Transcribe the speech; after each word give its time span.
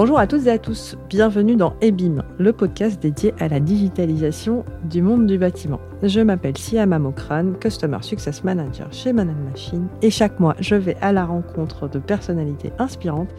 Bonjour 0.00 0.20
à 0.20 0.28
toutes 0.28 0.46
et 0.46 0.50
à 0.52 0.58
tous, 0.58 0.96
bienvenue 1.08 1.56
dans 1.56 1.74
EBIM, 1.80 2.22
le 2.38 2.52
podcast 2.52 3.02
dédié 3.02 3.34
à 3.40 3.48
la 3.48 3.58
digitalisation 3.58 4.64
du 4.84 5.02
monde 5.02 5.26
du 5.26 5.38
bâtiment. 5.38 5.80
Je 6.04 6.20
m'appelle 6.20 6.56
Siama 6.56 7.00
Mokran, 7.00 7.54
Customer 7.60 7.98
Success 8.02 8.44
Manager 8.44 8.86
chez 8.92 9.12
Manan 9.12 9.34
Machine, 9.50 9.88
et 10.00 10.10
chaque 10.10 10.38
mois 10.38 10.54
je 10.60 10.76
vais 10.76 10.96
à 11.00 11.12
la 11.12 11.24
rencontre 11.24 11.88
de 11.88 11.98
personnalités 11.98 12.70
inspirantes 12.78 13.34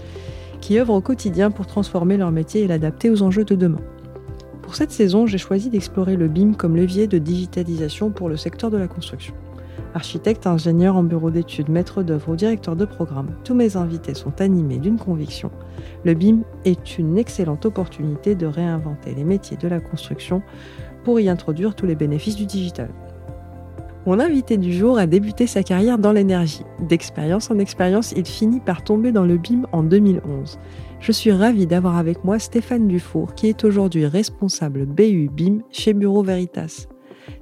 qui 0.60 0.78
œuvrent 0.78 0.96
au 0.96 1.00
quotidien 1.00 1.50
pour 1.50 1.66
transformer 1.66 2.18
leur 2.18 2.32
métier 2.32 2.64
et 2.64 2.68
l'adapter 2.68 3.10
aux 3.10 3.21
enjeux 3.21 3.46
de 3.46 3.55
demain. 3.55 3.80
Pour 4.62 4.76
cette 4.76 4.91
saison, 4.91 5.28
j'ai 5.28 5.38
choisi 5.38 5.70
d'explorer 5.70 6.18
le 6.18 6.28
BIM 6.28 6.55
comme 6.55 6.76
levier 6.76 7.07
de 7.07 7.20
digitalisation 7.20 8.10
pour 8.10 8.28
le 8.28 8.36
secteur 8.36 8.70
de 8.70 8.78
la 8.78 8.89
construction. 8.89 9.34
Architecte, 9.93 10.47
ingénieur 10.47 10.96
en 10.96 11.04
bureau 11.04 11.32
d'études, 11.32 11.69
maître 11.69 12.04
d'œuvre 12.04 12.29
ou 12.29 12.36
directeur 12.36 12.75
de 12.75 12.86
programme, 12.86 13.36
tous 13.43 13.54
mes 13.54 13.78
invités 13.78 14.14
sont 14.14 14.42
animés 14.42 14.78
d'une 14.78 14.97
conviction. 14.97 15.52
Le 16.05 16.14
BIM 16.14 16.42
est 16.65 16.97
une 16.97 17.18
excellente 17.18 17.65
opportunité 17.65 18.36
de 18.36 18.46
réinventer 18.46 19.14
les 19.15 19.24
métiers 19.24 19.57
de 19.57 19.68
la 19.68 19.79
construction 19.79 20.42
pour 21.04 21.19
y 21.19 21.29
introduire 21.29 21.75
tous 21.75 21.86
les 21.86 21.96
bénéfices 21.96 22.36
du 22.36 22.46
digital. 22.46 22.89
Mon 24.05 24.19
invité 24.19 24.57
du 24.57 24.71
jour 24.71 24.97
a 24.97 25.07
débuté 25.07 25.46
sa 25.46 25.61
carrière 25.61 25.97
dans 25.97 26.14
l'énergie. 26.14 26.64
D'expérience 26.88 27.52
en 27.52 27.60
expérience, 27.60 28.14
il 28.14 28.25
finit 28.25 28.61
par 28.61 28.83
tomber 28.83 29.11
dans 29.11 29.25
le 29.25 29.38
BIM 29.38 29.64
en 29.71 29.83
2011. 29.83 30.57
Je 31.00 31.11
suis 31.11 31.32
ravie 31.32 31.68
d'avoir 31.68 31.97
avec 31.97 32.23
moi 32.23 32.39
Stéphane 32.39 32.88
Dufour, 32.88 33.36
qui 33.36 33.47
est 33.47 33.64
aujourd'hui 33.64 34.05
responsable 34.05 34.86
BU 34.86 35.30
BIM 35.31 35.59
chez 35.69 35.94
Bureau 35.94 36.23
Veritas. 36.23 36.88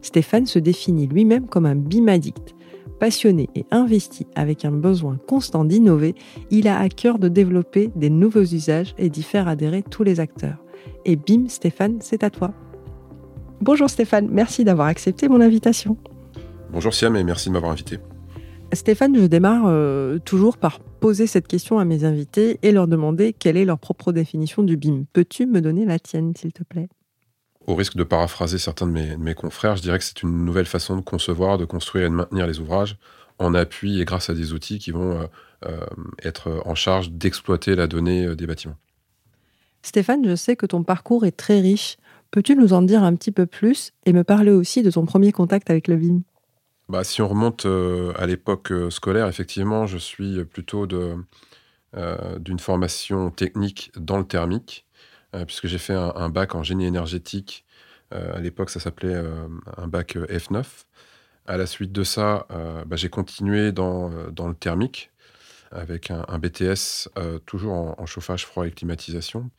Stéphane 0.01 0.45
se 0.45 0.59
définit 0.59 1.07
lui-même 1.07 1.47
comme 1.47 1.65
un 1.65 1.75
BIM 1.75 2.07
addict. 2.07 2.55
Passionné 2.99 3.49
et 3.55 3.65
investi 3.69 4.25
avec 4.35 4.65
un 4.65 4.71
besoin 4.71 5.17
constant 5.27 5.65
d'innover, 5.65 6.15
il 6.49 6.67
a 6.67 6.79
à 6.79 6.89
cœur 6.89 7.19
de 7.19 7.27
développer 7.27 7.91
des 7.95 8.09
nouveaux 8.09 8.41
usages 8.41 8.95
et 8.97 9.09
d'y 9.09 9.23
faire 9.23 9.47
adhérer 9.47 9.83
tous 9.83 10.03
les 10.03 10.19
acteurs. 10.19 10.57
Et 11.05 11.15
BIM, 11.15 11.47
Stéphane, 11.47 11.97
c'est 12.01 12.23
à 12.23 12.29
toi. 12.29 12.53
Bonjour 13.61 13.89
Stéphane, 13.89 14.27
merci 14.31 14.63
d'avoir 14.63 14.87
accepté 14.87 15.27
mon 15.27 15.41
invitation. 15.41 15.97
Bonjour 16.71 16.93
Siam 16.93 17.15
et 17.15 17.23
merci 17.23 17.49
de 17.49 17.53
m'avoir 17.53 17.71
invité. 17.71 17.97
Stéphane, 18.73 19.15
je 19.15 19.25
démarre 19.25 19.63
euh, 19.67 20.19
toujours 20.19 20.57
par 20.57 20.79
poser 20.79 21.25
cette 21.25 21.47
question 21.47 21.79
à 21.79 21.85
mes 21.85 22.03
invités 22.03 22.59
et 22.61 22.71
leur 22.71 22.87
demander 22.87 23.33
quelle 23.33 23.57
est 23.57 23.65
leur 23.65 23.79
propre 23.79 24.11
définition 24.11 24.61
du 24.61 24.75
BIM. 24.75 25.05
Peux-tu 25.13 25.45
me 25.45 25.61
donner 25.61 25.85
la 25.85 25.99
tienne, 25.99 26.33
s'il 26.35 26.51
te 26.51 26.63
plaît? 26.63 26.89
Au 27.67 27.75
risque 27.75 27.95
de 27.95 28.03
paraphraser 28.03 28.57
certains 28.57 28.87
de 28.87 28.91
mes, 28.91 29.35
confrères, 29.35 29.75
je 29.75 29.81
dirais 29.81 29.99
que 29.99 30.03
c'est 30.05 30.23
une 30.23 30.45
nouvelle 30.45 30.65
façon 30.65 30.95
de 30.95 31.01
concevoir, 31.01 31.57
de 31.57 31.65
construire 31.65 32.05
et 32.05 32.09
de 32.09 32.13
maintenir 32.13 32.47
les 32.47 32.59
ouvrages 32.59 32.97
en 33.39 33.53
appui 33.53 34.01
et 34.01 34.05
grâce 34.05 34.29
à 34.29 34.33
des 34.33 34.53
outils 34.53 34.79
qui 34.79 34.91
vont 34.91 35.21
euh, 35.21 35.27
euh, 35.65 35.85
être 36.23 36.61
en 36.65 36.73
charge 36.73 37.11
d'exploiter 37.11 37.75
la 37.75 37.87
donnée 37.87 38.35
des 38.35 38.47
bâtiments. 38.47 38.77
Stéphane, 39.83 40.27
je 40.27 40.35
sais 40.35 40.55
que 40.55 40.65
ton 40.65 40.83
parcours 40.83 41.25
est 41.25 41.37
très 41.37 41.59
riche. 41.59 41.97
Peux-tu 42.31 42.55
nous 42.55 42.73
en 42.73 42.81
dire 42.81 43.03
un 43.03 43.15
petit 43.15 43.31
peu 43.31 43.45
plus 43.45 43.91
et 44.05 44.13
me 44.13 44.23
parler 44.23 44.51
aussi 44.51 44.81
de 44.81 44.89
ton 44.89 45.05
premier 45.05 45.31
contact 45.31 45.69
avec 45.69 45.87
le 45.87 45.97
BIM 45.97 46.21
bah, 46.89 47.03
si 47.03 47.21
on 47.21 47.27
remonte 47.27 47.65
euh, 47.65 48.13
à 48.15 48.25
l'époque 48.25 48.71
euh, 48.71 48.89
scolaire, 48.89 49.27
effectivement, 49.27 49.85
je 49.87 49.97
suis 49.97 50.45
plutôt 50.45 50.87
euh, 50.93 52.39
d'une 52.39 52.59
formation 52.59 53.29
technique 53.29 53.91
dans 53.97 54.17
le 54.17 54.23
thermique, 54.23 54.85
puisque 55.45 55.67
j'ai 55.67 55.77
fait 55.77 55.93
un, 55.93 56.29
bac 56.29 56.55
en 56.55 56.63
génie 56.63 56.85
énergétique. 56.85 57.65
à 58.11 58.39
l'époque, 58.39 58.69
ça 58.69 58.79
s'appelait 58.79 59.15
un 59.77 59.87
bac 59.87 60.15
F9. 60.15 60.65
À 61.45 61.57
la 61.57 61.65
suite 61.65 61.91
de 61.91 62.03
ça, 62.03 62.47
bah, 62.49 62.95
j'ai 62.95 63.09
continué 63.09 63.71
dans, 63.71 64.09
le 64.09 64.53
thermique 64.53 65.11
avec 65.71 66.11
un, 66.11 66.39
BTS 66.39 67.09
toujours 67.45 67.99
en, 67.99 68.05
chauffage 68.05 68.45
froid 68.45 68.65
et 68.65 68.71
climatisation. 68.71 69.49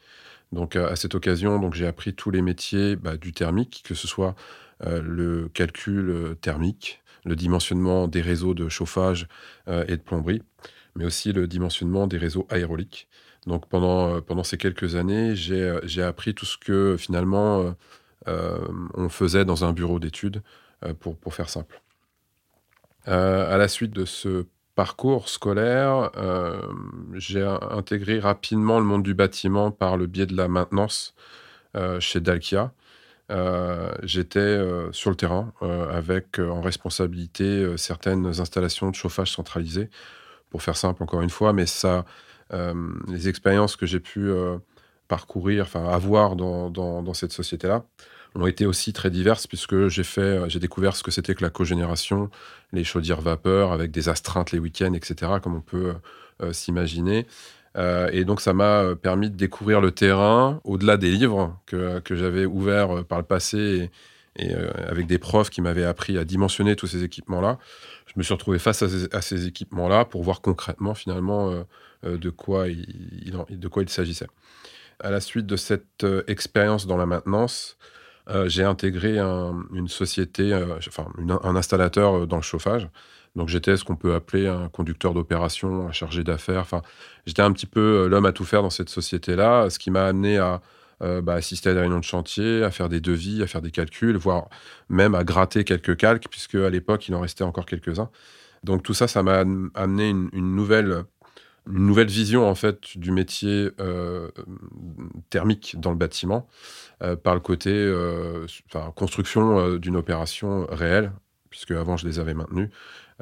Donc 0.53 0.77
à 0.77 0.97
cette 0.97 1.15
occasion, 1.15 1.59
donc 1.59 1.75
j'ai 1.75 1.87
appris 1.87 2.15
tous 2.15 2.31
les 2.31 2.43
métiers 2.43 2.97
bah, 2.97 3.17
du 3.17 3.33
thermique, 3.33 3.83
que 3.85 3.95
ce 3.95 4.09
soit 4.09 4.35
le 4.81 5.49
calcul 5.49 6.37
thermique, 6.41 7.03
le 7.25 7.37
dimensionnement 7.37 8.09
des 8.09 8.21
réseaux 8.21 8.55
de 8.55 8.69
chauffage 8.69 9.29
euh, 9.69 9.85
et 9.87 9.97
de 9.97 10.03
plomberie, 10.03 10.43
mais 10.97 11.05
aussi 11.05 11.33
le 11.33 11.47
dimensionnement 11.47 12.07
des 12.07 12.19
réseaux 12.19 12.47
aéroliques. 12.51 13.09
Donc 13.49 13.69
pendant, 13.69 14.17
euh, 14.17 14.21
pendant 14.21 14.45
ces 14.45 14.57
quelques 14.57 14.95
années, 14.95 15.35
j'ai 15.35 15.63
euh, 15.63 16.09
appris 16.09 16.35
tout 16.35 16.47
ce 16.47 16.59
que 16.59 16.97
finalement 16.99 17.75
on 18.95 19.09
faisait 19.09 19.47
dans 19.47 19.65
un 19.65 19.73
bureau 19.73 19.99
d'études, 19.99 20.43
pour, 21.01 21.17
pour 21.17 21.35
faire 21.35 21.49
simple. 21.49 21.81
à 23.07 23.57
la 23.57 23.69
suite 23.69 23.93
de 23.93 24.05
ce 24.05 24.45
parcours 24.75 25.31
scolaire, 25.31 26.11
j'ai 27.15 27.43
intégré 27.71 28.19
rapidement 28.19 28.81
le 28.81 28.85
monde 28.85 29.03
du 29.03 29.15
bâtiment 29.15 29.71
par 29.71 29.97
le 29.97 30.07
biais 30.07 30.27
de 30.27 30.37
la 30.37 30.47
maintenance 30.47 31.15
chez 32.01 32.21
Dalkia. 32.21 32.75
Euh, 33.31 33.93
j'étais 34.03 34.39
euh, 34.39 34.91
sur 34.93 35.11
le 35.11 35.17
terrain 35.17 35.53
euh, 35.63 35.91
avec 35.91 36.39
en 36.39 36.63
responsabilité 36.63 37.77
certaines 37.77 38.41
installations 38.41 38.91
de 38.91 38.95
chauffage 38.95 39.33
centralisé, 39.33 39.91
pour 40.51 40.63
faire 40.63 40.77
simple 40.77 41.03
encore 41.03 41.21
une 41.21 41.31
fois, 41.31 41.53
mais 41.53 41.67
ça, 41.67 42.07
les 42.51 43.29
expériences 43.29 43.77
que 43.77 43.87
j'ai 43.87 44.01
pu 44.01 44.31
parcourir, 45.09 45.65
enfin 45.65 45.89
avoir 45.89 46.37
dans, 46.37 47.15
cette 47.15 47.33
société-là, 47.33 47.85
ont 48.35 48.47
été 48.47 48.67
aussi 48.67 48.93
très 48.93 49.11
diverses 49.11 49.47
puisque 49.47 49.89
j'ai 49.89 50.05
fait, 50.05 50.49
j'ai 50.49 50.61
découvert 50.61 50.95
ce 50.97 51.03
que 51.03 51.11
c'était 51.11 51.35
que 51.35 51.43
la 51.43 51.51
cogénération, 51.51 52.31
les 52.73 52.85
chaudières 52.85 53.21
vapeur 53.21 53.73
avec 53.73 53.91
des 53.91 54.09
astreintes 54.09 54.53
les 54.53 54.59
week-ends, 54.59 54.95
etc., 54.95 55.33
comme 55.43 55.57
on 55.57 55.61
peut 55.61 55.95
s'imaginer. 56.53 57.27
Euh, 57.77 58.09
et 58.13 58.25
donc, 58.25 58.41
ça 58.41 58.53
m'a 58.53 58.83
euh, 58.83 58.95
permis 58.95 59.31
de 59.31 59.37
découvrir 59.37 59.81
le 59.81 59.93
terrain 59.93 60.61
au-delà 60.65 60.97
des 60.97 61.11
livres 61.11 61.59
que, 61.67 62.03
j'avais 62.11 62.47
ouverts 62.47 62.99
euh, 62.99 63.03
par 63.05 63.19
le 63.19 63.25
passé 63.25 63.91
avec 64.39 65.07
des 65.07 65.19
profs 65.19 65.51
qui 65.51 65.61
m'avaient 65.61 65.85
appris 65.85 66.19
à 66.19 66.25
dimensionner 66.25 66.77
tous 66.77 66.87
ces 66.87 67.05
équipements-là. 67.05 67.59
Je 68.07 68.13
me 68.17 68.23
suis 68.23 68.33
retrouvé 68.33 68.59
face 68.59 68.83
à 68.83 69.21
ces, 69.21 69.47
équipements-là 69.47 70.05
pour 70.05 70.23
voir 70.23 70.41
concrètement, 70.41 70.95
finalement, 70.95 71.65
de 72.05 72.31
quoi 72.31 72.69
il, 72.69 73.33
de 73.51 73.69
quoi 73.69 73.83
il 73.83 73.89
s'agissait. 73.89 74.29
À 75.01 75.11
la 75.11 75.21
suite 75.21 75.47
de 75.47 75.57
cette 75.57 76.07
expérience 76.27 76.87
dans 76.87 76.97
la 76.97 77.07
maintenance, 77.07 77.77
j'ai 78.47 78.65
intégré 78.65 79.19
une 79.19 79.89
société, 79.89 80.55
enfin, 80.87 81.07
un 81.43 81.57
installateur 81.57 82.27
dans 82.27 82.37
le 82.37 82.43
chauffage 82.43 82.89
donc 83.39 83.49
j'étais 83.49 83.77
ce 83.77 83.85
qu'on 83.85 83.97
peut 83.97 84.15
appeler 84.15 84.49
un 84.49 84.69
conducteur 84.69 85.15
d'opération, 85.15 85.87
un 85.87 85.93
chargé 85.93 86.25
d'affaires. 86.25 86.61
Enfin, 86.61 86.83
j'étais 87.25 87.43
un 87.43 87.53
petit 87.53 87.67
peu 87.67 87.81
euh, 87.81 88.09
l'homme 88.09 88.27
à 88.27 88.33
tout 88.33 88.45
faire 88.45 88.63
dans 88.63 88.71
cette 88.71 88.89
société-là, 88.89 89.71
ce 89.71 89.79
qui 89.79 89.91
m'a 89.91 90.07
amené 90.07 90.39
à 90.39 90.61
euh, 91.03 91.21
bah, 91.21 91.35
assister 91.35 91.71
à 91.71 91.75
des 91.75 91.81
réunions 91.81 91.99
de 91.99 92.05
chantier, 92.05 92.63
à 92.63 92.71
faire 92.71 92.89
des 92.89 93.01
devis, 93.01 93.43
à 93.43 93.47
faire 93.47 93.63
des 93.63 93.71
calculs, 93.71 94.17
voire 94.17 94.49
même 94.89 95.15
à 95.15 95.25
gratter 95.25 95.65
quelques 95.65 95.97
calques, 95.97 96.29
puisque 96.31 96.57
à 96.57 96.71
l'époque 96.71 97.09
il 97.09 97.15
en 97.15 97.21
restait 97.21 97.45
encore 97.45 97.67
quelques-uns. 97.67 98.11
Donc 98.65 98.83
tout 98.83 98.95
ça, 98.95 99.07
ça 99.07 99.23
m'a 99.23 99.45
amené 99.75 100.09
une, 100.09 100.55
nouvelle 100.55 101.05
vision 102.07 102.49
en 102.49 102.55
fait 102.55 102.99
du 102.99 103.13
métier 103.13 103.71
euh, 103.81 104.31
thermique 105.31 105.77
dans 105.79 105.91
le 105.91 105.97
bâtiment 105.97 106.49
par 107.23 107.35
le 107.35 107.41
côté 107.41 107.71
construction 108.97 109.77
d'une 109.77 109.95
opération 109.95 110.67
réelle 110.71 111.13
puisque 111.51 111.71
avant 111.71 111.97
je 111.97 112.07
les 112.07 112.19
avais 112.19 112.35
maintenus 112.35 112.71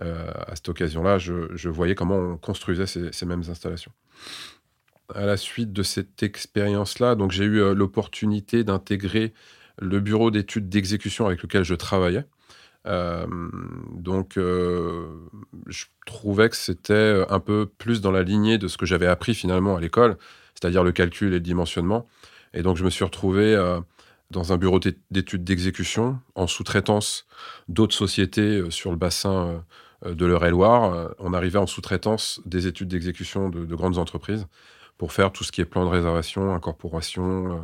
euh, 0.02 0.30
à 0.46 0.54
cette 0.54 0.68
occasion-là, 0.68 1.18
je, 1.18 1.68
voyais 1.68 1.94
comment 1.94 2.16
on 2.16 2.36
construisait 2.36 2.86
ces, 2.86 3.26
mêmes 3.26 3.44
installations. 3.48 3.92
À 5.14 5.24
la 5.24 5.36
suite 5.36 5.72
de 5.72 5.82
cette 5.82 6.22
expérience-là, 6.22 7.14
donc 7.14 7.30
j'ai 7.30 7.44
eu 7.44 7.60
euh, 7.60 7.74
l'opportunité 7.74 8.64
d'intégrer 8.64 9.32
le 9.78 10.00
bureau 10.00 10.30
d'études 10.30 10.68
d'exécution 10.68 11.26
avec 11.26 11.42
lequel 11.42 11.64
je 11.64 11.74
travaillais. 11.74 12.24
Euh, 12.86 13.26
donc, 13.92 14.34
je 14.36 15.84
trouvais 16.06 16.48
que 16.48 16.56
c'était 16.56 17.24
un 17.28 17.40
peu 17.40 17.66
plus 17.78 18.00
dans 18.00 18.12
la 18.12 18.22
lignée 18.22 18.58
de 18.58 18.68
ce 18.68 18.78
que 18.78 18.86
j'avais 18.86 19.06
appris 19.06 19.34
finalement 19.34 19.76
à 19.76 19.80
l'école, 19.80 20.16
c'est-à-dire 20.54 20.82
le 20.82 20.92
calcul 20.92 21.28
et 21.28 21.30
le 21.32 21.40
dimensionnement. 21.40 22.06
Et 22.54 22.62
donc, 22.62 22.76
je 22.76 22.84
me 22.84 22.90
suis 22.90 23.04
retrouvé 23.04 23.54
dans 24.30 24.52
un 24.52 24.56
bureau 24.56 24.80
d'études 25.10 25.44
d'exécution 25.44 26.20
en 26.36 26.46
sous-traitance 26.46 27.26
d'autres 27.68 27.94
sociétés 27.94 28.70
sur 28.70 28.92
le 28.92 28.96
bassin 28.96 29.62
euh, 30.04 30.14
de 30.14 30.26
l'Eure-et-Loire, 30.26 30.92
euh, 30.92 31.08
on 31.18 31.32
arrivait 31.32 31.58
en 31.58 31.66
sous-traitance 31.66 32.40
des 32.44 32.66
études 32.66 32.88
d'exécution 32.88 33.48
de, 33.48 33.64
grandes 33.74 33.98
entreprises 33.98 34.46
pour 34.98 35.12
faire 35.12 35.30
tout 35.32 35.44
ce 35.44 35.52
qui 35.52 35.60
est 35.60 35.64
plan 35.64 35.84
de 35.84 35.90
réservation, 35.90 36.54
incorporation, 36.54 37.52
euh, 37.52 37.56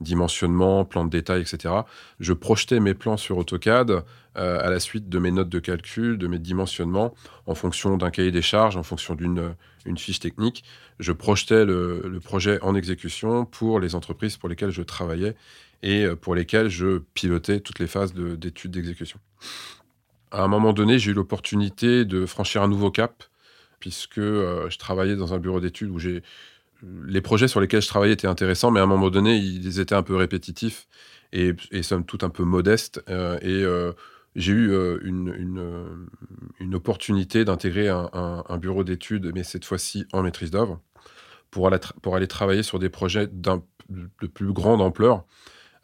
dimensionnement, 0.00 0.84
plan 0.84 1.04
de 1.04 1.10
détail, 1.10 1.42
etc. 1.42 1.74
Je 2.20 2.32
projetais 2.32 2.80
mes 2.80 2.94
plans 2.94 3.16
sur 3.16 3.38
AutoCAD 3.38 4.04
à 4.34 4.70
la 4.70 4.78
suite 4.78 5.08
de 5.08 5.18
mes 5.18 5.32
notes 5.32 5.48
de 5.48 5.58
calcul, 5.58 6.16
de 6.16 6.28
mes 6.28 6.38
dimensionnements, 6.38 7.12
en 7.46 7.56
fonction 7.56 7.96
d'un 7.96 8.12
cahier 8.12 8.30
des 8.30 8.40
charges, 8.40 8.76
en 8.76 8.84
fonction 8.84 9.16
d'une 9.16 9.56
une 9.84 9.98
fiche 9.98 10.20
technique. 10.20 10.62
Je 11.00 11.10
projetais 11.10 11.64
le, 11.64 12.20
projet 12.22 12.60
en 12.62 12.76
exécution 12.76 13.44
pour 13.44 13.80
les 13.80 13.96
entreprises 13.96 14.36
pour 14.36 14.48
lesquelles 14.48 14.70
je 14.70 14.82
travaillais 14.82 15.34
et 15.82 16.06
pour 16.20 16.36
lesquelles 16.36 16.68
je 16.68 16.98
pilotais 17.14 17.58
toutes 17.58 17.80
les 17.80 17.88
phases 17.88 18.14
d'études 18.14 18.70
d'exécution 18.70 19.18
à 20.30 20.42
un 20.42 20.48
moment 20.48 20.72
donné, 20.72 20.98
j'ai 20.98 21.12
eu 21.12 21.14
l'opportunité 21.14 22.04
de 22.04 22.26
franchir 22.26 22.62
un 22.62 22.68
nouveau 22.68 22.90
cap, 22.90 23.24
puisque 23.80 24.18
euh, 24.18 24.68
je 24.70 24.78
travaillais 24.78 25.16
dans 25.16 25.34
un 25.34 25.38
bureau 25.38 25.60
d'études 25.60 25.90
où 25.90 25.98
j'ai 25.98 26.22
les 26.82 27.20
projets 27.20 27.48
sur 27.48 27.60
lesquels 27.60 27.82
je 27.82 27.88
travaillais 27.88 28.14
étaient 28.14 28.26
intéressants, 28.26 28.70
mais 28.70 28.80
à 28.80 28.84
un 28.84 28.86
moment 28.86 29.10
donné, 29.10 29.36
ils 29.36 29.80
étaient 29.80 29.94
un 29.94 30.02
peu 30.02 30.16
répétitifs 30.16 30.86
et, 31.32 31.54
somme 31.82 32.04
toute 32.04 32.24
un 32.24 32.30
peu 32.30 32.44
modestes. 32.44 33.02
et 33.08 33.64
j'ai 34.36 34.52
eu 34.52 34.98
une, 35.02 35.34
une, 36.60 36.74
opportunité 36.74 37.44
d'intégrer 37.44 37.88
un, 37.88 38.58
bureau 38.58 38.84
d'études, 38.84 39.32
mais 39.34 39.42
cette 39.42 39.64
fois-ci 39.64 40.06
en 40.12 40.22
maîtrise 40.22 40.50
d'œuvre, 40.50 40.80
pour 41.50 41.66
aller, 41.66 42.26
travailler 42.28 42.62
sur 42.62 42.78
des 42.78 42.88
projets 42.88 43.26
de 43.26 44.26
plus 44.26 44.52
grande 44.52 44.80
ampleur. 44.80 45.24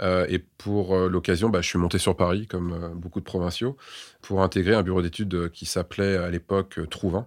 et 0.01 0.39
pour 0.39 0.97
l'occasion, 0.97 1.49
bah, 1.49 1.61
je 1.63 1.69
suis 1.69 1.79
monté 1.79 1.99
sur 1.99 2.17
Paris, 2.17 2.47
comme 2.47 2.95
beaucoup 2.95 3.21
de 3.21 3.25
provinciaux, 3.25 3.77
pour 4.23 4.43
intégrer 4.43 4.75
un 4.75 4.83
bureau 4.83 5.03
d'études 5.03 5.51
qui 5.51 5.67
s'appelait 5.67 6.17
à 6.17 6.31
l'époque 6.31 6.79
Trouvin, 6.91 7.27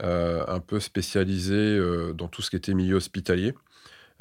un 0.00 0.60
peu 0.60 0.80
spécialisé 0.80 1.78
dans 2.14 2.28
tout 2.28 2.42
ce 2.42 2.50
qui 2.50 2.56
était 2.56 2.74
milieu 2.74 2.96
hospitalier. 2.96 3.54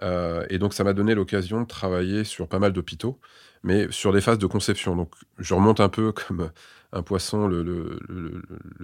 et 0.02 0.58
donc, 0.58 0.74
ça 0.74 0.84
m'a 0.84 0.94
donné 0.94 1.16
l'occasion 1.16 1.62
de 1.62 1.68
travailler 1.68 2.24
sur 2.24 2.48
pas 2.48 2.60
mal 2.60 2.74
d'hôpitaux 2.74 3.20
mais 3.66 3.92
sur 3.92 4.14
des 4.14 4.22
phases 4.22 4.38
de 4.38 4.46
conception. 4.46 4.96
Donc, 4.96 5.12
je 5.40 5.56
remonte 5.56 5.82
un 5.82 5.90
peu 5.90 6.12
comme 6.14 6.52
un 6.94 7.02
poisson 7.02 7.48
le, 7.48 8.00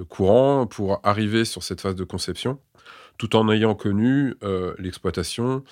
courant 0.09 0.65
pour 0.67 0.99
arriver 1.03 1.45
sur 1.45 1.63
cette 1.63 1.79
phase 1.79 1.95
de 1.95 2.03
conception, 2.03 2.59
tout 3.17 3.37
en 3.37 3.49
ayant 3.49 3.75
connu 3.75 4.35
euh, 4.43 4.75
l'exploitation, 4.79 5.63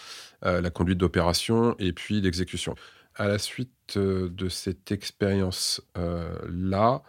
euh, 0.45 0.61
la 0.61 0.69
conduite 0.69 0.99
d'opération 0.99 1.75
et 1.79 1.91
puis 1.91 2.21
l'exécution. 2.21 2.75
À 3.15 3.27
la 3.27 3.39
suite 3.39 3.97
euh, 3.97 4.29
de 4.29 4.47
cette 4.47 4.91
expérience-là, 4.91 7.01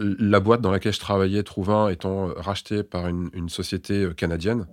la 0.00 0.40
boîte 0.40 0.60
dans 0.60 0.70
laquelle 0.70 0.92
je 0.92 0.98
travaillais, 0.98 1.42
Trouvin, 1.42 1.88
étant 1.88 2.32
rachetée 2.36 2.82
par 2.82 3.06
une, 3.06 3.48
société 3.48 4.08
canadienne, 4.16 4.66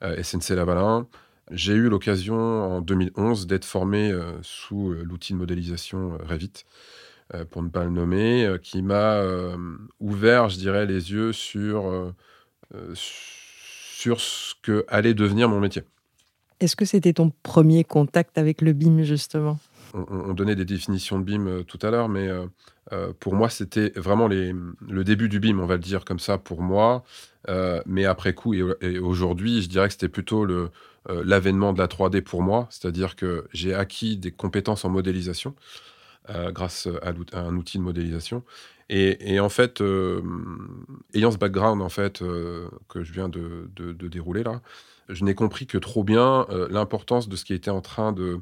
SNC 0.00 0.50
Lavalin, 0.56 1.06
j'ai 1.50 1.72
eu 1.72 1.88
l'occasion 1.88 2.36
en 2.36 2.80
2011 2.80 3.46
d'être 3.46 3.64
formé 3.64 4.10
euh, 4.10 4.38
sous 4.42 4.92
euh, 4.92 5.02
l'outil 5.02 5.32
de 5.32 5.38
modélisation 5.38 6.14
euh, 6.14 6.24
Revit, 6.24 6.64
pour 7.50 7.62
ne 7.62 7.68
pas 7.68 7.84
le 7.84 7.90
nommer, 7.90 8.56
qui 8.60 8.82
m'a 8.82 9.22
ouvert, 10.00 10.48
je 10.48 10.58
dirais, 10.58 10.84
les 10.84 11.12
yeux 11.12 11.32
sur, 11.32 12.12
sur 12.92 14.20
ce 14.20 14.54
que 14.62 14.84
allait 14.88 15.14
devenir 15.14 15.48
mon 15.48 15.60
métier. 15.60 15.84
Est-ce 16.58 16.74
que 16.74 16.84
c'était 16.84 17.12
ton 17.12 17.30
premier 17.44 17.84
contact 17.84 18.36
avec 18.36 18.60
le 18.62 18.72
BIM, 18.72 19.04
justement? 19.04 19.60
On, 19.94 20.34
donnait 20.34 20.56
des 20.56 20.64
définitions 20.64 21.18
de 21.18 21.24
BIM 21.24 21.64
tout 21.64 21.78
à 21.82 21.90
l'heure, 21.90 22.08
mais 22.08 22.28
pour 23.18 23.34
moi, 23.34 23.48
c'était 23.48 23.92
vraiment 23.96 24.28
le 24.28 25.04
début 25.04 25.28
du 25.28 25.40
BIM, 25.40 25.58
on 25.58 25.66
va 25.66 25.74
le 25.74 25.80
dire 25.80 26.04
comme 26.04 26.18
ça, 26.18 26.38
pour 26.38 26.62
moi. 26.62 27.04
mais 27.86 28.04
après 28.04 28.34
coup, 28.34 28.54
et 28.54 28.98
aujourd'hui, 28.98 29.62
je 29.62 29.68
dirais 29.68 29.88
que 29.88 29.92
c'était 29.92 30.08
plutôt 30.08 30.44
euh, 31.08 31.22
l'avènement 31.24 31.72
de 31.72 31.78
la 31.78 31.86
3D 31.86 32.20
pour 32.20 32.42
moi, 32.42 32.66
c'est-à-dire 32.70 33.16
que 33.16 33.46
j'ai 33.54 33.72
acquis 33.72 34.18
des 34.18 34.30
compétences 34.30 34.84
en 34.84 34.90
modélisation 34.90 35.54
euh, 36.28 36.52
grâce 36.52 36.88
à, 37.02 37.40
un 37.40 37.56
outil 37.56 37.78
de 37.78 37.82
modélisation. 37.82 38.44
Et, 38.90 39.38
en 39.38 39.48
fait, 39.48 39.80
euh, 39.80 40.20
ayant 41.14 41.30
ce 41.30 41.38
background 41.38 41.80
en 41.80 41.88
fait 41.88 42.18
que 42.18 43.04
je 43.04 43.12
viens 43.12 43.28
de, 43.28 43.70
dérouler 43.76 44.42
là, 44.42 44.62
je 45.08 45.24
n'ai 45.24 45.34
compris 45.34 45.66
que 45.66 45.78
trop 45.78 46.02
bien 46.02 46.46
l'importance 46.70 47.28
de 47.28 47.36
ce 47.36 47.44
qui 47.44 47.54
était 47.54 47.70
en 47.70 47.82
train 47.82 48.12
de 48.12 48.40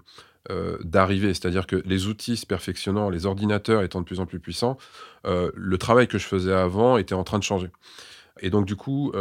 d'arriver, 0.82 1.34
c'est-à-dire 1.34 1.66
que 1.66 1.76
les 1.84 2.06
outils 2.06 2.36
se 2.36 2.46
perfectionnant, 2.46 3.10
les 3.10 3.26
ordinateurs 3.26 3.82
étant 3.82 4.00
de 4.00 4.06
plus 4.06 4.20
en 4.20 4.26
plus 4.26 4.40
puissants, 4.40 4.78
le 5.24 5.76
travail 5.76 6.08
que 6.08 6.18
je 6.18 6.26
faisais 6.26 6.52
avant 6.52 6.96
était 6.96 7.14
en 7.14 7.24
train 7.24 7.38
de 7.38 7.44
changer. 7.44 7.68
Et 8.40 8.50
donc 8.50 8.64
du 8.64 8.76
coup, 8.76 9.12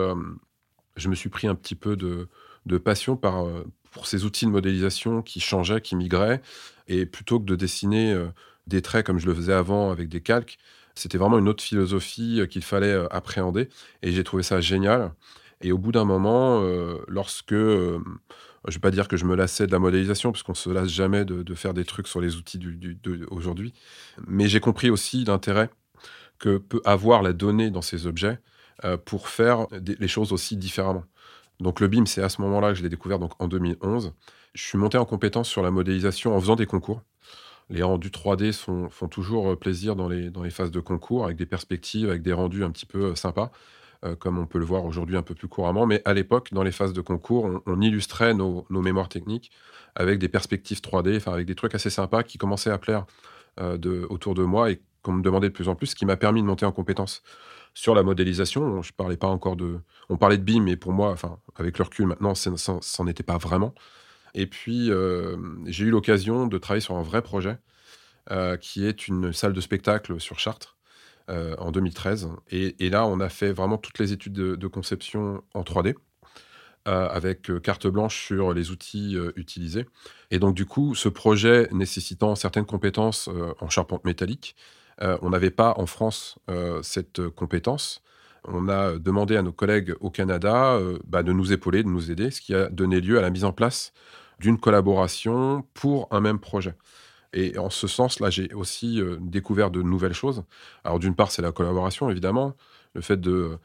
je 0.95 1.09
me 1.09 1.15
suis 1.15 1.29
pris 1.29 1.47
un 1.47 1.55
petit 1.55 1.75
peu 1.75 1.95
de, 1.95 2.27
de 2.67 2.77
passion 2.77 3.15
par, 3.15 3.45
euh, 3.45 3.65
pour 3.91 4.05
ces 4.05 4.25
outils 4.25 4.45
de 4.45 4.51
modélisation 4.51 5.21
qui 5.21 5.39
changeaient, 5.39 5.81
qui 5.81 5.95
migraient. 5.95 6.41
Et 6.87 7.05
plutôt 7.05 7.39
que 7.39 7.45
de 7.45 7.55
dessiner 7.55 8.13
euh, 8.13 8.27
des 8.67 8.81
traits 8.81 9.05
comme 9.05 9.19
je 9.19 9.25
le 9.25 9.33
faisais 9.33 9.53
avant 9.53 9.91
avec 9.91 10.09
des 10.09 10.21
calques, 10.21 10.57
c'était 10.93 11.17
vraiment 11.17 11.37
une 11.37 11.47
autre 11.47 11.63
philosophie 11.63 12.41
euh, 12.41 12.45
qu'il 12.45 12.63
fallait 12.63 12.95
appréhender. 13.09 13.69
Et 14.03 14.11
j'ai 14.11 14.23
trouvé 14.23 14.43
ça 14.43 14.61
génial. 14.61 15.13
Et 15.61 15.71
au 15.71 15.79
bout 15.79 15.91
d'un 15.91 16.05
moment, 16.05 16.61
lorsque, 17.07 17.55
je 18.65 18.71
ne 18.71 18.73
vais 18.75 18.79
pas 18.79 18.91
dire 18.91 19.07
que 19.07 19.17
je 19.17 19.25
me 19.25 19.35
lassais 19.35 19.67
de 19.67 19.71
la 19.71 19.79
modélisation, 19.79 20.31
parce 20.31 20.43
qu'on 20.43 20.53
se 20.53 20.69
lasse 20.69 20.89
jamais 20.89 21.25
de, 21.25 21.55
faire 21.55 21.73
des 21.73 21.85
trucs 21.85 22.07
sur 22.07 22.21
les 22.21 22.35
outils 22.35 22.59
d'aujourd'hui, 22.59 23.73
mais 24.27 24.47
j'ai 24.47 24.59
compris 24.59 24.89
aussi 24.89 25.23
l'intérêt 25.25 25.69
que 26.39 26.57
peut 26.57 26.81
avoir 26.85 27.21
la 27.21 27.33
donnée 27.33 27.71
dans 27.71 27.81
ces 27.81 28.07
objets 28.07 28.39
pour 29.05 29.29
faire 29.29 29.67
les 29.71 30.07
choses 30.07 30.33
aussi 30.33 30.57
différemment. 30.57 31.03
Donc 31.59 31.79
le 31.79 31.87
BIM, 31.87 32.05
c'est 32.05 32.21
à 32.21 32.29
ce 32.29 32.41
moment-là 32.41 32.69
que 32.69 32.75
je 32.75 32.83
l'ai 32.83 32.89
découvert, 32.89 33.19
donc 33.19 33.33
en 33.39 33.47
2011. 33.47 34.13
Je 34.53 34.63
suis 34.63 34.77
monté 34.77 34.97
en 34.97 35.05
compétence 35.05 35.49
sur 35.49 35.61
la 35.61 35.71
modélisation 35.71 36.35
en 36.35 36.39
faisant 36.39 36.55
des 36.55 36.65
concours. 36.65 37.01
Les 37.69 37.83
rendus 37.83 38.09
3D 38.09 38.53
font, 38.53 39.07
toujours 39.09 39.51
euh, 39.51 39.55
plaisir 39.55 39.95
dans 39.95 40.07
les, 40.07 40.29
dans 40.29 40.43
les 40.43 40.49
phases 40.49 40.71
de 40.71 40.79
concours, 40.79 41.25
avec 41.25 41.37
des 41.37 41.45
perspectives, 41.45 42.09
avec 42.09 42.21
des 42.21 42.31
rendus 42.31 42.63
un 42.63 42.71
petit 42.71 42.85
peu 42.85 43.07
euh, 43.07 43.15
sympas, 43.15 43.51
euh, 44.05 44.15
comme 44.15 44.37
on 44.37 44.45
peut 44.45 44.59
le 44.59 44.65
voir 44.65 44.85
aujourd'hui 44.85 45.17
un 45.17 45.21
peu 45.21 45.35
plus 45.35 45.47
couramment. 45.47 45.85
Mais 45.85 46.01
à 46.05 46.13
l'époque, 46.13 46.49
dans 46.51 46.63
les 46.63 46.71
phases 46.71 46.93
de 46.93 47.01
concours, 47.01 47.61
on, 47.65 47.81
illustrait 47.81 48.33
nos, 48.33 48.65
mémoires 48.69 49.09
techniques 49.09 49.51
avec 49.95 50.19
des 50.19 50.29
perspectives 50.29 50.79
3D, 50.79 51.17
enfin 51.17 51.33
avec 51.33 51.47
des 51.47 51.55
trucs 51.55 51.75
assez 51.75 51.89
sympas 51.89 52.23
qui 52.23 52.37
commençaient 52.37 52.71
à 52.71 52.77
plaire 52.77 53.05
de, 53.59 54.05
autour 54.09 54.35
de 54.35 54.43
moi 54.43 54.69
et 54.69 54.79
qu'on 55.01 55.13
me 55.13 55.23
demandait 55.23 55.49
de 55.49 55.53
plus 55.53 55.69
en 55.69 55.75
plus, 55.75 55.87
ce 55.87 55.95
qui 55.95 56.05
m'a 56.05 56.17
permis 56.17 56.41
de 56.41 56.47
monter 56.47 56.65
en 56.65 56.71
compétence 56.71 57.23
sur 57.73 57.95
la 57.95 58.03
modélisation. 58.03 58.81
Je 58.81 58.91
parlais 58.93 59.17
pas 59.17 59.27
encore 59.27 59.55
de. 59.55 59.79
On 60.09 60.17
parlait 60.17 60.37
de 60.37 60.43
BIM, 60.43 60.63
mais 60.63 60.75
pour 60.75 60.93
moi, 60.93 61.11
enfin, 61.11 61.39
avec 61.55 61.77
le 61.77 61.83
recul 61.83 62.07
maintenant, 62.07 62.33
n'en 62.99 63.07
était 63.07 63.23
pas 63.23 63.37
vraiment. 63.37 63.73
Et 64.33 64.47
puis, 64.47 64.91
euh, 64.91 65.37
j'ai 65.65 65.85
eu 65.85 65.89
l'occasion 65.89 66.47
de 66.47 66.57
travailler 66.57 66.81
sur 66.81 66.95
un 66.95 67.01
vrai 67.01 67.21
projet 67.21 67.57
euh, 68.31 68.57
qui 68.57 68.85
est 68.85 69.07
une 69.07 69.33
salle 69.33 69.53
de 69.53 69.61
spectacle 69.61 70.19
sur 70.19 70.39
Chartres 70.39 70.76
euh, 71.29 71.55
en 71.57 71.71
2013. 71.71 72.29
Et, 72.49 72.89
là, 72.89 73.05
on 73.05 73.19
a 73.19 73.29
fait 73.29 73.51
vraiment 73.51 73.77
toutes 73.77 73.99
les 73.99 74.13
études 74.13 74.33
de, 74.33 74.67
conception 74.67 75.43
en 75.53 75.61
3D. 75.61 75.95
avec 76.85 77.51
carte 77.61 77.87
blanche 77.87 78.25
sur 78.25 78.53
les 78.53 78.71
outils 78.71 79.17
utilisés. 79.35 79.85
Et 80.31 80.39
donc, 80.39 80.55
du 80.55 80.65
coup, 80.65 80.95
ce 80.95 81.09
projet 81.09 81.67
nécessitant 81.71 82.35
certaines 82.35 82.65
compétences 82.65 83.29
en 83.59 83.69
charpente 83.69 84.05
métallique, 84.05 84.55
euh, 85.01 85.17
on 85.21 85.29
n'avait 85.29 85.51
pas 85.51 85.73
en 85.77 85.85
France 85.85 86.39
euh, 86.49 86.81
cette 86.81 87.27
compétence. 87.29 88.01
On 88.45 88.69
a 88.69 88.97
demandé 88.97 89.35
à 89.35 89.41
nos 89.41 89.51
collègues 89.51 89.93
au 89.99 90.09
Canada 90.09 90.73
euh, 90.73 90.97
bah, 91.05 91.23
de 91.23 91.31
nous 91.33 91.53
épauler, 91.53 91.83
de 91.83 91.89
nous 91.89 92.11
aider, 92.11 92.31
ce 92.31 92.41
qui 92.41 92.55
a 92.55 92.69
donné 92.69 93.01
lieu 93.01 93.17
à 93.17 93.21
la 93.21 93.29
mise 93.29 93.43
en 93.43 93.51
place 93.51 93.93
d'une 94.39 94.59
collaboration 94.59 95.65
pour 95.73 96.07
un 96.11 96.21
même 96.21 96.39
projet. 96.39 96.75
Et 97.33 97.57
en 97.57 97.69
ce 97.69 97.87
sens, 97.87 98.19
là, 98.19 98.29
j'ai 98.29 98.53
aussi 98.53 99.01
découvert 99.19 99.69
de 99.69 99.81
nouvelles 99.81 100.13
choses. 100.13 100.43
Alors, 100.83 100.99
d'une 100.99 101.15
part, 101.15 101.31
c'est 101.31 101.41
la 101.41 101.51
collaboration, 101.51 102.09
évidemment, 102.09 102.55
le 102.93 103.01
fait 103.01 103.19
de, 103.19 103.57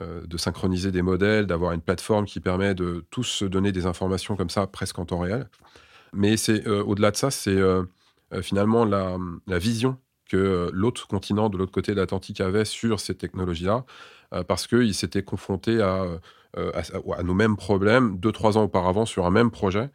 de 0.00 0.36
synchroniser 0.36 0.92
des 0.92 1.02
modèles, 1.02 1.46
d'avoir 1.46 1.72
une 1.72 1.80
plateforme 1.80 2.26
qui 2.26 2.40
permet 2.40 2.74
de 2.74 3.04
tous 3.10 3.24
se 3.24 3.44
donner 3.44 3.72
des 3.72 3.86
informations 3.86 4.36
comme 4.36 4.50
ça, 4.50 4.66
presque 4.66 4.98
en 4.98 5.04
temps 5.04 5.18
réel. 5.18 5.48
Mais 6.12 6.36
c'est 6.36 6.66
au-delà 6.68 7.10
de 7.10 7.16
ça, 7.16 7.30
c'est 7.30 7.60
finalement 8.40 8.84
la, 8.84 9.18
vision 9.58 9.98
que 10.28 10.36
euh, 10.36 10.70
l'autre 10.72 11.08
continent 11.08 11.48
de 11.48 11.56
l'autre 11.56 11.72
côté 11.72 11.92
de 11.92 12.00
l'Atlantique 12.00 12.40
avait 12.40 12.64
sur 12.64 13.00
ces 13.00 13.14
technologies-là, 13.14 13.84
euh, 14.34 14.44
parce 14.44 14.66
confrontés 15.22 15.78
euh, 15.80 16.18
à, 16.56 16.82
à, 17.16 17.22
nos 17.22 17.34
mêmes 17.34 17.56
problèmes 17.56 18.18
deux, 18.18 18.32
trois 18.32 18.58
ans 18.58 18.64
auparavant 18.64 19.06
sur 19.06 19.26
un 19.26 19.30
même 19.30 19.50
projet. 19.50 19.90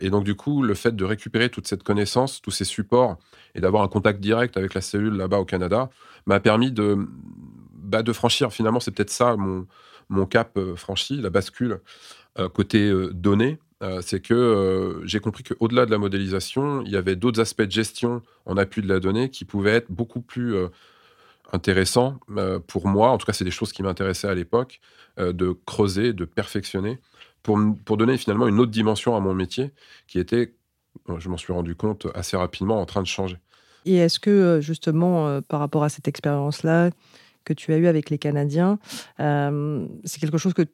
Et 0.00 0.08
donc, 0.08 0.24
du 0.24 0.34
coup, 0.34 0.62
le 0.62 0.74
fait 0.74 0.96
de 0.96 1.04
récupérer 1.04 1.50
toute 1.50 1.66
cette 1.66 1.82
connaissance, 1.82 2.40
tous 2.40 2.50
ces 2.50 2.64
supports, 2.64 3.18
et 3.54 3.60
d'avoir 3.60 3.82
un 3.82 3.88
contact 3.88 4.20
direct 4.20 4.56
avec 4.56 4.72
la 4.72 4.80
cellule 4.80 5.14
là-bas 5.14 5.38
au 5.38 5.44
Canada, 5.44 5.90
m'a 6.24 6.40
permis 6.40 6.72
de, 6.72 6.96
bah, 7.74 8.02
de 8.02 8.12
franchir, 8.12 8.52
finalement, 8.52 8.80
c'est 8.80 8.90
peut-être 8.90 9.10
ça 9.10 9.36
mon, 9.36 10.26
cap 10.26 10.58
franchi, 10.76 11.20
la 11.20 11.28
bascule 11.28 11.80
côté 12.54 12.90
données, 13.12 13.58
euh, 13.82 14.00
c'est 14.00 14.20
que 14.20 14.32
euh, 14.32 15.06
j'ai 15.06 15.20
compris 15.20 15.44
qu'au-delà 15.44 15.84
de 15.84 15.90
la 15.90 15.98
modélisation, 15.98 16.82
il 16.82 16.90
y 16.90 16.96
avait 16.96 17.16
d'autres 17.16 17.40
aspects 17.40 17.62
de 17.62 17.70
gestion 17.70 18.22
en 18.46 18.56
appui 18.56 18.80
de 18.80 18.88
la 18.88 19.00
donnée 19.00 19.28
qui 19.28 19.44
pouvaient 19.44 19.74
être 19.74 19.90
beaucoup 19.90 20.22
plus 20.22 20.54
euh, 20.54 20.68
intéressants 21.52 22.18
pour 22.66 22.88
moi. 22.88 23.10
En 23.10 23.18
tout 23.18 23.26
cas, 23.26 23.32
c'est 23.32 23.44
des 23.44 23.50
choses 23.50 23.72
qui 23.72 23.82
m'intéressaient 23.82 24.28
à 24.28 24.34
l'époque, 24.34 24.80
de 25.16 25.56
creuser, 25.64 26.12
de 26.12 26.24
perfectionner, 26.24 26.98
pour, 27.46 27.58
pour 27.84 27.96
donner 27.96 28.16
finalement 28.18 28.48
une 28.48 28.60
autre 28.60 28.72
dimension 28.72 29.16
à 29.16 29.20
mon 29.20 29.32
métier 29.32 29.70
qui 30.06 30.18
était, 30.18 30.54
je 31.18 31.28
m'en 31.28 31.36
suis 31.36 31.52
rendu 31.52 31.74
compte 31.74 32.06
assez 32.14 32.36
rapidement, 32.36 32.80
en 32.80 32.86
train 32.86 33.02
de 33.02 33.06
changer. 33.06 33.38
Et 33.84 33.96
est-ce 33.96 34.18
que 34.18 34.58
justement, 34.60 35.40
par 35.42 35.60
rapport 35.60 35.84
à 35.84 35.88
cette 35.88 36.08
expérience-là 36.08 36.90
que 37.44 37.52
tu 37.52 37.72
as 37.72 37.76
eue 37.76 37.86
avec 37.86 38.10
les 38.10 38.18
Canadiens, 38.18 38.78
c'est 39.18 40.20
quelque 40.20 40.38
chose 40.38 40.54
que 40.54 40.64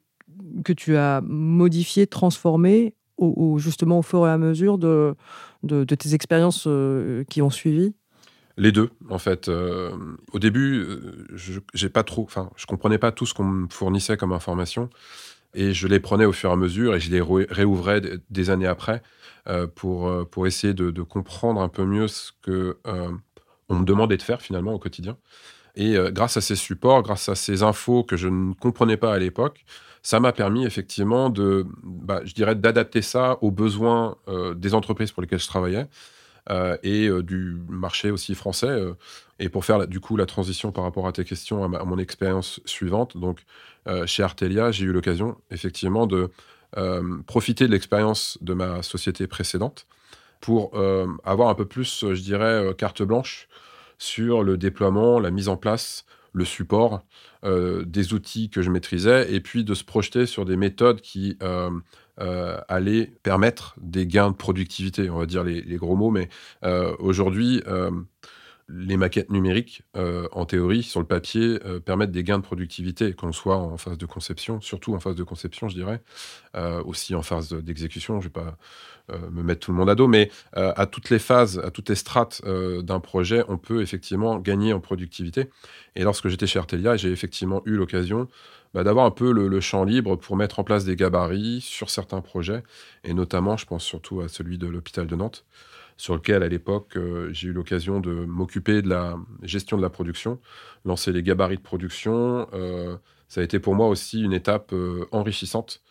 que 0.63 0.73
tu 0.73 0.97
as 0.97 1.21
modifié, 1.21 2.07
transformé, 2.07 2.95
au, 3.17 3.57
justement 3.59 3.99
au 3.99 4.01
fur 4.01 4.27
et 4.27 4.31
à 4.31 4.37
mesure 4.37 4.77
de, 4.77 5.15
de, 5.63 5.83
tes 5.83 6.13
expériences 6.13 6.65
euh, 6.67 7.23
qui 7.25 7.41
ont 7.41 7.49
suivi? 7.49 7.93
Les 8.57 8.71
deux, 8.71 8.89
en 9.09 9.17
fait. 9.17 9.47
Euh, 9.47 9.91
au 10.31 10.39
début, 10.39 10.79
euh, 10.79 11.25
je 11.33 11.59
j'ai 11.73 11.89
pas 11.89 12.03
trop, 12.03 12.23
enfin, 12.23 12.49
je 12.55 12.65
comprenais 12.65 12.97
pas 12.97 13.11
tout 13.11 13.25
ce 13.25 13.33
qu'on 13.33 13.45
me 13.45 13.67
fournissait 13.69 14.17
comme 14.17 14.31
information. 14.31 14.89
Et 15.53 15.73
je 15.73 15.87
les 15.87 15.99
prenais 15.99 16.25
au 16.25 16.31
fur 16.31 16.49
et 16.49 16.53
à 16.53 16.55
mesure 16.55 16.95
et 16.95 16.99
je 16.99 17.11
les 17.11 17.21
réouvrais 17.21 18.01
des 18.29 18.49
années 18.49 18.67
après 18.67 19.01
pour, 19.75 20.11
pour 20.29 20.47
essayer 20.47 20.73
de, 20.73 21.01
comprendre 21.01 21.61
un 21.61 21.69
peu 21.69 21.85
mieux 21.85 22.07
ce 22.07 22.31
que 22.41 22.77
on 23.69 23.75
me 23.75 23.85
demandait 23.85 24.17
de 24.17 24.23
faire 24.23 24.41
finalement 24.41 24.73
au 24.73 24.79
quotidien. 24.79 25.17
Et 25.75 25.95
grâce 26.11 26.37
à 26.37 26.41
ces 26.41 26.55
supports, 26.55 27.03
grâce 27.03 27.29
à 27.29 27.35
ces 27.35 27.61
infos 27.61 28.03
que 28.03 28.17
je 28.17 28.27
ne 28.29 28.53
comprenais 28.53 28.97
pas 28.97 29.13
à 29.13 29.19
l'époque, 29.19 29.65
ça 30.01 30.19
m'a 30.19 30.31
permis 30.31 30.65
effectivement 30.65 31.29
de, 31.29 31.67
bah, 31.83 32.21
je 32.25 32.33
dirais, 32.33 32.55
d'adapter 32.55 33.01
ça 33.01 33.37
aux 33.41 33.51
besoins 33.51 34.17
des 34.55 34.73
entreprises 34.73 35.11
pour 35.11 35.21
lesquelles 35.21 35.39
je 35.39 35.47
travaillais 35.47 35.87
euh, 35.87 36.12
et 36.49 37.07
euh, 37.07 37.23
du 37.23 37.57
marché 37.67 38.11
aussi 38.11 38.35
français. 38.35 38.67
Euh, 38.67 38.93
et 39.39 39.49
pour 39.49 39.65
faire 39.65 39.87
du 39.87 39.99
coup 39.99 40.15
la 40.15 40.25
transition 40.25 40.71
par 40.71 40.83
rapport 40.83 41.07
à 41.07 41.11
tes 41.11 41.23
questions, 41.23 41.63
à, 41.63 41.83
mon 41.83 41.97
expérience 41.97 42.61
suivante, 42.65 43.17
donc 43.17 43.43
chez 44.05 44.23
Artelia, 44.23 44.71
j'ai 44.71 44.85
eu 44.85 44.93
l'occasion 44.93 45.35
effectivement 45.51 46.07
de 46.07 46.29
profiter 47.27 47.67
de 47.67 47.71
l'expérience 47.71 48.37
de 48.39 48.53
ma 48.53 48.81
société 48.81 49.27
précédente 49.27 49.87
pour 50.39 50.71
avoir 51.25 51.49
un 51.49 51.55
peu 51.55 51.65
plus, 51.65 52.05
je 52.13 52.21
dirais, 52.21 52.73
carte 52.77 53.01
blanche 53.01 53.49
sur 53.97 54.41
le 54.43 54.55
déploiement, 54.55 55.19
la 55.19 55.31
mise 55.31 55.49
en 55.49 55.57
place, 55.57 56.05
le 56.31 56.45
support 56.45 57.01
des 57.43 58.13
outils 58.13 58.49
que 58.49 58.61
je 58.61 58.69
maîtrisais, 58.69 59.33
et 59.33 59.41
puis 59.41 59.65
de 59.65 59.73
se 59.73 59.83
projeter 59.83 60.25
sur 60.25 60.45
des 60.45 60.55
méthodes 60.55 61.01
qui 61.01 61.37
euh, 61.41 61.71
aller 62.17 63.13
permettre 63.23 63.75
des 63.81 64.05
gains 64.05 64.31
de 64.31 64.35
productivité, 64.35 65.09
on 65.09 65.17
va 65.17 65.25
dire 65.25 65.43
les, 65.43 65.77
gros 65.77 65.95
mots, 65.95 66.11
mais 66.11 66.29
euh, 66.63 66.95
aujourd'hui, 66.99 67.61
euh, 67.67 67.91
les 68.69 68.97
maquettes 68.97 69.29
numériques, 69.29 69.83
en 69.93 70.45
théorie, 70.45 70.83
sur 70.83 71.01
le 71.01 71.05
papier, 71.05 71.59
permettent 71.85 72.11
des 72.11 72.23
gains 72.23 72.37
de 72.37 72.43
productivité, 72.43 73.13
qu'on 73.13 73.33
soit 73.33 73.57
en 73.57 73.77
phase 73.77 73.97
de 73.97 74.05
conception, 74.05 74.61
surtout 74.61 74.95
en 74.95 74.99
phase 75.01 75.15
de 75.15 75.23
conception, 75.23 75.67
je 75.67 75.75
dirais, 75.75 76.01
aussi 76.85 77.13
en 77.13 77.21
phase 77.21 77.53
d'exécution. 77.53 78.21
Je 78.21 78.29
ne 78.29 78.33
vais 78.33 78.41
pas 78.41 78.57
me 79.29 79.43
mettre 79.43 79.65
tout 79.65 79.71
le 79.71 79.77
monde 79.77 79.89
à 79.89 79.95
dos, 79.95 80.07
mais 80.07 80.31
à 80.53 80.85
toutes 80.85 81.09
les 81.09 81.19
phases, 81.19 81.59
à 81.59 81.71
toutes 81.71 81.89
les 81.89 81.95
strates 81.95 82.41
d'un 82.45 83.01
projet, 83.01 83.43
on 83.49 83.57
peut 83.57 83.81
effectivement 83.81 84.39
gagner 84.39 84.71
en 84.71 84.79
productivité. 84.79 85.49
Et 85.95 86.03
lorsque 86.03 86.29
j'étais 86.29 86.47
chez 86.47 86.57
Artelia, 86.57 86.95
j'ai 86.95 87.11
effectivement 87.11 87.61
eu 87.65 87.75
l'occasion 87.75 88.29
bah, 88.73 88.83
d'avoir 88.83 89.05
un 89.05 89.11
peu 89.11 89.31
le, 89.31 89.59
champ 89.61 89.83
libre 89.83 90.15
pour 90.15 90.35
mettre 90.35 90.59
en 90.59 90.63
place 90.63 90.85
des 90.85 90.95
gabarits 90.95 91.61
sur 91.61 91.89
certains 91.89 92.21
projets, 92.21 92.63
et 93.03 93.13
notamment, 93.13 93.55
je 93.57 93.65
pense 93.65 93.83
surtout 93.83 94.21
à 94.21 94.27
celui 94.27 94.57
de 94.57 94.67
l'hôpital 94.67 95.07
de 95.07 95.15
Nantes, 95.15 95.45
sur 95.97 96.15
lequel, 96.15 96.43
à 96.43 96.49
l'époque, 96.49 96.97
euh, 96.97 97.29
j'ai 97.33 97.49
eu 97.49 97.53
l'occasion 97.53 97.99
de 97.99 98.11
m'occuper 98.11 98.81
de 98.81 98.89
la 98.89 99.17
gestion 99.43 99.77
de 99.77 99.81
la 99.81 99.89
production, 99.89 100.39
lancer 100.85 101.11
les 101.11 101.21
gabarits 101.21 101.57
de 101.57 101.61
production. 101.61 102.47
Euh, 102.53 102.97
ça 103.27 103.41
a 103.41 103.43
été 103.43 103.59
pour 103.59 103.75
moi 103.75 103.87
aussi 103.87 104.23
une 104.23 104.33
étape 104.33 104.73
euh, 104.73 105.05
enrichissante 105.11 105.81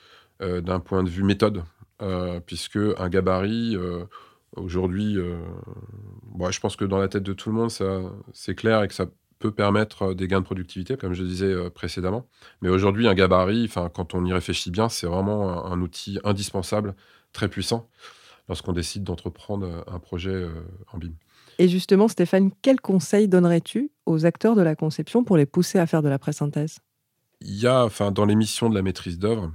d'un 0.40 0.80
point 0.80 1.04
de 1.04 1.08
vue 1.08 1.22
méthode, 1.22 1.62
puisque 2.46 2.76
un 2.98 3.08
gabarit, 3.08 3.76
aujourd'hui, 4.56 5.14
je 5.14 6.60
pense 6.60 6.74
que 6.74 6.84
dans 6.84 6.98
la 6.98 7.06
tête 7.06 7.22
de 7.22 7.32
tout 7.32 7.48
le 7.48 7.54
monde, 7.54 7.70
c'est 8.32 8.56
clair 8.56 8.82
et 8.82 8.88
que 8.88 8.94
ça 8.94 9.06
peut 9.42 9.50
permettre 9.50 10.02
euh, 10.02 10.14
des 10.14 10.28
gains 10.28 10.40
de 10.40 10.44
productivité, 10.44 10.96
comme 10.96 11.12
je 11.12 11.24
disais 11.24 11.52
euh, 11.52 11.68
précédemment. 11.68 12.26
Mais 12.62 12.68
aujourd'hui, 12.68 13.08
un 13.08 13.14
gabarit, 13.14 13.68
quand 13.92 14.14
on 14.14 14.24
y 14.24 14.32
réfléchit 14.32 14.70
bien, 14.70 14.88
c'est 14.88 15.06
vraiment 15.06 15.66
un, 15.66 15.80
outil 15.80 16.18
indispensable, 16.24 16.94
très 17.32 17.48
puissant, 17.48 17.88
lorsqu'on 18.48 18.72
décide 18.72 19.02
d'entreprendre 19.02 19.66
euh, 19.66 19.94
un 19.94 19.98
projet 19.98 20.46
en 20.92 20.98
BIM. 20.98 21.12
Et 21.58 21.68
justement, 21.68 22.08
Stéphane, 22.08 22.50
quel 22.62 22.80
conseil 22.80 23.28
donnerais-tu 23.28 23.90
aux 24.06 24.24
acteurs 24.24 24.54
de 24.54 24.62
la 24.62 24.74
conception 24.74 25.24
pour 25.24 25.36
les 25.36 25.46
pousser 25.46 25.78
à 25.78 25.86
faire 25.86 26.02
de 26.02 26.08
la 26.08 26.18
présynthèse? 26.18 26.78
Il 27.40 27.58
y 27.58 27.66
a, 27.66 27.84
enfin, 27.84 28.12
dans 28.12 28.24
l'émission 28.24 28.70
de 28.70 28.74
la 28.74 28.82
maîtrise 28.82 29.18
d'œuvre, 29.18 29.52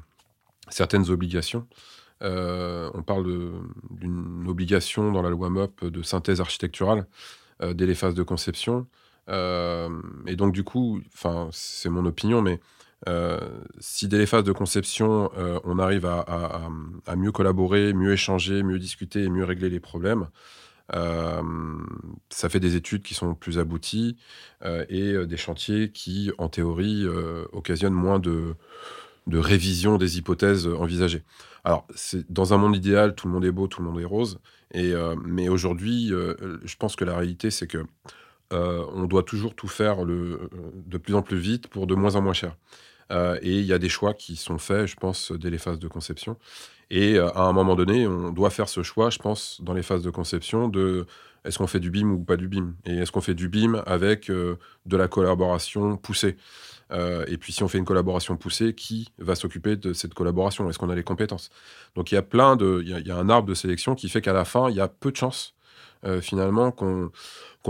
certaines 0.70 1.10
obligations. 1.10 1.66
on 2.22 3.04
parle 3.06 3.26
d'une 3.90 4.46
obligation 4.48 5.12
dans 5.12 5.22
la 5.22 5.30
loi 5.30 5.50
MOP 5.50 5.86
de 5.86 6.02
synthèse 6.04 6.42
architecturale 6.42 7.08
dès 7.62 7.86
les 7.86 7.96
phases 7.96 8.14
de 8.14 8.24
conception. 8.24 8.86
Euh, 9.30 9.90
et 10.26 10.36
donc, 10.36 10.54
du 10.54 10.64
coup, 10.64 11.02
c'est 11.52 11.90
mon 11.90 12.06
opinion, 12.06 12.42
mais 12.42 12.60
euh, 13.08 13.40
si 13.80 14.08
dès 14.08 14.18
les 14.18 14.26
phases 14.26 14.44
de 14.44 14.52
conception, 14.52 15.32
euh, 15.38 15.60
on 15.64 15.80
arrive 15.80 16.06
à, 16.06 16.70
mieux 17.16 17.32
collaborer, 17.32 17.94
mieux 17.94 18.14
échanger, 18.14 18.64
mieux 18.64 18.80
discuter 18.80 19.24
et 19.24 19.30
mieux 19.30 19.44
régler 19.44 19.70
les 19.70 19.80
problèmes, 19.80 20.28
ça 22.30 22.50
fait 22.50 22.62
des 22.62 22.78
études 22.78 23.04
qui 23.04 23.14
sont 23.14 23.36
plus 23.36 23.60
abouties 23.60 24.18
et 24.64 25.26
des 25.26 25.38
chantiers 25.38 25.92
qui, 25.92 26.32
en 26.38 26.48
théorie, 26.48 27.06
occasionnent 27.52 27.94
moins 27.94 28.20
de, 28.20 28.56
de 29.28 29.38
révision 29.38 29.98
des 29.98 30.18
hypothèses 30.18 30.66
envisagées. 30.66 31.24
Alors, 31.66 31.86
dans 32.30 32.54
un 32.54 32.58
monde 32.58 32.78
idéal, 32.78 33.16
tout 33.16 33.28
le 33.28 33.34
monde 33.34 33.44
est 33.44 33.52
beau, 33.52 33.68
tout 33.68 33.82
le 33.82 33.90
monde 33.90 34.00
est 34.00 34.06
rose. 34.06 34.40
Et, 34.74 34.94
mais 35.26 35.50
aujourd'hui, 35.50 36.14
je 36.64 36.76
pense 36.78 36.96
que 36.96 37.04
la 37.04 37.18
réalité, 37.18 37.52
c'est 37.52 37.68
que 37.68 37.86
euh, 38.54 38.86
on 38.94 39.06
doit 39.06 39.24
toujours 39.24 39.56
tout 39.56 39.68
faire 39.68 40.04
euh, 40.06 40.50
de 40.74 40.98
plus 40.98 41.16
en 41.16 41.22
plus 41.22 41.38
vite 41.38 41.68
pour 41.68 41.86
de 41.86 41.96
moins 41.96 42.16
en 42.16 42.22
moins 42.22 42.34
cher. 42.34 42.56
Euh, 43.12 43.38
et 43.42 43.60
il 43.60 43.66
y 43.66 43.74
a 43.74 43.80
des 43.80 43.90
choix 43.90 44.14
qui 44.14 44.36
sont 44.36 44.58
faits, 44.58 44.88
je 44.88 44.96
pense, 44.96 45.32
dès 45.32 45.50
les 45.50 45.58
phases 45.58 45.80
de 45.80 45.88
conception. 45.88 46.38
Et 46.90 47.20
à 47.20 47.42
un 47.42 47.52
moment 47.52 47.76
donné, 47.76 48.08
on 48.08 48.32
doit 48.32 48.50
faire 48.50 48.70
ce 48.70 48.82
choix, 48.82 49.10
je 49.10 49.20
pense, 49.20 49.60
dans 49.62 49.74
les 49.74 49.84
phases 49.84 50.04
de 50.04 50.10
conception, 50.10 50.70
de 50.70 51.06
est-ce 51.44 51.58
qu'on 51.58 51.68
fait 51.68 51.82
du 51.82 51.92
BIM 51.92 52.10
ou 52.12 52.20
pas 52.24 52.38
du 52.38 52.48
BIM? 52.48 52.76
Et 52.86 52.96
est-ce 52.96 53.12
qu'on 53.12 53.22
fait 53.22 53.34
du 53.34 53.50
BIM 53.50 53.84
avec 53.86 54.30
de 54.30 54.58
la 54.98 55.10
collaboration 55.10 55.98
poussée? 55.98 56.38
Et 56.92 57.38
puis 57.38 57.52
si 57.52 57.62
on 57.62 57.68
fait 57.68 57.78
une 57.78 57.86
collaboration 57.86 58.38
poussée, 58.38 58.74
qui 58.74 59.10
va 59.18 59.36
s'occuper 59.36 59.76
de 59.76 59.92
cette 59.92 60.14
collaboration? 60.14 60.70
Est-ce 60.70 60.80
qu'on 60.80 60.90
a 60.90 60.96
les 60.96 61.04
compétences? 61.04 61.50
Donc 61.96 62.14
il 62.14 62.16
y 62.16 62.18
a 62.18 62.22
plein 62.22 62.56
de... 62.56 62.82
Il 62.86 63.06
y, 63.06 63.12
a 63.12 63.18
un 63.18 63.30
arbre 63.30 63.50
de 63.50 63.54
sélection 63.54 63.94
qui 63.94 64.08
fait 64.08 64.22
qu'à 64.22 64.34
la 64.34 64.46
fin, 64.46 64.70
il 64.70 64.78
y 64.78 64.82
a 64.82 64.88
peu 64.88 65.12
de 65.12 65.18
chances 65.18 65.57
euh, 66.06 66.22
finalement, 66.22 66.72
qu'on 66.72 67.12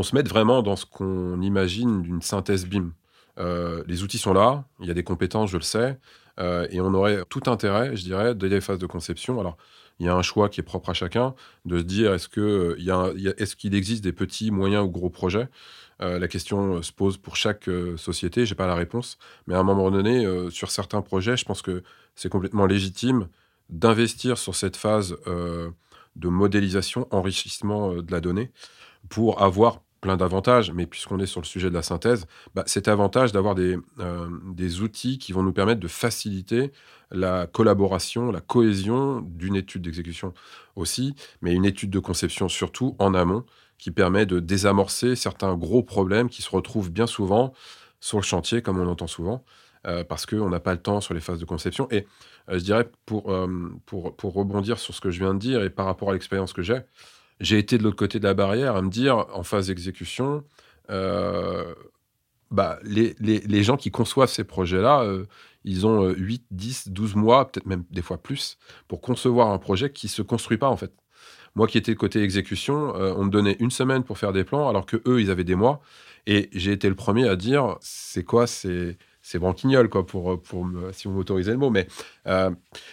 se 0.04 0.16
mette 0.16 0.28
vraiment 0.28 0.62
dans 0.62 0.76
ce 0.76 0.86
qu'on 0.86 1.42
imagine 1.42 2.02
d'une 2.02 2.22
synthèse 2.22 2.66
BIM. 2.66 2.94
Euh, 3.40 3.84
les 3.88 4.04
outils 4.04 4.18
sont 4.18 4.34
là, 4.34 4.66
il 4.80 4.88
y 4.88 4.92
a 4.92 4.94
des 4.94 5.04
compétences, 5.04 5.52
je 5.52 5.58
le 5.58 5.64
sais, 5.64 5.98
euh, 6.40 6.68
et 6.72 6.82
on 6.82 6.94
aurait 6.94 7.24
tout 7.30 7.44
intérêt, 7.48 7.96
je 7.96 8.04
dirais, 8.04 8.36
dès 8.36 8.50
les 8.50 8.62
phases 8.62 8.80
de 8.80 8.86
conception. 8.86 9.40
Alors, 9.40 9.58
il 10.00 10.06
y 10.06 10.10
a 10.10 10.16
un 10.16 10.22
choix 10.22 10.50
qui 10.50 10.60
est 10.60 10.64
propre 10.64 10.90
à 10.90 10.94
chacun, 10.94 11.34
de 11.66 11.80
se 11.80 11.84
dire 11.84 12.14
est-ce 12.14 12.28
est 12.28 13.56
qu'il 13.56 13.76
existe 13.76 14.04
des 14.04 14.14
petits, 14.14 14.52
moyens 14.52 14.86
ou 14.86 14.90
gros 14.90 15.10
projets? 15.10 15.48
La 16.00 16.28
question 16.28 16.84
se 16.84 16.92
pose 16.92 17.18
pour 17.18 17.36
chaque 17.36 17.68
société, 17.96 18.46
je 18.46 18.54
n'ai 18.54 18.56
pas 18.56 18.68
la 18.68 18.76
réponse, 18.76 19.18
mais 19.48 19.56
à 19.56 19.60
un 19.60 19.64
moment 19.64 19.90
donné, 19.90 20.28
sur 20.52 20.70
certains 20.70 21.02
projets, 21.02 21.36
je 21.36 21.46
pense 21.46 21.64
que 21.64 21.82
c'est 22.14 22.30
complètement 22.30 22.68
légitime 22.68 23.28
d'investir 23.72 24.38
sur 24.38 24.54
cette 24.54 24.78
phase 24.78 25.18
de 26.18 26.28
modélisation, 26.30 27.08
enrichissement 27.12 27.92
euh, 27.94 28.02
de 28.02 28.12
la 28.12 28.20
donnée, 28.20 28.52
pour 29.10 29.42
avoir 29.42 29.82
plein 30.02 30.18
d'avantages, 30.18 30.72
mais 30.72 30.86
puisqu'on 30.86 31.20
est 31.20 31.26
sur 31.26 31.42
le 31.42 31.46
sujet 31.46 31.70
de 31.70 31.74
la 31.74 31.82
synthèse, 31.82 32.28
bah, 32.54 32.64
cet 32.68 32.88
avantage 32.88 33.32
d'avoir 33.32 33.56
des, 33.56 33.78
euh, 34.00 34.30
des 34.54 34.82
outils 34.82 35.18
qui 35.18 35.32
vont 35.32 35.44
nous 35.44 35.54
permettre 35.54 35.80
de 35.80 35.88
faciliter 35.88 36.72
la 37.12 37.48
collaboration, 37.48 38.32
la 38.32 38.42
cohésion 38.42 39.22
d'une 39.22 39.56
étude 39.56 39.82
d'exécution 39.82 40.34
aussi, 40.76 41.16
mais 41.42 41.54
une 41.54 41.66
étude 41.66 41.90
de 41.90 42.00
conception 42.00 42.48
surtout 42.48 42.96
en 43.00 43.14
amont, 43.14 43.46
qui 43.78 43.92
permet 43.92 44.26
de 44.26 44.40
désamorcer 44.40 45.16
certains 45.16 45.56
gros 45.56 45.84
problèmes 45.84 46.30
qui 46.30 46.42
se 46.42 46.50
retrouvent 46.50 46.92
bien 46.92 47.08
souvent 47.08 47.54
sur 48.00 48.18
le 48.18 48.24
chantier, 48.24 48.62
comme 48.62 48.80
on 48.80 48.88
entend 48.88 49.08
souvent, 49.08 49.44
euh, 49.86 50.04
parce 50.04 50.26
qu'on 50.26 50.50
n'a 50.50 50.60
pas 50.60 50.74
le 50.74 50.82
temps 50.82 51.02
sur 51.02 51.14
les 51.14 51.20
phases 51.20 51.40
de 51.40 51.46
conception. 51.46 51.88
Et 51.92 52.08
euh, 52.50 52.58
je 52.58 52.64
dirais, 52.64 52.90
pour, 53.06 53.32
euh, 53.32 53.72
pour, 53.86 54.16
pour, 54.16 54.34
rebondir 54.34 54.80
sur 54.80 54.94
ce 54.94 55.02
que 55.02 55.12
je 55.12 55.20
viens 55.20 55.34
de 55.34 55.40
dire 55.40 55.64
et 55.64 55.70
par 55.70 55.86
rapport 55.86 56.10
à 56.10 56.14
l'expérience 56.14 56.54
que 56.54 56.62
j'ai, 56.62 56.80
j'ai 57.40 57.60
été 57.60 57.78
de 57.78 57.84
l'autre 57.84 57.96
côté 57.96 58.20
de 58.20 58.24
la 58.24 58.34
barrière 58.34 58.76
à 58.76 58.82
me 58.82 58.90
dire, 58.90 59.28
en 59.34 59.44
phase 59.44 59.68
d'exécution, 59.68 60.44
bah, 60.90 62.80
les, 62.84 63.16
les, 63.20 63.40
les, 63.40 63.64
gens 63.64 63.78
qui 63.78 63.92
conçoivent 63.92 64.30
ces 64.30 64.46
projets-là, 64.46 65.06
ils 65.66 65.86
ont 65.86 66.10
8, 66.10 66.46
10, 66.50 66.90
12 66.90 67.16
mois, 67.16 67.52
peut-être 67.52 67.66
même 67.66 67.84
des 67.92 68.02
fois 68.02 68.18
plus, 68.18 68.58
pour 68.88 69.02
concevoir 69.02 69.52
un 69.52 69.60
projet 69.60 69.92
qui 69.92 70.08
ne 70.08 70.12
se 70.12 70.22
construit 70.22 70.58
pas 70.58 70.70
en 70.70 70.78
fait. 70.78 70.94
Moi 71.56 71.68
qui 71.68 71.78
étais 71.78 71.94
côté 71.94 72.24
exécution, 72.24 72.96
on 72.96 73.26
me 73.26 73.30
donnait 73.30 73.58
une 73.60 73.72
semaine 73.72 74.04
pour 74.04 74.18
faire 74.18 74.34
des 74.34 74.46
plans, 74.46 74.68
alors 74.70 74.86
que 74.86 75.02
eux, 75.06 75.22
ils 75.22 75.30
avaient 75.30 75.44
des 75.44 75.56
mois. 75.56 75.82
Et 76.26 76.50
j'ai 76.54 76.74
été 76.74 76.90
le 76.90 76.96
premier 76.96 77.28
à 77.28 77.36
dire, 77.36 77.78
c'est 77.82 78.24
quoi 78.24 78.48
c'est 78.48 78.98
c'est 79.28 79.40
branquignol, 79.40 79.90
quoi, 79.90 80.06
pour, 80.06 80.42
pour 80.42 80.66
si 80.94 81.10
vous 81.10 81.14
m'autorisez 81.14 81.52
le 81.52 81.58
mot. 81.58 81.70
Mais, 81.70 81.86
euh, 82.28 82.50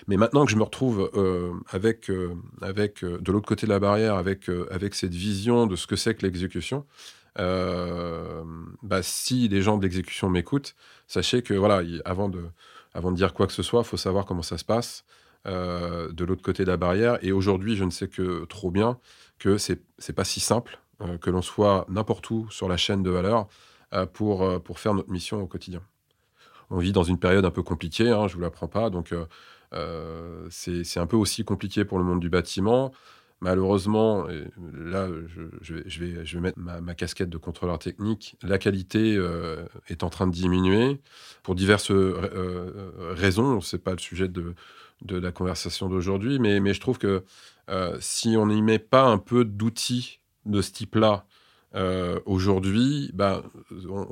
mais 0.08 0.16
maintenant 0.16 0.44
que 0.44 0.50
je 0.50 0.56
me 0.56 0.64
retrouve 0.64 1.08
euh, 1.14 1.52
avec, 1.70 2.10
euh, 2.10 2.34
avec 2.60 3.04
de 3.04 3.30
l'autre 3.32 3.46
côté 3.46 3.66
de 3.66 3.70
la 3.70 3.78
barrière, 3.78 4.16
avec, 4.16 4.50
avec 4.68 4.96
cette 4.96 5.14
vision 5.14 5.68
de 5.68 5.76
ce 5.76 5.86
que 5.86 5.94
c'est 5.94 6.16
que 6.16 6.22
l'exécution, 6.26 6.86
bah, 7.36 9.02
si 9.02 9.46
les 9.46 9.62
gens 9.62 9.78
de 9.78 9.84
l'exécution 9.84 10.28
m'écoutent, 10.28 10.74
sachez 11.06 11.42
que, 11.42 11.54
voilà, 11.54 11.82
avant 12.04 12.28
de, 12.28 12.42
avant 12.94 13.12
de 13.12 13.16
dire 13.16 13.32
quoi 13.32 13.46
que 13.46 13.52
ce 13.52 13.62
soit, 13.62 13.82
il 13.82 13.86
faut 13.86 13.96
savoir 13.96 14.26
comment 14.26 14.42
ça 14.42 14.58
se 14.58 14.64
passe 14.64 15.04
de 15.46 16.24
l'autre 16.24 16.42
côté 16.42 16.64
de 16.64 16.70
la 16.70 16.76
barrière. 16.76 17.18
Et 17.22 17.30
aujourd'hui, 17.30 17.76
je 17.76 17.84
ne 17.84 17.90
sais 17.90 18.08
que 18.08 18.44
trop 18.46 18.72
bien 18.72 18.98
que 19.38 19.56
c'est 19.56 20.12
pas 20.16 20.24
si 20.24 20.40
simple 20.40 20.80
que 21.20 21.30
l'on 21.30 21.42
soit 21.42 21.86
n'importe 21.88 22.28
où 22.30 22.50
sur 22.50 22.68
la 22.68 22.76
chaîne 22.76 23.04
de 23.04 23.10
valeur 23.10 23.46
pour, 24.12 24.60
pour 24.62 24.80
faire 24.80 24.94
notre 24.94 25.10
mission 25.10 25.40
au 25.40 25.46
quotidien. 25.46 25.80
On 26.74 26.78
vit 26.78 26.92
dans 26.92 27.04
une 27.04 27.18
période 27.18 27.44
un 27.44 27.50
peu 27.50 27.62
compliquée, 27.62 28.10
hein, 28.10 28.26
je 28.26 28.32
ne 28.32 28.36
vous 28.36 28.40
l'apprends 28.40 28.68
pas. 28.68 28.90
Donc, 28.90 29.14
c'est 30.50 31.00
un 31.00 31.06
peu 31.06 31.16
aussi 31.16 31.44
compliqué 31.44 31.84
pour 31.84 31.98
le 31.98 32.04
monde 32.04 32.20
du 32.20 32.28
bâtiment. 32.28 32.92
Malheureusement, 33.40 34.26
là, 34.72 35.08
je, 35.60 35.74
vais, 35.74 35.82
je, 36.24 36.34
vais, 36.34 36.40
mettre 36.40 36.58
ma, 36.58 36.94
casquette 36.94 37.28
de 37.28 37.36
contrôleur 37.36 37.78
technique. 37.78 38.36
La 38.42 38.58
qualité 38.58 39.20
est 39.88 40.02
en 40.02 40.10
train 40.10 40.26
de 40.26 40.32
diminuer 40.32 41.00
pour 41.42 41.54
diverses 41.54 41.92
raisons. 41.92 43.60
Ce 43.60 43.76
n'est 43.76 43.82
pas 43.82 43.92
le 43.92 43.98
sujet 43.98 44.28
de, 44.28 44.54
de 45.02 45.16
la 45.16 45.32
conversation 45.32 45.88
d'aujourd'hui, 45.88 46.38
mais, 46.38 46.60
mais 46.60 46.74
je 46.74 46.80
trouve 46.80 46.98
que 46.98 47.24
si 48.00 48.36
on 48.36 48.46
n'y 48.46 48.62
met 48.62 48.78
pas 48.78 49.04
un 49.04 49.18
peu 49.18 49.44
d'outils 49.44 50.20
de 50.46 50.62
ce 50.62 50.72
type-là 50.72 51.26
euh, 51.74 52.20
aujourd'hui, 52.24 53.10
ben, 53.14 53.42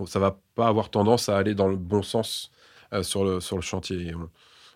ça 0.06 0.18
va 0.18 0.38
pas 0.54 0.66
avoir 0.66 0.90
tendance 0.90 1.28
à 1.28 1.36
aller 1.36 1.54
dans 1.54 1.68
le 1.68 1.76
bon 1.76 2.02
sens 2.02 2.50
euh, 2.92 3.02
sur, 3.02 3.24
le, 3.24 3.40
sur 3.40 3.56
le 3.56 3.62
chantier. 3.62 4.14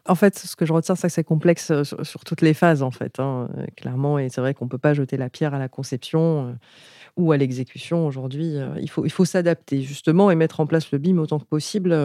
En 0.08 0.14
fait, 0.14 0.38
ce 0.38 0.54
que 0.54 0.64
je 0.64 0.72
retiens, 0.72 0.94
c'est 0.94 1.08
que 1.08 1.12
c'est 1.12 1.24
complexe 1.24 1.72
euh, 1.72 1.82
sur, 1.82 2.24
toutes 2.24 2.42
les 2.42 2.54
phases, 2.54 2.84
en 2.84 2.92
fait, 2.92 3.18
hein, 3.18 3.48
clairement. 3.76 4.20
Et 4.20 4.28
c'est 4.28 4.40
vrai 4.40 4.54
qu'on 4.54 4.66
ne 4.66 4.70
peut 4.70 4.78
pas 4.78 4.94
jeter 4.94 5.16
la 5.16 5.28
pierre 5.28 5.52
à 5.52 5.58
la 5.58 5.68
conception 5.68 6.56
ou 7.16 7.32
à 7.32 7.38
l'exécution 7.38 8.06
aujourd'hui. 8.06 8.56
il 8.78 8.90
faut, 8.90 9.04
il 9.04 9.10
faut 9.10 9.24
s'adapter, 9.24 9.82
justement, 9.82 10.30
et 10.30 10.36
mettre 10.36 10.60
en 10.60 10.66
place 10.66 10.92
le 10.92 10.98
BIM 10.98 11.18
autant 11.18 11.40
que 11.40 11.46
possible, 11.46 11.96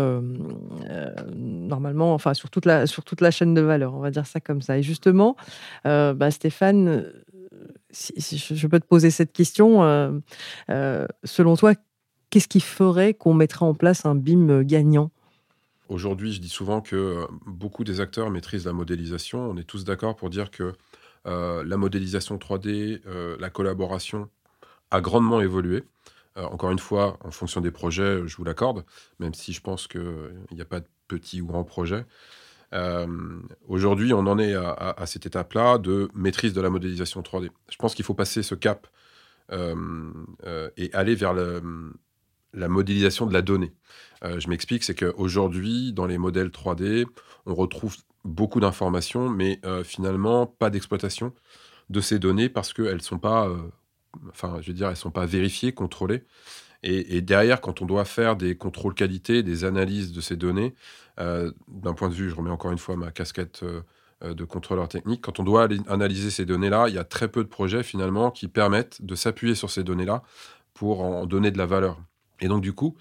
normalement, 1.35 2.13
enfin, 2.13 2.33
sur 2.33 2.50
toute, 2.50 2.65
la, 2.65 2.88
sur 2.88 3.03
toute 3.03 3.19
la 3.21 3.29
chaîne 3.29 3.53
de 3.53 3.61
valeur, 3.61 3.93
on 3.93 4.00
va 4.00 4.09
dire 4.09 4.25
ça 4.25 4.39
comme 4.39 4.61
ça. 4.61 4.77
Et 4.77 4.83
justement, 4.83 5.35
bah, 5.83 6.31
Stéphane, 6.31 7.11
si, 7.91 8.38
je 8.38 8.67
peux 8.67 8.79
te 8.79 8.86
poser 8.86 9.12
cette 9.12 9.33
question, 9.33 9.83
euh, 9.83 10.12
euh, 10.69 11.07
selon 11.24 11.55
toi, 11.55 11.74
qu'est-ce 12.29 12.48
qui 12.48 12.60
ferait 12.60 13.13
qu'on 13.13 13.33
mettrait 13.33 13.65
en 13.65 13.74
place 13.74 14.05
un 14.05 14.15
BIM 14.15 14.63
gagnant? 14.63 15.12
Aujourd'hui, 15.89 16.31
je 16.31 16.39
dis 16.39 16.50
souvent 16.50 16.81
que 16.81 16.95
euh, 16.95 17.25
beaucoup 17.45 17.83
des 17.83 18.00
acteurs 18.00 18.29
maîtrisent 18.29 18.65
la 18.65 18.74
modélisation. 18.74 19.50
On 19.50 19.57
est 19.57 19.63
tous 19.63 19.83
d'accord 19.83 20.15
pour 20.15 20.29
dire 20.29 20.51
que 20.51 20.74
la 21.24 21.77
modélisation 21.77 22.38
3D, 22.38 23.01
la 23.39 23.50
collaboration 23.51 24.27
a 24.89 25.01
grandement 25.01 25.39
évolué. 25.39 25.83
encore 26.36 26.71
une 26.71 26.79
fois, 26.79 27.19
en 27.24 27.29
fonction 27.29 27.62
des 27.62 27.69
projets, 27.69 28.24
je 28.25 28.36
vous 28.38 28.43
l'accorde, 28.43 28.83
même 29.19 29.36
si 29.36 29.53
je 29.53 29.62
pense 29.62 29.88
qu'il 29.88 30.01
n'y 30.51 30.62
a 30.62 30.65
pas 30.65 30.79
de 30.79 30.88
petits 31.07 31.39
ou 31.39 31.45
grands 31.45 31.63
projets. 31.63 32.07
Euh, 32.73 33.07
aujourd'hui, 33.67 34.13
on 34.13 34.19
en 34.19 34.39
est 34.39 34.55
à, 34.55 35.05
cette 35.05 35.25
étape-là 35.25 35.77
de 35.77 36.09
maîtrise 36.13 36.53
de 36.53 36.61
la 36.61 36.69
modélisation 36.69 37.21
3D. 37.21 37.49
Je 37.69 37.77
pense 37.77 37.95
qu'il 37.95 38.05
faut 38.05 38.13
passer 38.13 38.43
ce 38.43 38.55
cap 38.55 38.87
euh, 39.51 39.75
euh, 40.45 40.69
et 40.77 40.91
aller 40.93 41.15
vers 41.15 41.33
la 41.33 42.67
modélisation 42.67 43.25
de 43.25 43.33
la 43.33 43.41
donnée. 43.41 43.73
je 44.23 44.47
m'explique, 44.49 44.83
c'est 44.83 44.95
qu'aujourd'hui, 44.95 45.93
dans 45.93 46.05
les 46.05 46.17
modèles 46.17 46.49
3D, 46.49 47.05
on 47.45 47.55
retrouve 47.55 47.97
beaucoup 48.23 48.59
d'informations, 48.59 49.29
mais 49.29 49.59
finalement 49.83 50.45
pas 50.45 50.69
d'exploitation 50.69 51.33
de 51.89 51.99
ces 51.99 52.19
données 52.19 52.49
parce 52.49 52.71
qu'elles 52.71 53.01
sont 53.01 53.19
pas, 53.19 53.49
enfin, 54.29 54.59
je 54.61 54.67
veux 54.67 54.73
dire, 54.73 54.89
elles 54.89 54.95
sont 54.95 55.11
pas 55.11 55.25
vérifiées, 55.25 55.73
contrôlées. 55.73 56.23
Et, 56.83 57.21
derrière, 57.21 57.61
quand 57.61 57.81
on 57.81 57.85
doit 57.85 58.05
faire 58.05 58.35
des 58.35 58.55
contrôles 58.55 58.95
qualité, 58.95 59.43
des 59.43 59.65
analyses 59.65 60.11
de 60.11 60.21
ces 60.21 60.35
données, 60.35 60.73
euh, 61.19 61.51
d'un 61.67 61.93
point 61.93 62.09
de 62.09 62.13
vue, 62.15 62.29
je 62.29 62.35
remets 62.35 62.50
encore 62.50 62.71
une 62.71 62.79
fois 62.79 62.95
ma 62.95 63.11
casquette 63.11 63.61
euh, 63.61 63.81
euh, 64.23 64.33
de 64.33 64.43
contrôleur 64.45 64.88
technique, 64.88 65.21
quand 65.21 65.39
on 65.39 65.43
doit 65.43 65.67
analyser 65.88 66.31
ces 66.31 66.45
données-là, 66.45 66.88
il 66.88 66.95
y 66.95 66.97
a 66.97 67.03
très 67.03 67.27
peu 67.27 67.43
de 67.43 67.50
projets 67.50 67.83
finalement 67.83 68.31
qui 68.31 68.47
permettent 68.47 69.03
de 69.03 69.13
s'appuyer 69.13 69.53
sur 69.53 69.69
ces 69.69 69.83
données-là 69.83 70.23
pour 70.73 71.01
en 71.01 71.27
donner 71.27 71.51
de 71.51 71.59
la 71.59 71.67
valeur. 71.67 72.00
Et 72.39 72.47
donc 72.47 72.61
du 72.61 72.73
coup, 72.73 72.97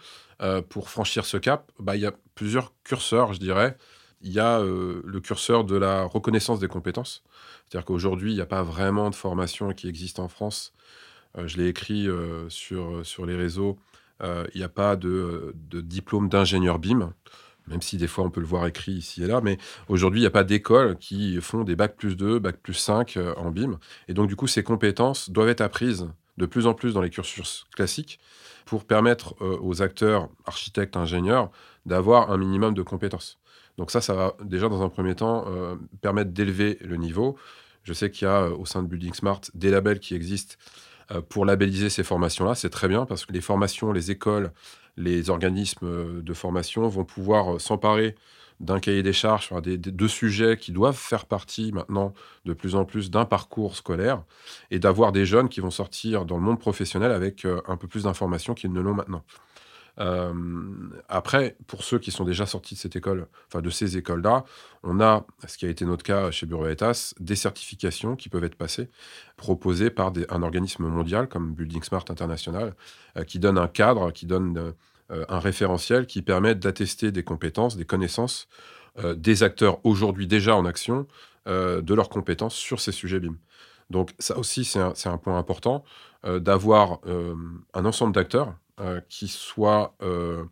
pour 0.68 0.90
franchir 0.90 1.24
ce 1.24 1.38
cap, 1.38 1.70
bah, 1.78 1.96
il 1.96 2.02
y 2.02 2.06
a 2.06 2.12
plusieurs 2.34 2.74
curseurs, 2.84 3.32
je 3.32 3.40
dirais. 3.40 3.78
Il 4.20 4.32
y 4.32 4.40
a 4.40 4.60
le 4.60 5.20
curseur 5.20 5.64
de 5.64 5.76
la 5.76 6.04
reconnaissance 6.04 6.58
des 6.60 6.68
compétences. 6.68 7.22
C'est-à-dire 7.68 7.86
qu'aujourd'hui, 7.86 8.32
il 8.32 8.34
n'y 8.34 8.42
a 8.42 8.46
pas 8.46 8.62
vraiment 8.62 9.08
de 9.08 9.14
formation 9.14 9.72
qui 9.72 9.88
existe 9.88 10.18
en 10.18 10.28
France 10.28 10.74
je 11.36 11.56
l'ai 11.56 11.68
écrit 11.68 12.08
euh, 12.08 12.48
sur, 12.48 13.04
sur 13.04 13.26
les 13.26 13.36
réseaux. 13.36 13.78
Euh, 14.22 14.46
il 14.54 14.58
n'y 14.58 14.64
a 14.64 14.68
pas 14.68 14.96
de, 14.96 15.54
diplôme 15.72 16.28
d'ingénieur 16.28 16.78
BIM 16.78 17.12
même 17.66 17.82
si 17.82 17.96
des 17.96 18.08
fois 18.08 18.24
on 18.24 18.30
peut 18.30 18.40
le 18.40 18.46
voir 18.46 18.66
écrit 18.66 18.92
ici 18.92 19.22
et 19.22 19.28
là, 19.28 19.40
mais 19.40 19.56
aujourd'hui, 19.88 20.20
il 20.20 20.22
n'y 20.24 20.26
a 20.26 20.32
pas 20.32 20.42
d'école 20.42 20.96
qui 20.96 21.40
font 21.40 21.62
des 21.62 21.76
bacs 21.76 21.94
plus 21.94 22.16
2, 22.16 22.40
bac 22.40 22.56
plus 22.56 22.74
5 22.74 23.16
en 23.36 23.52
BIM. 23.52 23.78
Et 24.08 24.14
donc, 24.14 24.28
du 24.28 24.34
coup, 24.34 24.48
ces 24.48 24.64
compétences 24.64 25.30
doivent 25.30 25.50
être 25.50 25.60
apprises 25.60 26.08
de 26.36 26.46
plus 26.46 26.66
en 26.66 26.74
plus 26.74 26.94
dans 26.94 27.00
les 27.00 27.10
cursus 27.10 27.66
classiques 27.76 28.18
pour 28.64 28.84
permettre 28.84 29.36
aux 29.40 29.82
acteurs, 29.82 30.30
architectes, 30.46 30.96
ingénieurs, 30.96 31.52
d'avoir 31.86 32.32
un 32.32 32.38
minimum 32.38 32.74
de 32.74 32.82
compétences. 32.82 33.38
Donc 33.78 33.92
ça, 33.92 34.00
ça 34.00 34.14
va 34.14 34.34
déjà 34.42 34.68
dans 34.68 34.82
un 34.82 34.88
premier 34.88 35.14
temps 35.14 35.44
permettre 36.00 36.32
d'élever 36.32 36.76
le 36.80 36.96
niveau. 36.96 37.36
Je 37.84 37.92
sais 37.92 38.10
qu'il 38.10 38.26
y 38.26 38.28
a 38.28 38.48
au 38.48 38.66
sein 38.66 38.82
de 38.82 38.88
Building 38.88 39.14
Smart 39.14 39.40
des 39.54 39.70
labels 39.70 40.00
qui 40.00 40.16
existent 40.16 40.56
euh, 40.58 40.89
pour 41.28 41.44
labelliser 41.44 41.90
ces 41.90 42.04
formations-là. 42.04 42.54
C'est 42.54 42.70
très 42.70 42.88
bien 42.88 43.06
parce 43.06 43.26
que 43.26 43.32
les 43.32 43.40
formations, 43.40 43.92
les 43.92 44.10
écoles, 44.10 44.52
les 44.96 45.30
organismes 45.30 45.86
euh, 45.86 46.22
de 46.22 46.34
formation 46.34 46.88
vont 46.88 47.04
pouvoir 47.04 47.54
euh, 47.54 47.58
s'emparer 47.58 48.14
d'un 48.60 48.78
cahier 48.78 49.02
des 49.02 49.14
charges, 49.14 49.48
enfin, 49.50 49.62
des, 49.62 50.08
sujets 50.08 50.58
qui 50.58 50.70
doivent 50.70 50.96
faire 50.96 51.24
partie 51.24 51.72
maintenant 51.72 52.12
de 52.44 52.52
plus 52.52 52.74
en 52.74 52.84
plus 52.84 53.10
d'un 53.10 53.24
parcours 53.24 53.74
scolaire 53.74 54.22
et 54.70 54.78
d'avoir 54.78 55.12
des 55.12 55.24
jeunes 55.24 55.48
qui 55.48 55.60
vont 55.60 55.70
sortir 55.70 56.26
dans 56.26 56.36
le 56.36 56.42
monde 56.42 56.60
professionnel 56.60 57.10
avec 57.10 57.46
un 57.46 57.78
peu 57.78 57.88
plus 57.88 58.02
d'informations 58.02 58.52
qu'ils 58.52 58.74
ne 58.74 58.80
l'ont 58.82 58.92
maintenant. 58.92 59.24
Euh, 60.00 60.32
après, 61.08 61.56
pour 61.66 61.84
ceux 61.84 61.98
qui 61.98 62.10
sont 62.10 62.24
déjà 62.24 62.46
sortis 62.46 62.74
de 62.74 62.80
cette 62.80 62.96
école, 62.96 63.26
enfin 63.48 63.60
de 63.60 63.68
ces 63.70 63.98
écoles-là, 63.98 64.44
on 64.82 65.00
a, 65.00 65.26
ce 65.46 65.58
qui 65.58 65.66
a 65.66 65.68
été 65.68 65.84
notre 65.84 66.02
cas 66.02 66.30
chez 66.30 66.46
Bureau 66.46 66.66
Etas, 66.66 67.14
des 67.20 67.36
certifications 67.36 68.16
qui 68.16 68.28
peuvent 68.30 68.44
être 68.44 68.54
passées, 68.54 68.88
proposées 69.36 69.90
par 69.90 70.12
un 70.30 70.42
organisme 70.42 70.84
mondial 70.84 71.28
comme 71.28 71.54
Building 71.54 71.82
Smart 71.82 72.04
International, 72.08 72.74
euh, 73.18 73.24
qui 73.24 73.38
donne 73.38 73.58
un 73.58 73.68
cadre, 73.68 74.10
qui 74.10 74.24
donne 74.24 74.74
euh, 75.10 75.24
un 75.28 75.38
référentiel 75.38 76.06
qui 76.06 76.22
permet 76.22 76.54
d'attester 76.54 77.12
des 77.12 77.24
compétences, 77.24 77.76
des 77.76 77.84
connaissances 77.84 78.48
des 79.16 79.44
acteurs 79.44 79.78
aujourd'hui 79.84 80.26
déjà 80.26 80.56
en 80.56 80.66
action, 80.66 81.06
de 81.46 81.94
leurs 81.94 82.08
compétences 82.08 82.56
sur 82.56 82.80
ces 82.80 82.90
sujets 82.90 83.20
BIM. 83.20 83.36
Donc 83.88 84.10
ça 84.18 84.36
aussi, 84.36 84.64
c'est 84.64 84.80
un, 84.80 85.16
point 85.16 85.38
important 85.38 85.84
d'avoir 86.24 86.98
un 87.72 87.84
ensemble 87.84 88.12
d'acteurs 88.12 88.56
qui 89.08 89.28
soit 89.28 89.94
euh, 90.02 90.44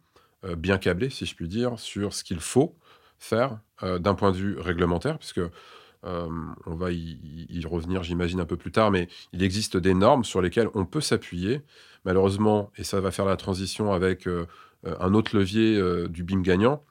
euh, 0.45 0.57
bien 0.57 0.79
câblé, 0.79 1.11
si 1.11 1.27
je 1.27 1.35
puis 1.35 1.49
dire, 1.49 1.79
sur 1.79 2.12
ce 2.12 2.25
qu'il 2.25 2.41
faut 2.41 2.77
faire 3.19 3.59
d'un 3.83 4.14
point 4.14 4.31
de 4.33 4.37
vue 4.37 4.59
réglementaire, 4.59 5.19
puisque 5.19 5.41
on 6.05 6.75
va 6.75 6.93
y, 6.93 7.64
revenir, 7.64 8.03
j'imagine, 8.03 8.41
un 8.41 8.45
peu 8.45 8.57
plus 8.57 8.71
tard, 8.73 8.93
mais 8.93 9.09
il 9.33 9.43
existe 9.43 9.77
des 9.77 9.95
normes 9.95 10.25
sur 10.25 10.41
lesquelles 10.41 10.69
on 10.75 10.85
peut 10.85 11.01
s'appuyer. 11.01 11.62
Malheureusement, 12.05 12.71
et 12.77 12.85
ça 12.85 13.01
va 13.01 13.11
faire 13.11 13.25
la 13.25 13.37
transition 13.37 13.93
avec 13.93 14.29
un 14.85 15.14
autre 15.14 15.37
levier 15.37 15.81
du 16.09 16.23
BIM 16.23 16.43
gagnant, 16.43 16.83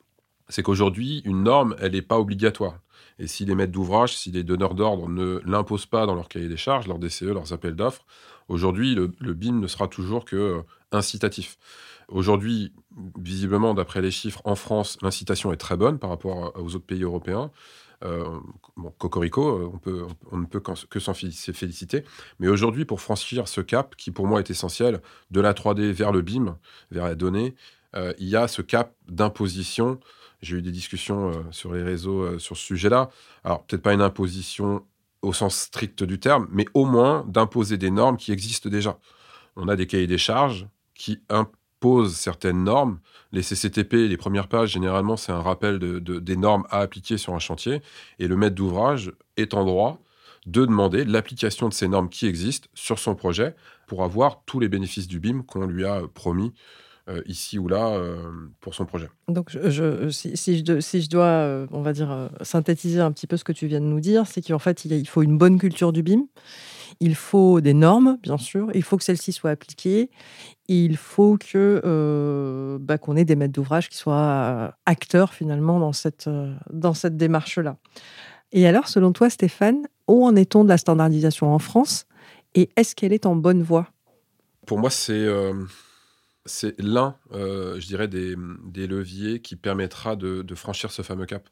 c'est 0.50 0.64
qu'aujourd'hui, 0.64 1.22
une 1.26 1.44
norme, 1.44 1.76
elle 1.80 1.94
n'est 1.94 2.02
pas 2.02 2.20
obligatoire. 2.20 2.80
Et 3.20 3.28
si 3.28 3.46
les 3.46 3.56
maîtres 3.56 3.72
d'ouvrage, 3.72 4.16
si 4.16 4.32
les 4.32 4.44
donneurs 4.44 4.76
d'ordre 4.76 5.10
ne 5.10 5.42
l'imposent 5.46 5.86
pas 5.86 6.06
dans 6.06 6.16
leur 6.16 6.28
cahier 6.28 6.48
des 6.48 6.58
charges, 6.58 6.88
leur 6.88 7.00
DCE, 7.00 7.24
leurs 7.24 7.52
appels 7.54 7.76
d'offres, 7.76 8.06
aujourd'hui, 8.48 8.96
le, 8.96 9.34
BIM 9.34 9.60
ne 9.60 9.68
sera 9.68 9.88
toujours 9.88 10.24
que 10.26 10.62
incitatif. 10.92 11.58
Aujourd'hui, 12.08 12.74
visiblement, 13.20 13.74
d'après 13.74 14.02
les 14.02 14.12
chiffres, 14.12 14.42
en 14.46 14.56
France, 14.56 14.98
l'incitation 15.02 15.52
est 15.52 15.58
très 15.58 15.76
bonne 15.76 16.00
par 16.00 16.10
rapport 16.10 16.54
aux 16.56 16.76
autres 16.76 16.86
pays 16.86 17.04
européens. 17.04 17.52
Euh, 18.04 18.40
Cocorico, 19.00 19.82
euh, 19.88 20.08
on, 20.32 20.38
ne 20.38 20.46
peut 20.46 20.60
que 20.62 21.00
s'en 21.00 21.14
féliciter. 21.14 22.04
Mais 22.40 22.48
aujourd'hui, 22.48 22.86
pour 22.86 23.02
franchir 23.02 23.48
ce 23.48 23.62
cap, 23.62 23.96
qui 23.96 24.12
pour 24.12 24.28
moi 24.28 24.40
est 24.40 24.50
essentiel, 24.50 25.02
de 25.32 25.42
la 25.42 25.54
3D 25.54 25.92
vers 25.92 26.12
le 26.12 26.22
BIM, 26.22 26.58
vers 26.92 27.06
la 27.06 27.16
donnée, 27.16 27.56
euh, 27.96 28.14
il 28.20 28.28
y 28.28 28.36
a 28.36 28.48
ce 28.48 28.62
cap 28.62 28.94
d'imposition. 29.08 30.00
J'ai 30.42 30.58
eu 30.58 30.62
des 30.62 30.72
discussions 30.72 31.32
sur 31.52 31.74
les 31.74 31.82
réseaux 31.82 32.38
sur 32.38 32.56
ce 32.56 32.64
sujet-là. 32.64 33.10
Alors, 33.44 33.64
peut-être 33.64 33.82
pas 33.82 33.94
une 33.94 34.04
imposition 34.04 34.86
au 35.24 35.34
sens 35.34 35.56
strict 35.56 36.04
du 36.04 36.20
terme, 36.20 36.48
mais 36.52 36.66
au 36.76 36.86
moins 36.86 37.26
d'imposer 37.28 37.78
des 37.78 37.90
normes 37.90 38.18
qui 38.18 38.32
existent 38.32 38.70
déjà. 38.70 39.00
On 39.56 39.68
a 39.68 39.76
des 39.76 39.88
cahiers 39.88 40.06
des 40.06 40.20
charges 40.20 40.68
qui 40.98 41.20
imposent 41.30 42.16
certaines 42.16 42.64
normes. 42.64 43.00
Les 43.32 43.44
CCTP, 43.44 43.94
les 44.08 44.18
premières 44.18 44.48
pages, 44.48 44.72
généralement, 44.72 45.16
c'est 45.16 45.32
un 45.32 45.42
rappel 45.42 45.80
de, 45.80 46.00
des 46.00 46.36
normes 46.36 46.66
à 46.70 46.80
appliquer 46.80 47.18
sur 47.18 47.34
un 47.34 47.40
chantier. 47.40 47.82
Et 48.20 48.28
le 48.28 48.36
maître 48.36 48.56
d'ouvrage 48.56 49.14
est 49.38 49.54
en 49.54 49.64
droit 49.64 50.02
de 50.46 50.66
demander 50.66 51.04
l'application 51.04 51.70
de 51.70 51.74
ces 51.74 51.88
normes 51.88 52.10
qui 52.10 52.26
existent 52.26 52.68
sur 52.74 53.00
son 53.00 53.16
projet 53.16 53.54
pour 53.86 54.04
avoir 54.04 54.44
tous 54.46 54.60
les 54.60 54.70
bénéfices 54.70 55.08
du 55.08 55.20
BIM 55.20 55.44
qu'on 55.44 55.66
lui 55.66 55.86
a 55.86 56.02
promis 56.14 56.54
euh, 57.10 57.22
ici 57.26 57.60
ou 57.60 57.68
là 57.68 57.90
euh, 57.90 58.18
pour 58.60 58.74
son 58.74 58.86
projet. 58.86 59.10
Donc, 59.28 59.52
si, 59.52 60.58
je, 60.58 61.10
dois, 61.10 61.26
euh, 61.26 61.68
on 61.72 61.82
va 61.82 61.94
dire, 61.94 62.30
synthétiser 62.42 63.02
un 63.02 63.12
petit 63.12 63.28
peu 63.28 63.38
ce 63.38 63.44
que 63.44 63.52
tu 63.52 63.68
viens 63.68 63.82
de 63.82 63.86
nous 63.86 64.00
dire, 64.00 64.26
c'est 64.26 64.42
qu'en 64.42 64.60
fait, 64.60 64.86
il, 64.86 65.08
faut 65.08 65.22
une 65.22 65.38
bonne 65.38 65.60
culture 65.60 65.94
du 65.94 66.02
BIM 66.02 66.28
Il 67.00 67.16
faut 67.16 67.62
des 67.62 67.74
normes, 67.74 68.18
bien 68.22 68.38
sûr. 68.38 68.70
Il 68.74 68.84
faut 68.84 68.98
que 68.98 69.04
celles-ci 69.04 69.32
soient 69.32 69.52
appliquées. 69.52 70.10
Il 70.68 70.98
faut 70.98 71.38
que 71.38 71.82
euh, 71.86 72.78
bah, 72.80 72.98
qu'on 72.98 73.16
ait 73.16 73.26
des 73.26 73.36
maîtres 73.36 73.54
d'ouvrage 73.54 73.90
qui 73.90 73.98
soient 73.98 74.16
euh, 74.16 74.70
acteurs 74.86 75.34
finalement 75.34 75.80
dans 75.80 75.94
cette, 75.94 76.28
euh, 76.28 76.54
dans 76.72 76.94
cette 76.94 77.18
démarche-là. 77.18 77.78
Et 78.52 78.68
alors, 78.68 78.88
selon 78.88 79.12
toi, 79.12 79.30
Stéphane, 79.30 79.88
où 80.08 80.26
en 80.26 80.36
est-on 80.36 80.64
de 80.64 80.70
la 80.70 80.78
standardisation 80.78 81.54
en 81.54 81.60
France 81.60 82.06
et 82.56 82.70
est-ce 82.76 82.96
qu'elle 82.96 83.14
est 83.14 83.26
en 83.26 83.36
bonne 83.36 83.62
voie? 83.62 83.88
Pour 84.66 84.80
moi, 84.80 84.90
c'est 84.90 85.28
c'est 86.46 86.80
l'un, 86.80 87.18
je 87.32 87.86
dirais, 87.86 88.08
des, 88.08 88.36
des, 88.64 88.88
leviers 88.88 89.42
qui 89.42 89.58
permettra 89.58 90.16
de 90.16 90.56
franchir 90.56 90.92
ce 90.92 91.02
fameux 91.02 91.26
cap. 91.26 91.48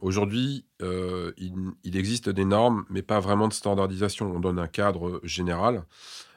Aujourd'hui, 0.00 0.66
il, 0.80 1.54
il, 1.82 1.96
existe 1.96 2.28
des 2.28 2.44
normes, 2.44 2.84
mais 2.90 3.02
pas 3.02 3.18
vraiment 3.18 3.48
de 3.48 3.52
standardisation. 3.54 4.30
On 4.34 4.40
donne 4.40 4.58
un 4.58 4.66
cadre 4.66 5.20
général. 5.24 5.84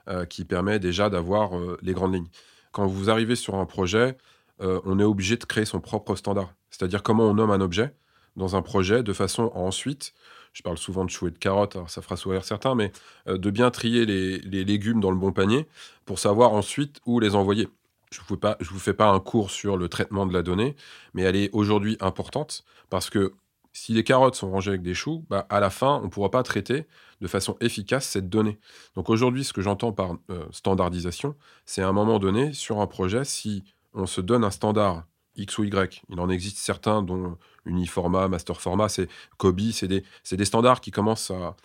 Euh, 0.07 0.25
qui 0.25 0.45
permet 0.45 0.79
déjà 0.79 1.11
d'avoir 1.11 1.55
euh, 1.55 1.77
les 1.83 1.93
grandes 1.93 2.15
lignes. 2.15 2.29
Quand 2.71 2.87
vous 2.87 3.11
arrivez 3.11 3.35
sur 3.35 3.53
un 3.53 3.67
projet, 3.67 4.17
euh, 4.59 4.81
on 4.83 4.99
est 4.99 5.03
obligé 5.03 5.37
de 5.37 5.45
créer 5.45 5.63
son 5.63 5.79
propre 5.79 6.15
standard. 6.15 6.55
C'est-à-dire 6.71 7.03
comment 7.03 7.25
on 7.25 7.35
nomme 7.35 7.51
un 7.51 7.61
objet 7.61 7.93
dans 8.35 8.55
un 8.55 8.63
projet 8.63 9.03
de 9.03 9.13
façon 9.13 9.51
à 9.53 9.59
ensuite, 9.59 10.15
je 10.53 10.63
parle 10.63 10.79
souvent 10.79 11.05
de 11.05 11.11
choux 11.11 11.27
et 11.27 11.31
de 11.31 11.37
carottes, 11.37 11.77
ça 11.87 12.01
fera 12.01 12.15
sourire 12.17 12.43
certains, 12.43 12.73
mais 12.73 12.91
de 13.27 13.49
bien 13.51 13.69
trier 13.69 14.05
les, 14.07 14.39
légumes 14.39 15.01
dans 15.01 15.11
le 15.11 15.17
bon 15.17 15.31
panier 15.31 15.67
pour 16.05 16.17
savoir 16.17 16.53
ensuite 16.53 16.99
où 17.05 17.19
les 17.19 17.35
envoyer. 17.35 17.67
Je 18.11 18.19
ne 18.19 18.65
vous, 18.69 18.79
fais 18.79 18.93
pas 18.93 19.09
un 19.09 19.19
cours 19.19 19.51
sur 19.51 19.77
le 19.77 19.87
traitement 19.87 20.25
de 20.25 20.33
la 20.33 20.43
donnée, 20.43 20.75
mais 21.13 21.23
elle 21.23 21.35
est 21.35 21.49
aujourd'hui 21.53 21.97
importante 22.01 22.65
parce 22.89 23.09
que 23.09 23.33
si 23.73 23.93
les 23.93 24.03
carottes 24.03 24.35
sont 24.35 24.51
rangées 24.51 24.71
avec 24.71 24.81
des 24.81 24.93
choux, 24.93 25.25
bah, 25.29 25.47
à 25.49 25.61
la 25.61 25.69
fin, 25.69 25.99
on 26.01 26.05
ne 26.05 26.09
pourra 26.09 26.29
pas 26.29 26.43
traiter 26.43 26.87
de 27.21 27.27
façon 27.27 27.55
efficace 27.61 28.05
cette 28.05 28.29
donnée. 28.29 28.59
Donc 28.95 29.09
aujourd'hui, 29.09 29.45
ce 29.45 29.53
que 29.53 29.61
j'entends 29.61 29.93
par 29.93 30.17
euh, 30.29 30.45
standardisation, 30.51 31.35
c'est 31.65 31.81
à 31.81 31.87
un 31.87 31.93
moment 31.93 32.19
donné, 32.19 32.51
sur 32.51 32.81
un 32.81 32.87
projet, 32.87 33.23
si 33.23 33.63
on 33.93 34.05
se 34.05 34.19
donne 34.19 34.43
un 34.43 34.51
standard 34.51 35.05
X 35.37 35.57
ou 35.57 35.63
Y, 35.63 36.01
il 36.09 36.19
en 36.19 36.29
existe 36.29 36.57
certains 36.57 37.01
dont 37.01 37.37
Uniforma, 37.65 38.27
Masterforma, 38.27 38.89
c'est 38.89 39.07
Kobi, 39.37 39.71
c'est 39.71 39.87
des, 39.87 40.45
standards 40.45 40.81
qui 40.81 40.91
commencent 40.91 41.31
à, 41.31 41.55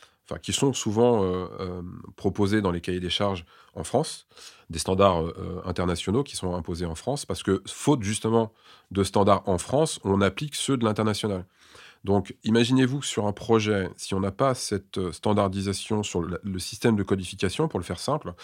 qui 0.43 0.53
sont 0.53 0.73
souvent 0.73 1.23
euh, 1.23 1.47
euh, 1.61 1.83
proposés 2.17 2.61
dans 2.61 2.71
les 2.71 2.81
cahiers 2.81 3.01
des 3.01 3.11
charges 3.11 3.45
en 3.75 3.85
France, 3.85 4.27
des 4.71 4.79
standards 4.79 5.23
internationaux 5.65 6.25
qui 6.25 6.35
sont 6.35 6.55
imposés 6.55 6.87
en 6.87 6.95
France, 6.95 7.27
parce 7.27 7.43
que 7.43 7.62
faute 7.67 8.03
justement 8.03 8.53
de 8.91 9.05
standards 9.05 9.43
en 9.47 9.59
France, 9.59 10.01
on 10.03 10.21
applique 10.21 10.55
ceux 10.55 10.77
de 10.77 10.85
l'international. 10.85 11.45
Donc, 12.07 12.37
imaginez-vous 12.45 13.01
que 13.01 13.07
sur 13.07 13.27
un 13.27 13.33
projet, 13.33 13.91
si 13.97 14.15
on 14.15 14.21
n'a 14.21 14.31
pas 14.31 14.55
cette 14.55 14.99
euh, 14.99 15.11
standardisation 15.11 16.05
sur 16.05 16.23
le, 16.23 16.59
système 16.61 16.95
de 16.95 17.03
codification, 17.03 17.67
pour 17.67 17.81
le 17.81 17.85
faire 17.85 17.99
simple, 17.99 18.35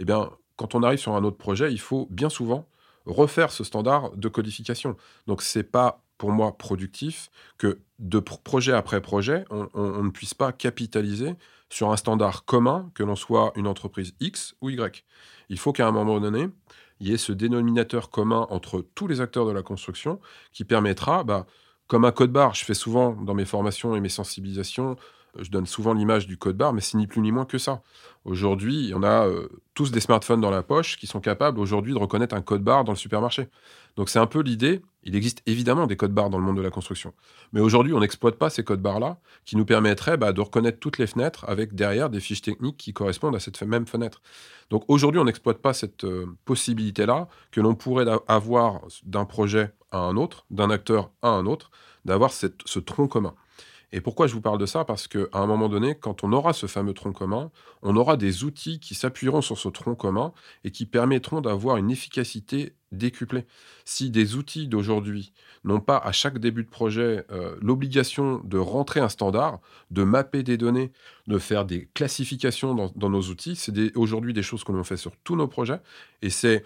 eh 0.00 0.04
bien, 0.04 0.30
quand 0.56 0.74
on 0.74 0.82
arrive 0.82 0.98
sur 0.98 1.14
un 1.14 1.22
autre 1.22 1.36
projet, 1.36 1.72
il 1.72 1.78
faut 1.78 2.08
bien 2.10 2.28
souvent 2.28 2.66
refaire 3.06 3.52
ce 3.52 3.62
standard 3.62 4.10
de 4.16 4.28
codification. 4.28 4.96
Donc, 5.28 5.42
ce 5.42 5.60
n'est 5.60 5.62
pas 5.62 6.02
pour 6.22 6.30
moi 6.30 6.56
productif 6.56 7.32
que 7.58 7.80
de 7.98 8.20
projet 8.20 8.72
après 8.72 9.00
projet, 9.00 9.44
on, 9.50 10.04
ne 10.04 10.10
puisse 10.10 10.34
pas 10.34 10.52
capitaliser 10.52 11.34
sur 11.68 11.90
un 11.90 11.96
standard 11.96 12.44
commun, 12.44 12.92
que 12.94 13.02
l'on 13.02 13.16
soit 13.16 13.52
une 13.56 13.66
entreprise 13.66 14.14
X 14.20 14.54
ou 14.60 14.70
Y. 14.70 15.04
Il 15.48 15.58
faut 15.58 15.72
qu'à 15.72 15.84
un 15.84 15.90
moment 15.90 16.20
donné, 16.20 16.48
il 17.00 17.08
y 17.08 17.12
ait 17.12 17.16
ce 17.16 17.32
dénominateur 17.32 18.08
commun 18.08 18.46
entre 18.50 18.86
tous 18.94 19.08
les 19.08 19.20
acteurs 19.20 19.46
de 19.46 19.50
la 19.50 19.64
construction 19.64 20.20
qui 20.52 20.62
permettra 20.62 21.24
bah, 21.24 21.44
comme 21.88 22.04
un 22.04 22.12
code 22.12 22.30
barre. 22.30 22.54
Je 22.54 22.64
fais 22.64 22.74
souvent 22.74 23.14
dans 23.14 23.34
mes 23.34 23.44
formations 23.44 23.96
et 23.96 24.00
mes 24.00 24.08
sensibilisations, 24.08 24.94
je 25.38 25.50
donne 25.50 25.66
souvent 25.66 25.94
l'image 25.94 26.26
du 26.26 26.36
code 26.36 26.56
barre, 26.56 26.72
mais 26.72 26.80
c'est 26.80 26.98
ni 26.98 27.06
plus 27.06 27.20
ni 27.20 27.32
moins 27.32 27.44
que 27.44 27.58
ça. 27.58 27.82
Aujourd'hui, 28.24 28.92
on 28.94 29.02
a 29.02 29.26
euh, 29.26 29.48
tous 29.74 29.90
des 29.90 30.00
smartphones 30.00 30.40
dans 30.40 30.50
la 30.50 30.62
poche 30.62 30.96
qui 30.96 31.06
sont 31.06 31.20
capables 31.20 31.58
aujourd'hui 31.58 31.94
de 31.94 31.98
reconnaître 31.98 32.34
un 32.34 32.42
code 32.42 32.62
barre 32.62 32.84
dans 32.84 32.92
le 32.92 32.98
supermarché. 32.98 33.48
Donc 33.96 34.08
c'est 34.08 34.18
un 34.18 34.26
peu 34.26 34.40
l'idée. 34.40 34.82
Il 35.04 35.16
existe 35.16 35.42
évidemment 35.46 35.86
des 35.86 35.96
codes 35.96 36.12
barres 36.12 36.30
dans 36.30 36.38
le 36.38 36.44
monde 36.44 36.56
de 36.56 36.62
la 36.62 36.70
construction. 36.70 37.12
Mais 37.52 37.60
aujourd'hui, 37.60 37.92
on 37.92 38.00
n'exploite 38.00 38.36
pas 38.36 38.50
ces 38.50 38.62
codes 38.62 38.82
barres-là 38.82 39.18
qui 39.44 39.56
nous 39.56 39.64
permettraient 39.64 40.16
bah, 40.16 40.32
de 40.32 40.40
reconnaître 40.40 40.78
toutes 40.78 40.98
les 40.98 41.06
fenêtres 41.06 41.44
avec 41.48 41.74
derrière 41.74 42.08
des 42.10 42.20
fiches 42.20 42.42
techniques 42.42 42.76
qui 42.76 42.92
correspondent 42.92 43.34
à 43.34 43.40
cette 43.40 43.60
même 43.62 43.86
fenêtre. 43.86 44.22
Donc 44.70 44.84
aujourd'hui, 44.88 45.20
on 45.20 45.24
n'exploite 45.24 45.58
pas 45.58 45.72
cette 45.72 46.04
euh, 46.04 46.26
possibilité-là 46.44 47.28
que 47.50 47.60
l'on 47.60 47.74
pourrait 47.74 48.06
avoir 48.28 48.82
d'un 49.04 49.24
projet 49.24 49.72
à 49.90 49.98
un 49.98 50.16
autre, 50.16 50.46
d'un 50.50 50.70
acteur 50.70 51.10
à 51.22 51.28
un 51.28 51.46
autre, 51.46 51.70
d'avoir 52.04 52.32
ce 52.32 52.78
tronc 52.78 53.08
commun. 53.08 53.34
Et 53.92 54.00
pourquoi 54.00 54.26
je 54.26 54.32
vous 54.32 54.40
parle 54.40 54.58
de 54.58 54.66
ça? 54.66 54.84
Parce 54.84 55.06
qu'à 55.06 55.26
un 55.34 55.46
moment 55.46 55.68
donné, 55.68 55.94
quand 55.94 56.24
on 56.24 56.32
aura 56.32 56.54
ce 56.54 56.66
fameux 56.66 56.94
tronc 56.94 57.12
commun, 57.12 57.50
on 57.82 57.94
aura 57.96 58.16
des 58.16 58.42
outils 58.42 58.80
qui 58.80 58.94
s'appuieront 58.94 59.42
sur 59.42 59.58
ce 59.58 59.68
tronc 59.68 59.94
commun 59.94 60.32
et 60.64 60.70
qui 60.70 60.86
permettront 60.86 61.42
d'avoir 61.42 61.76
une 61.76 61.90
efficacité 61.90 62.74
décuplée. 62.90 63.44
Si 63.84 64.10
des 64.10 64.34
outils 64.36 64.66
d'aujourd'hui 64.66 65.34
n'ont 65.64 65.80
pas 65.80 65.98
à 65.98 66.12
chaque 66.12 66.38
début 66.38 66.64
de 66.64 66.70
projet 66.70 67.26
euh, 67.30 67.56
l'obligation 67.60 68.40
de 68.44 68.58
rentrer 68.58 69.00
un 69.00 69.08
standard, 69.10 69.60
de 69.90 70.04
mapper 70.04 70.42
des 70.42 70.56
données, 70.56 70.92
de 71.26 71.38
faire 71.38 71.66
des 71.66 71.88
classifications 71.94 72.74
dans, 72.74 73.10
nos 73.10 73.22
outils, 73.22 73.56
c'est 73.56 73.96
aujourd'hui 73.96 74.32
des 74.32 74.42
choses 74.42 74.64
que 74.64 74.72
l'on 74.72 74.84
fait 74.84 74.96
sur 74.96 75.16
tous 75.18 75.36
nos 75.36 75.48
projets. 75.48 75.80
Et 76.22 76.30
c'est 76.30 76.64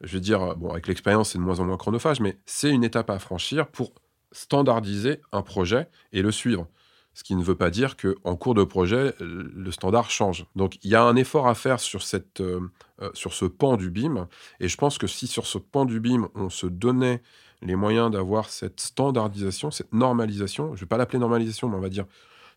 je 0.00 0.14
veux 0.14 0.20
dire, 0.20 0.56
bon, 0.56 0.70
avec 0.70 0.88
l'expérience, 0.88 1.30
c'est 1.30 1.38
de 1.38 1.42
moins 1.44 1.60
en 1.60 1.64
moins 1.64 1.76
chronophage, 1.76 2.20
mais 2.20 2.36
c'est 2.46 2.70
une 2.70 2.82
étape 2.82 3.10
à 3.10 3.18
franchir 3.20 3.68
pour 3.68 3.92
standardiser 4.34 5.20
un 5.32 5.42
projet 5.42 5.88
et 6.12 6.22
le 6.22 6.32
suivre. 6.32 6.66
Ce 7.14 7.22
qui 7.22 7.36
ne 7.36 7.44
veut 7.44 7.54
pas 7.54 7.70
dire 7.70 7.96
qu'en 7.96 8.34
cours 8.34 8.54
de 8.54 8.64
projet, 8.64 9.14
le 9.20 9.70
standard 9.70 10.10
change. 10.10 10.46
Donc 10.56 10.78
il 10.82 10.90
y 10.90 10.96
a 10.96 11.02
un 11.02 11.14
effort 11.14 11.46
à 11.46 11.54
faire 11.54 11.78
sur, 11.78 12.02
cette, 12.02 12.40
euh, 12.40 12.60
euh, 13.00 13.10
sur 13.14 13.32
ce 13.32 13.44
pan 13.44 13.76
du 13.76 13.90
BIM. 13.90 14.28
Et 14.58 14.68
je 14.68 14.76
pense 14.76 14.98
que 14.98 15.06
si 15.06 15.28
sur 15.28 15.46
ce 15.46 15.58
pan 15.58 15.84
du 15.84 16.00
BIM, 16.00 16.28
on 16.34 16.50
se 16.50 16.66
donnait 16.66 17.22
les 17.62 17.76
moyens 17.76 18.10
d'avoir 18.10 18.50
cette 18.50 18.80
standardisation, 18.80 19.70
cette 19.70 19.92
normalisation, 19.92 20.68
je 20.68 20.72
ne 20.72 20.80
vais 20.80 20.86
pas 20.86 20.96
l'appeler 20.96 21.20
normalisation, 21.20 21.68
mais 21.68 21.76
on 21.76 21.80
va 21.80 21.88
dire 21.88 22.06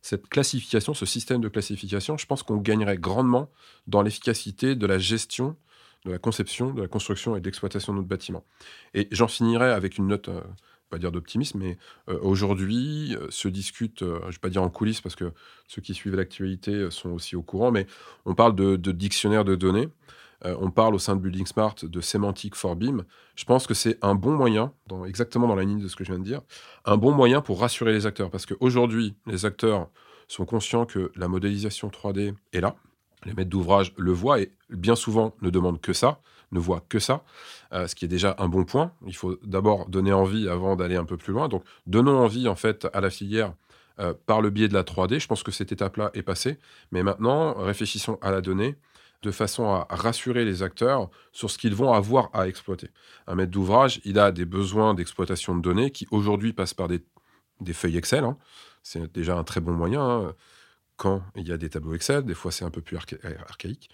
cette 0.01 0.27
classification, 0.27 0.93
ce 0.95 1.05
système 1.05 1.41
de 1.41 1.49
classification, 1.49 2.17
je 2.17 2.25
pense 2.25 2.41
qu'on 2.41 2.57
gagnerait 2.57 2.97
grandement 2.97 3.49
dans 3.85 4.01
l'efficacité 4.01 4.75
de 4.75 4.87
la 4.87 4.97
gestion 4.97 5.55
de 6.05 6.11
la 6.11 6.19
conception, 6.19 6.73
de 6.73 6.81
la 6.81 6.87
construction 6.87 7.35
et 7.35 7.41
de 7.41 7.45
l'exploitation 7.45 7.93
de 7.93 7.97
notre 7.97 8.07
bâtiment. 8.07 8.43
Et 8.93 9.07
j'en 9.11 9.27
finirai 9.27 9.71
avec 9.71 9.97
une 9.97 10.07
note, 10.07 10.29
euh, 10.29 10.41
pas 10.89 10.97
dire 10.97 11.11
d'optimisme, 11.11 11.59
mais 11.59 11.77
euh, 12.09 12.19
aujourd'hui 12.21 13.15
euh, 13.15 13.27
se 13.29 13.47
discute, 13.47 13.99
je 13.99 14.05
ne 14.05 14.31
vais 14.31 14.37
pas 14.41 14.49
dire 14.49 14.63
en 14.63 14.69
coulisses 14.69 15.01
parce 15.01 15.15
que 15.15 15.31
ceux 15.67 15.81
qui 15.81 15.93
suivent 15.93 16.15
l'actualité 16.15 16.89
sont 16.91 17.11
aussi 17.11 17.35
au 17.35 17.41
courant, 17.41 17.71
mais 17.71 17.87
on 18.25 18.35
parle 18.35 18.55
de, 18.55 18.75
dictionnaire 18.91 19.45
de 19.45 19.55
données. 19.55 19.89
on 20.43 20.71
parle 20.71 20.95
au 20.95 20.99
sein 20.99 21.15
de 21.15 21.21
Building 21.21 21.45
Smart 21.45 21.75
de 21.81 22.01
sémantique 22.01 22.55
for 22.55 22.75
BIM. 22.75 23.05
Je 23.35 23.45
pense 23.45 23.67
que 23.67 23.73
c'est 23.73 23.97
un 24.01 24.15
bon 24.15 24.31
moyen, 24.31 24.73
dans, 24.87 25.05
exactement 25.05 25.47
dans 25.47 25.55
la 25.55 25.63
ligne 25.63 25.81
de 25.81 25.87
ce 25.87 25.95
que 25.95 26.03
je 26.03 26.11
viens 26.11 26.19
de 26.19 26.23
dire, 26.23 26.41
un 26.85 26.97
bon 26.97 27.11
moyen 27.11 27.41
pour 27.41 27.59
rassurer 27.59 27.91
les 27.91 28.05
acteurs. 28.05 28.29
Parce 28.29 28.45
qu'aujourd'hui, 28.45 29.15
les 29.25 29.45
acteurs 29.45 29.89
sont 30.27 30.45
conscients 30.45 30.85
que 30.85 31.11
la 31.15 31.27
modélisation 31.27 31.89
3D 31.89 32.33
est 32.53 32.61
là, 32.61 32.75
les 33.25 33.33
maîtres 33.33 33.49
d'ouvrage 33.49 33.93
le 33.97 34.11
voient 34.11 34.39
et 34.39 34.51
bien 34.69 34.95
souvent 34.95 35.33
ne 35.41 35.49
demandent 35.49 35.81
que 35.81 35.93
ça, 35.93 36.21
ne 36.51 36.59
voient 36.59 36.83
que 36.87 36.99
ça, 36.99 37.23
euh, 37.73 37.87
ce 37.87 37.95
qui 37.95 38.05
est 38.05 38.09
déjà 38.09 38.35
un 38.39 38.47
bon 38.47 38.63
point. 38.63 38.91
Il 39.05 39.15
faut 39.15 39.37
d'abord 39.43 39.87
donner 39.89 40.13
envie 40.13 40.47
avant 40.47 40.75
d'aller 40.75 40.95
un 40.95 41.05
peu 41.05 41.17
plus 41.17 41.33
loin. 41.33 41.47
Donc, 41.47 41.63
donnons 41.85 42.17
envie 42.17 42.47
en 42.47 42.55
fait 42.55 42.87
à 42.93 43.01
la 43.01 43.09
filière 43.09 43.53
euh, 43.99 44.13
par 44.25 44.41
le 44.41 44.49
biais 44.49 44.67
de 44.67 44.73
la 44.73 44.83
3D. 44.83 45.19
Je 45.19 45.27
pense 45.27 45.43
que 45.43 45.51
cette 45.51 45.71
étape-là 45.71 46.11
est 46.13 46.21
passée. 46.21 46.57
Mais 46.91 47.03
maintenant, 47.03 47.53
réfléchissons 47.53 48.17
à 48.21 48.31
la 48.31 48.41
donnée 48.41 48.75
de 49.23 49.31
façon 49.31 49.65
à 49.65 49.87
rassurer 49.89 50.45
les 50.45 50.61
acteurs 50.61 51.09
sur 51.31 51.49
ce 51.49 51.57
qu'ils 51.57 51.73
vont 51.73 51.91
avoir 51.91 52.29
à 52.33 52.47
exploiter. 52.47 52.89
Un 53.25 53.33
maître 53.33 53.51
d'ouvrage, 53.51 53.99
il 54.05 54.19
a 54.19 54.31
des 54.31 54.45
besoins 54.45 54.93
d'exploitation 54.93 55.55
de 55.55 55.61
données 55.61 55.89
qui 55.89 56.07
aujourd'hui 56.11 56.53
passent 56.53 56.75
par 56.75 56.87
des, 56.87 57.01
feuilles 57.73 57.97
Excel. 57.97 58.23
Hein. 58.23 58.37
C'est 58.83 59.11
déjà 59.11 59.35
un 59.35 59.43
très 59.43 59.59
bon 59.59 59.73
moyen. 59.73 60.01
Hein 60.01 60.35
quand 60.97 61.21
il 61.35 61.47
y 61.47 61.51
a 61.51 61.57
des 61.57 61.69
tableaux 61.69 61.93
Excel, 61.93 62.23
des 62.23 62.33
fois 62.33 62.51
c'est 62.51 62.65
un 62.65 62.71
peu 62.71 62.81
plus 62.81 62.97
archaïque. 62.97 63.89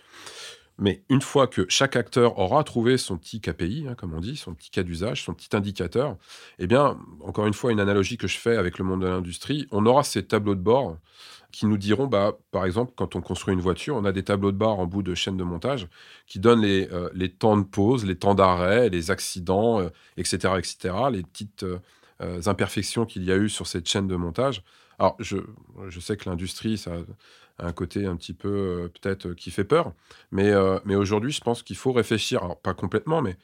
Mais 0.79 1.03
une 1.09 1.21
fois 1.21 1.47
que 1.47 1.67
chaque 1.69 1.95
acteur 1.95 2.39
aura 2.39 2.63
trouvé 2.63 2.97
son 2.97 3.17
petit 3.17 3.39
KPI, 3.39 3.85
hein, 3.87 3.95
comme 3.95 4.13
on 4.13 4.19
dit, 4.19 4.35
son 4.35 4.55
petit 4.55 4.71
cas 4.71 4.81
d'usage, 4.81 5.23
son 5.23 5.33
petit 5.35 5.55
indicateur, 5.55 6.17
eh 6.57 6.65
bien, 6.65 6.97
encore 7.21 7.45
une 7.45 7.53
fois, 7.53 7.71
une 7.71 7.79
analogie 7.79 8.17
que 8.17 8.27
je 8.27 8.37
fais 8.37 8.57
avec 8.57 8.79
le 8.79 8.85
monde 8.85 9.01
de 9.01 9.07
l'industrie, 9.07 9.67
on 9.71 9.85
aura 9.85 10.03
ces 10.03 10.25
tableaux 10.25 10.55
de 10.55 10.61
bord 10.61 10.97
qui 11.51 11.67
nous 11.67 11.77
diront, 11.77 12.07
bah, 12.07 12.39
par 12.51 12.65
exemple, 12.65 12.93
quand 12.95 13.15
on 13.15 13.21
construit 13.21 13.53
une 13.53 13.61
voiture, 13.61 13.95
on 13.95 14.05
a 14.05 14.11
des 14.11 14.23
tableaux 14.23 14.51
de 14.51 14.57
bord 14.57 14.79
en 14.79 14.87
bout 14.87 15.03
de 15.03 15.13
chaîne 15.13 15.37
de 15.37 15.43
montage 15.43 15.87
qui 16.25 16.39
donnent 16.39 16.61
les, 16.61 16.89
euh, 16.91 17.09
les 17.13 17.29
temps 17.31 17.55
de 17.55 17.63
pause, 17.63 18.05
les 18.05 18.15
temps 18.15 18.33
d'arrêt, 18.33 18.89
les 18.89 19.11
accidents, 19.11 19.79
etc., 20.17 20.39
euh, 20.45 20.57
etc., 20.57 20.95
les 21.11 21.21
petites 21.21 21.63
euh, 21.63 22.41
imperfections 22.47 23.05
qu'il 23.05 23.23
y 23.23 23.31
a 23.31 23.35
eu 23.35 23.49
sur 23.49 23.67
cette 23.67 23.87
chaîne 23.87 24.07
de 24.07 24.15
montage. 24.15 24.63
Alors, 25.03 25.17
je, 25.19 25.35
je 25.89 25.99
sais 25.99 26.15
que 26.15 26.29
l'industrie, 26.29 26.77
ça 26.77 26.93
a 27.57 27.67
un 27.67 27.73
côté 27.73 28.05
un 28.05 28.15
petit 28.15 28.31
peu 28.31 28.47
euh, 28.47 28.87
peut-être 28.87 29.33
qui 29.33 29.51
fait 29.51 29.65
peur, 29.65 29.91
mais, 30.31 30.49
euh, 30.49 30.79
mais 30.85 30.95
aujourd'hui, 30.95 31.33
je 31.33 31.41
pense 31.41 31.61
qu'il 31.61 31.75
faut 31.75 31.91
réfléchir, 31.91 32.55
pas 32.63 32.73
complètement, 32.73 33.21
mais 33.21 33.35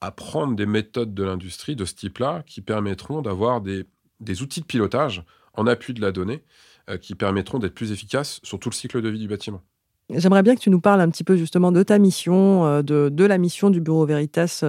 à 0.00 0.10
prendre 0.10 0.56
des 0.56 0.66
méthodes 0.66 1.14
de 1.14 1.22
l'industrie 1.22 1.76
de 1.76 1.84
ce 1.84 1.94
type-là 1.94 2.42
qui 2.48 2.62
permettront 2.62 3.22
d'avoir 3.22 3.60
des, 3.60 3.84
des, 4.18 4.42
outils 4.42 4.60
de 4.60 4.66
pilotage 4.66 5.22
en 5.52 5.68
appui 5.68 5.94
de 5.94 6.00
la 6.00 6.10
donnée 6.10 6.42
euh, 6.90 6.98
qui 6.98 7.14
permettront 7.14 7.60
d'être 7.60 7.74
plus 7.74 7.92
efficaces 7.92 8.40
sur 8.42 8.58
tout 8.58 8.68
le 8.68 8.74
cycle 8.74 9.00
de 9.00 9.08
vie 9.08 9.20
du 9.20 9.28
bâtiment. 9.28 9.62
J'aimerais 10.10 10.42
bien 10.42 10.56
que 10.56 10.60
tu 10.60 10.70
nous 10.70 10.80
parles 10.80 11.00
un 11.00 11.10
petit 11.10 11.22
peu 11.22 11.36
justement 11.36 11.70
de 11.70 11.84
ta 11.84 12.00
mission, 12.00 12.82
de, 12.82 13.08
de 13.08 13.24
la 13.24 13.38
mission 13.38 13.70
du 13.70 13.80
Bureau 13.80 14.04
Veritas 14.04 14.64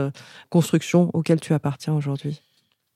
Construction 0.51 1.09
auquel 1.15 1.41
tu 1.41 1.53
appartiens 1.53 1.95
aujourd'hui. 1.95 2.43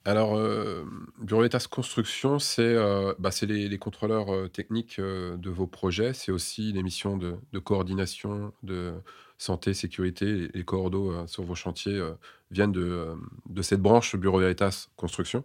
Alors, 0.06 0.36
euh, 0.36 0.86
Bureau 1.20 1.42
Veritas 1.42 1.68
Construction, 1.70 2.40
c'est 2.40 2.76
bah, 3.20 3.30
les, 3.42 3.68
les, 3.68 3.78
contrôleurs 3.78 4.50
techniques 4.52 5.00
de 5.00 5.50
vos 5.50 5.68
projets. 5.68 6.14
C'est 6.14 6.32
aussi 6.32 6.72
les 6.72 6.84
missions 6.84 7.18
de, 7.18 7.38
coordination 7.60 8.54
de 8.64 8.94
santé, 9.38 9.74
sécurité. 9.74 10.50
Les 10.54 10.64
cordeaux 10.64 11.28
sur 11.28 11.44
vos 11.44 11.56
chantiers 11.56 12.02
viennent 12.50 12.72
de, 12.72 13.14
de, 13.50 13.62
cette 13.62 13.82
branche 13.82 14.16
Bureau 14.16 14.40
Veritas 14.40 14.88
Construction. 14.96 15.44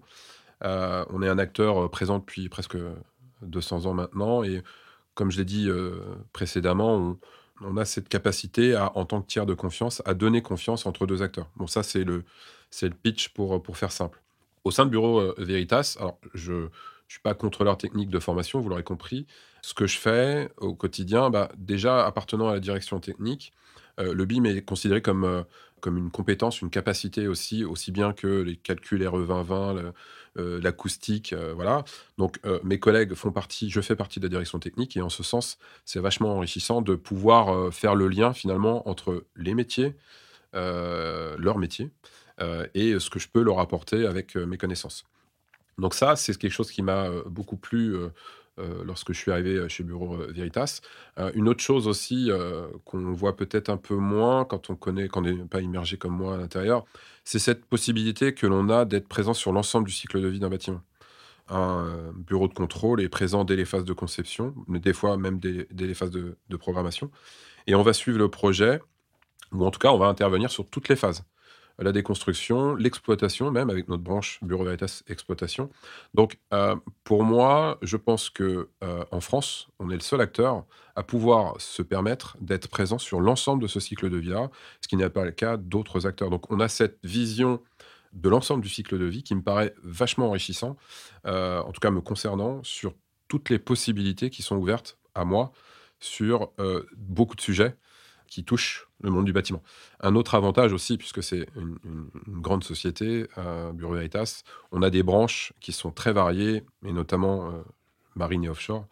on 0.62 1.22
est 1.22 1.28
un 1.28 1.38
acteur 1.38 1.90
présent 1.90 2.18
depuis 2.20 2.48
presque 2.48 2.78
200 3.42 3.86
ans 3.86 3.94
maintenant. 3.94 4.44
Et 4.44 4.62
comme 5.14 5.30
je 5.30 5.38
l'ai 5.38 5.44
dit 5.44 5.68
précédemment, 6.32 7.18
on, 7.60 7.76
a 7.76 7.84
cette 7.84 8.08
capacité, 8.08 8.74
à, 8.74 8.96
en 8.96 9.04
tant 9.04 9.20
que 9.20 9.26
tiers 9.26 9.46
de 9.46 9.54
confiance, 9.54 10.00
à 10.04 10.14
donner 10.14 10.42
confiance 10.42 10.86
entre 10.86 11.06
deux 11.06 11.22
acteurs. 11.22 11.50
Bon, 11.56 11.66
ça, 11.66 11.82
c'est 11.82 12.04
le, 12.04 12.24
le 12.82 12.90
pitch 12.90 13.28
pour, 13.30 13.62
pour 13.62 13.76
faire 13.76 13.92
simple. 13.92 14.23
Au 14.64 14.70
sein 14.70 14.84
du 14.84 14.90
bureau 14.90 15.34
Veritas, 15.38 15.96
alors 15.98 16.18
je 16.32 16.52
ne 16.52 16.68
suis 17.08 17.20
pas 17.20 17.34
contrôleur 17.34 17.76
technique 17.76 18.10
de 18.10 18.18
formation, 18.18 18.60
vous 18.60 18.68
l'aurez 18.68 18.82
compris. 18.82 19.26
Ce 19.62 19.74
que 19.74 19.86
je 19.86 19.98
fais 19.98 20.50
au 20.56 20.74
quotidien, 20.74 21.30
bah, 21.30 21.50
déjà 21.56 22.06
appartenant 22.06 22.48
à 22.48 22.54
la 22.54 22.60
direction 22.60 22.98
technique, 22.98 23.52
le 23.98 24.24
BIM 24.24 24.44
est 24.44 24.62
considéré 24.62 25.02
comme, 25.02 25.44
comme 25.84 25.98
une 25.98 26.10
compétence, 26.10 26.62
une 26.62 26.70
capacité 26.70 27.28
aussi, 27.28 27.62
aussi 27.62 27.92
bien 27.92 28.14
que 28.14 28.26
les 28.26 28.56
calculs 28.56 29.06
RE 29.06 29.18
2020, 29.18 29.92
euh, 30.38 30.60
l'acoustique, 30.62 31.34
euh, 31.34 31.52
voilà. 31.54 31.84
Donc 32.16 32.40
euh, 32.46 32.58
mes 32.64 32.80
collègues 32.80 33.12
font 33.12 33.30
partie, 33.30 33.68
je 33.68 33.82
fais 33.82 33.94
partie 33.94 34.18
de 34.18 34.24
la 34.24 34.30
direction 34.30 34.58
technique 34.58 34.96
et 34.96 35.02
en 35.02 35.10
ce 35.10 35.22
sens, 35.22 35.58
c'est 35.84 36.00
vachement 36.00 36.36
enrichissant 36.36 36.80
de 36.80 36.94
pouvoir 36.94 37.72
faire 37.72 37.94
le 37.94 38.08
lien 38.08 38.32
finalement 38.32 38.88
entre 38.88 39.26
les 39.36 39.54
métiers, 39.54 39.94
leur 40.54 41.58
métier, 41.58 41.90
et 42.40 42.98
ce 42.98 43.10
que 43.10 43.18
je 43.18 43.28
peux 43.28 43.42
leur 43.42 43.60
apporter 43.60 44.06
avec 44.06 44.36
mes 44.36 44.56
connaissances. 44.56 45.04
Donc 45.78 45.94
ça, 45.94 46.16
c'est 46.16 46.36
quelque 46.36 46.52
chose 46.52 46.70
qui 46.70 46.82
m'a 46.82 47.08
beaucoup 47.26 47.56
plu 47.56 47.96
euh, 48.60 48.84
lorsque 48.84 49.12
je 49.12 49.18
suis 49.18 49.32
arrivé 49.32 49.56
euh, 49.56 49.68
chez 49.68 49.82
Bureau 49.82 50.14
euh, 50.14 50.30
Veritas. 50.32 50.80
une 51.34 51.48
autre 51.48 51.62
chose 51.62 51.88
aussi 51.88 52.30
qu'on 52.84 53.12
voit 53.12 53.36
peut-être 53.36 53.68
un 53.68 53.76
peu 53.76 53.96
moins 53.96 54.44
quand 54.44 54.70
on 54.70 54.76
connaît, 54.76 55.08
quand 55.08 55.20
on 55.20 55.22
n'est 55.22 55.44
pas 55.44 55.60
immergé 55.60 55.96
comme 55.96 56.16
moi 56.16 56.34
à 56.34 56.38
l'intérieur, 56.38 56.84
c'est 57.24 57.38
cette 57.38 57.64
possibilité 57.64 58.34
que 58.34 58.46
l'on 58.46 58.68
a 58.70 58.84
d'être 58.84 59.08
présent 59.08 59.34
sur 59.34 59.52
l'ensemble 59.52 59.86
du 59.88 59.92
cycle 59.92 60.20
de 60.20 60.28
vie 60.28 60.38
d'un 60.38 60.50
bâtiment. 60.50 60.82
Un 61.48 62.12
bureau 62.16 62.48
de 62.48 62.54
contrôle 62.54 63.00
est 63.02 63.08
présent 63.08 63.44
dès 63.44 63.56
les 63.56 63.64
phases 63.64 63.84
de 63.84 63.92
conception, 63.92 64.54
mais 64.68 64.78
des 64.78 64.92
fois 64.92 65.16
même 65.16 65.38
dès, 65.40 65.66
les 65.70 65.94
phases 65.94 66.10
de 66.10 66.56
programmation. 66.56 67.10
Et 67.66 67.74
on 67.74 67.82
va 67.82 67.92
suivre 67.92 68.18
le 68.18 68.28
projet, 68.28 68.80
ou 69.52 69.64
en 69.64 69.70
tout 69.70 69.78
cas, 69.78 69.90
on 69.90 69.98
va 69.98 70.06
intervenir 70.06 70.50
sur 70.50 70.68
toutes 70.68 70.88
les 70.88 70.96
phases 70.96 71.24
la 71.78 71.92
déconstruction, 71.92 72.74
l'exploitation 72.76 73.50
même 73.50 73.70
avec 73.70 73.88
notre 73.88 74.02
branche 74.02 74.38
Bureau 74.42 74.64
Veritas 74.64 75.02
Exploitation. 75.08 75.70
Donc 76.14 76.38
euh, 76.52 76.76
pour 77.02 77.24
moi, 77.24 77.78
je 77.82 77.96
pense 77.96 78.30
que 78.30 78.68
euh, 78.82 79.04
en 79.10 79.20
France, 79.20 79.68
on 79.78 79.90
est 79.90 79.94
le 79.94 80.00
seul 80.00 80.20
acteur 80.20 80.64
à 80.94 81.02
pouvoir 81.02 81.60
se 81.60 81.82
permettre 81.82 82.36
d'être 82.40 82.68
présent 82.68 82.98
sur 82.98 83.20
l'ensemble 83.20 83.62
de 83.62 83.68
ce 83.68 83.80
cycle 83.80 84.08
de 84.08 84.16
vie-là, 84.16 84.50
ce 84.80 84.88
qui 84.88 84.96
n'est 84.96 85.10
pas 85.10 85.24
le 85.24 85.32
cas 85.32 85.56
d'autres 85.56 86.06
acteurs. 86.06 86.30
Donc 86.30 86.50
on 86.50 86.60
a 86.60 86.68
cette 86.68 86.98
vision 87.02 87.60
de 88.12 88.28
l'ensemble 88.28 88.62
du 88.62 88.68
cycle 88.68 88.96
de 88.98 89.04
vie 89.06 89.24
qui 89.24 89.34
me 89.34 89.42
paraît 89.42 89.74
vachement 89.82 90.28
enrichissant, 90.28 90.76
euh, 91.26 91.60
en 91.60 91.72
tout 91.72 91.80
cas 91.80 91.90
me 91.90 92.00
concernant, 92.00 92.62
sur 92.62 92.94
toutes 93.26 93.50
les 93.50 93.58
possibilités 93.58 94.30
qui 94.30 94.42
sont 94.42 94.56
ouvertes 94.56 94.98
à 95.16 95.24
moi 95.24 95.52
sur 95.98 96.50
beaucoup 96.96 97.34
de 97.34 97.40
sujets 97.40 97.76
qui 98.34 98.42
touchent 98.42 98.88
le 99.00 99.10
monde 99.10 99.26
du 99.26 99.32
bâtiment. 99.32 99.62
Un 100.00 100.16
autre 100.16 100.34
avantage 100.34 100.72
aussi, 100.72 100.98
puisque 100.98 101.22
c'est 101.22 101.46
une, 101.54 101.78
grande 102.26 102.64
société, 102.64 103.28
euh, 103.38 103.72
Bureau 103.72 103.94
Veritas, 103.94 104.42
on 104.72 104.82
a 104.82 104.90
des 104.90 105.04
branches 105.04 105.52
qui 105.60 105.70
sont 105.70 105.92
très 105.92 106.12
variées, 106.12 106.64
et 106.84 106.92
notamment 106.92 107.46
euh, 107.46 107.62
marine 108.16 108.42
et 108.42 108.48
offshore, 108.48 108.86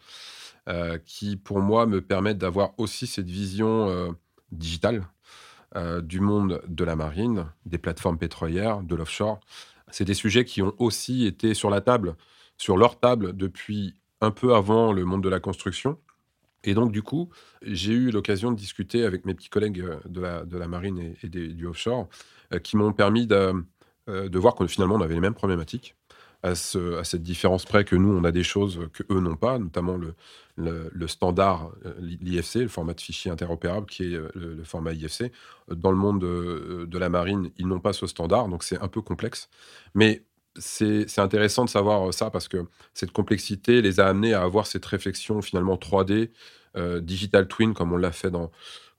euh, 0.69 0.97
qui 1.05 1.35
pour 1.35 1.59
moi 1.59 1.85
me 1.85 1.99
permettent 1.99 2.37
d'avoir 2.37 2.71
aussi 2.77 3.05
cette 3.05 3.29
vision 3.29 4.15
digitale 4.51 5.05
du 6.03 6.21
monde 6.21 6.61
de 6.67 6.83
la 6.85 6.95
marine, 6.95 7.47
des 7.65 7.79
plateformes 7.79 8.19
pétrolières, 8.19 8.81
de 8.81 8.95
l'offshore. 8.95 9.39
C'est 9.89 10.05
des 10.05 10.13
sujets 10.13 10.45
qui 10.45 10.61
ont 10.61 10.73
aussi 10.77 11.25
été 11.25 11.53
sur 11.53 11.69
la 11.69 11.81
table, 11.81 12.15
sur 12.57 12.77
leur 12.77 12.97
table 12.99 13.35
depuis 13.35 13.95
un 14.21 14.31
peu 14.31 14.55
avant 14.55 14.93
le 14.93 15.03
monde 15.03 15.23
de 15.23 15.29
la 15.29 15.39
construction 15.39 15.97
et 16.63 16.73
donc, 16.73 16.91
du 16.91 17.01
coup, 17.01 17.29
j'ai 17.61 17.93
eu 17.93 18.11
l'occasion 18.11 18.51
de 18.51 18.55
discuter 18.57 19.05
avec 19.05 19.25
mes 19.25 19.33
petits 19.33 19.49
collègues 19.49 19.81
euh, 19.81 19.99
de 20.45 20.57
la, 20.57 20.67
marine 20.67 21.15
et, 21.21 21.27
du 21.29 21.67
offshore 21.67 22.07
euh, 22.53 22.59
qui 22.59 22.77
m'ont 22.77 22.93
permis 22.93 23.27
de, 23.27 23.53
euh, 24.09 24.29
de, 24.29 24.39
voir 24.39 24.55
que 24.55 24.65
finalement, 24.67 24.95
on 24.95 25.01
avait 25.01 25.15
les 25.15 25.19
mêmes 25.19 25.33
problématiques. 25.33 25.95
À, 26.41 26.55
ce, 26.55 26.97
à, 26.97 27.05
cette 27.05 27.23
différence 27.23 27.63
près 27.63 27.85
que 27.85 27.95
nous, 27.95 28.09
on 28.09 28.25
a 28.25 28.31
des 28.33 28.43
choses 28.43 28.89
que 28.91 29.03
eux 29.09 29.21
n'ont 29.21 29.37
pas, 29.37 29.59
notamment 29.59 29.95
le, 29.95 30.13
le, 30.57 31.07
standard, 31.07 31.71
l'IFC, 32.01 32.55
le 32.55 32.67
format 32.67 32.93
de 32.93 32.99
fichier 32.99 33.31
interopérable, 33.31 33.85
qui 33.85 34.03
est 34.03 34.17
le, 34.35 34.61
format 34.65 34.91
IFC. 34.91 35.31
Dans 35.69 35.91
le 35.91 35.97
monde 35.97 36.19
de, 36.19 36.85
de 36.85 36.97
la 36.97 37.07
marine, 37.07 37.49
ils 37.57 37.65
n'ont 37.65 37.79
pas 37.79 37.93
ce 37.93 38.07
standard, 38.07 38.49
donc 38.49 38.65
c'est 38.65 38.77
un 38.81 38.89
peu 38.89 39.01
complexe. 39.01 39.49
Mais 39.95 40.25
c'est 40.57 41.19
intéressant 41.19 41.65
de 41.65 41.69
savoir 41.69 42.13
ça 42.13 42.29
parce 42.29 42.47
que 42.47 42.65
cette 42.93 43.11
complexité 43.11 43.81
les 43.81 43.99
a 43.99 44.07
amenés 44.07 44.33
à 44.33 44.43
avoir 44.43 44.67
cette 44.67 44.85
réflexion 44.85 45.41
finalement 45.41 45.75
3D, 45.75 46.29
euh, 46.75 47.01
digital 47.01 47.47
twin, 47.47 47.73
comme 47.73 47.93
on 47.93 47.97
l'a 47.97 48.11
fait 48.11 48.31
dans, 48.31 48.51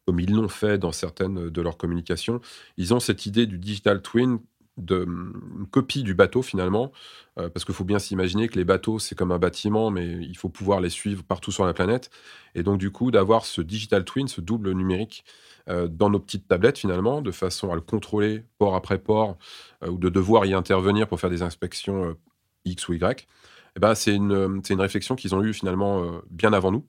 comme 0.06 0.20
ils 0.20 0.34
l'ont 0.34 0.48
fait 0.48 0.78
dans 0.78 0.92
certaines 0.92 1.50
de 1.50 1.62
leurs 1.62 1.76
communications. 1.76 2.40
Ils 2.76 2.94
ont 2.94 3.00
cette 3.00 3.26
idée 3.26 3.46
du 3.46 3.58
digital 3.58 4.02
twin 4.02 4.38
de 4.76 5.04
une 5.04 5.66
copie 5.70 6.02
du 6.02 6.14
bateau 6.14 6.42
finalement, 6.42 6.92
euh, 7.38 7.48
parce 7.48 7.64
qu'il 7.64 7.74
faut 7.74 7.84
bien 7.84 7.98
s'imaginer 7.98 8.48
que 8.48 8.56
les 8.56 8.64
bateaux 8.64 8.98
c'est 8.98 9.14
comme 9.14 9.32
un 9.32 9.38
bâtiment, 9.38 9.90
mais 9.90 10.06
il 10.06 10.36
faut 10.36 10.48
pouvoir 10.48 10.80
les 10.80 10.90
suivre 10.90 11.22
partout 11.22 11.52
sur 11.52 11.64
la 11.64 11.72
planète. 11.72 12.10
Et 12.54 12.62
donc 12.62 12.78
du 12.78 12.90
coup 12.90 13.10
d'avoir 13.10 13.44
ce 13.44 13.60
digital 13.60 14.04
twin, 14.04 14.28
ce 14.28 14.40
double 14.40 14.72
numérique 14.72 15.24
euh, 15.68 15.86
dans 15.88 16.10
nos 16.10 16.18
petites 16.18 16.48
tablettes 16.48 16.78
finalement, 16.78 17.22
de 17.22 17.30
façon 17.30 17.70
à 17.70 17.74
le 17.74 17.80
contrôler 17.80 18.44
port 18.58 18.74
après 18.74 18.98
port, 18.98 19.36
euh, 19.82 19.90
ou 19.90 19.98
de 19.98 20.08
devoir 20.08 20.44
y 20.46 20.54
intervenir 20.54 21.06
pour 21.08 21.20
faire 21.20 21.30
des 21.30 21.42
inspections 21.42 22.16
X 22.64 22.88
ou 22.88 22.94
Y, 22.94 23.28
eh 23.76 23.80
ben, 23.80 23.94
c'est 23.94 24.14
une, 24.14 24.62
une, 24.68 24.80
réflexion 24.80 25.16
qu'ils 25.16 25.34
ont 25.34 25.42
eue 25.42 25.52
finalement 25.52 26.20
bien 26.30 26.52
avant 26.52 26.70
nous. 26.70 26.86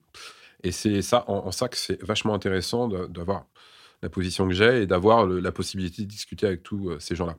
Et 0.62 0.72
c'est 0.72 1.02
ça, 1.02 1.24
en, 1.28 1.50
ça 1.50 1.68
que 1.68 1.76
c'est 1.76 2.02
vachement 2.02 2.32
intéressant 2.32 2.88
d'avoir 2.88 3.46
la 4.02 4.08
position 4.08 4.46
que 4.48 4.54
j'ai 4.54 4.82
et 4.82 4.86
d'avoir 4.86 5.26
la 5.26 5.52
possibilité 5.52 6.02
de 6.02 6.08
discuter 6.08 6.46
avec 6.46 6.62
tous 6.62 6.98
ces 7.00 7.16
gens-là. 7.16 7.36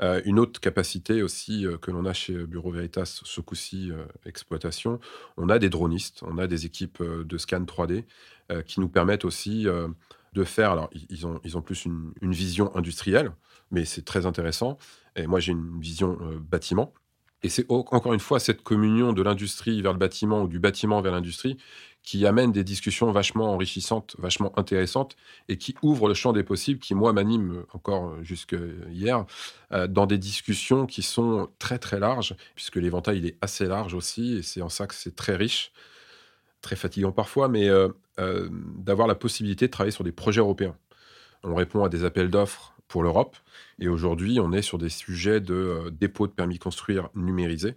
Une 0.00 0.38
autre 0.38 0.60
capacité 0.60 1.22
aussi 1.22 1.66
que 1.80 1.90
l'on 1.90 2.04
a 2.04 2.12
chez 2.12 2.46
Bureau 2.46 2.70
Veritas, 2.70 3.20
ce 3.24 3.40
coup-ci 3.40 3.90
exploitation, 4.26 5.00
on 5.36 5.48
a 5.48 5.58
des 5.58 5.70
dronistes, 5.70 6.22
on 6.22 6.36
a 6.38 6.46
des 6.46 6.66
équipes 6.66 7.02
de 7.02 7.38
scan 7.38 7.62
3D 7.62 8.04
qui 8.66 8.80
nous 8.80 8.88
permettent 8.88 9.24
aussi 9.24 9.66
de 10.36 10.44
faire. 10.44 10.70
Alors, 10.70 10.90
ils 10.92 11.26
ont, 11.26 11.62
plus 11.62 11.84
une, 11.86 12.12
vision 12.22 12.74
industrielle, 12.76 13.32
mais 13.70 13.84
c'est 13.84 14.04
très 14.04 14.26
intéressant. 14.26 14.78
Et 15.16 15.26
moi, 15.26 15.40
j'ai 15.40 15.52
une 15.52 15.80
vision 15.80 16.18
euh, 16.20 16.38
bâtiment. 16.38 16.92
Et 17.42 17.48
c'est 17.48 17.66
encore 17.70 18.12
une 18.12 18.20
fois 18.20 18.38
cette 18.38 18.62
communion 18.62 19.12
de 19.12 19.22
l'industrie 19.22 19.82
vers 19.82 19.92
le 19.92 19.98
bâtiment 19.98 20.42
ou 20.42 20.48
du 20.48 20.58
bâtiment 20.58 21.00
vers 21.00 21.12
l'industrie 21.12 21.56
qui 22.06 22.24
amène 22.24 22.52
des 22.52 22.62
discussions 22.62 23.10
vachement 23.10 23.52
enrichissantes, 23.52 24.14
vachement 24.18 24.56
intéressantes 24.56 25.16
et 25.48 25.58
qui 25.58 25.74
ouvre 25.82 26.06
le 26.06 26.14
champ 26.14 26.32
des 26.32 26.44
possibles, 26.44 26.78
qui 26.78 26.94
moi 26.94 27.12
m'anime 27.12 27.64
encore 27.72 28.22
jusque 28.22 28.56
hier, 28.90 29.26
euh, 29.72 29.88
dans 29.88 30.06
des 30.06 30.16
discussions 30.16 30.86
qui 30.86 31.02
sont 31.02 31.48
très 31.58 31.78
très 31.78 31.98
larges, 31.98 32.36
puisque 32.54 32.76
l'éventail 32.76 33.18
il 33.18 33.26
est 33.26 33.36
assez 33.42 33.66
large 33.66 33.92
aussi 33.92 34.36
et 34.36 34.42
c'est 34.42 34.62
en 34.62 34.68
ça 34.68 34.86
que 34.86 34.94
c'est 34.94 35.16
très 35.16 35.34
riche 35.34 35.72
très 36.62 36.76
fatigant 36.76 37.12
parfois, 37.12 37.48
mais 37.48 37.68
euh, 37.68 37.88
euh, 38.18 38.48
d'avoir 38.78 39.08
la 39.08 39.14
possibilité 39.16 39.66
de 39.66 39.70
travailler 39.70 39.92
sur 39.92 40.04
des 40.04 40.12
projets 40.12 40.40
européens. 40.40 40.76
On 41.42 41.54
répond 41.54 41.84
à 41.84 41.88
des 41.88 42.04
appels 42.04 42.30
d'offres 42.30 42.72
pour 42.88 43.02
l'Europe, 43.02 43.36
et 43.80 43.88
aujourd'hui, 43.88 44.38
on 44.40 44.52
est 44.52 44.62
sur 44.62 44.78
des 44.78 44.88
sujets 44.88 45.40
de 45.40 45.90
dépôt 45.90 46.26
de 46.28 46.32
permis 46.32 46.58
construire 46.58 47.08
numérisés, 47.14 47.74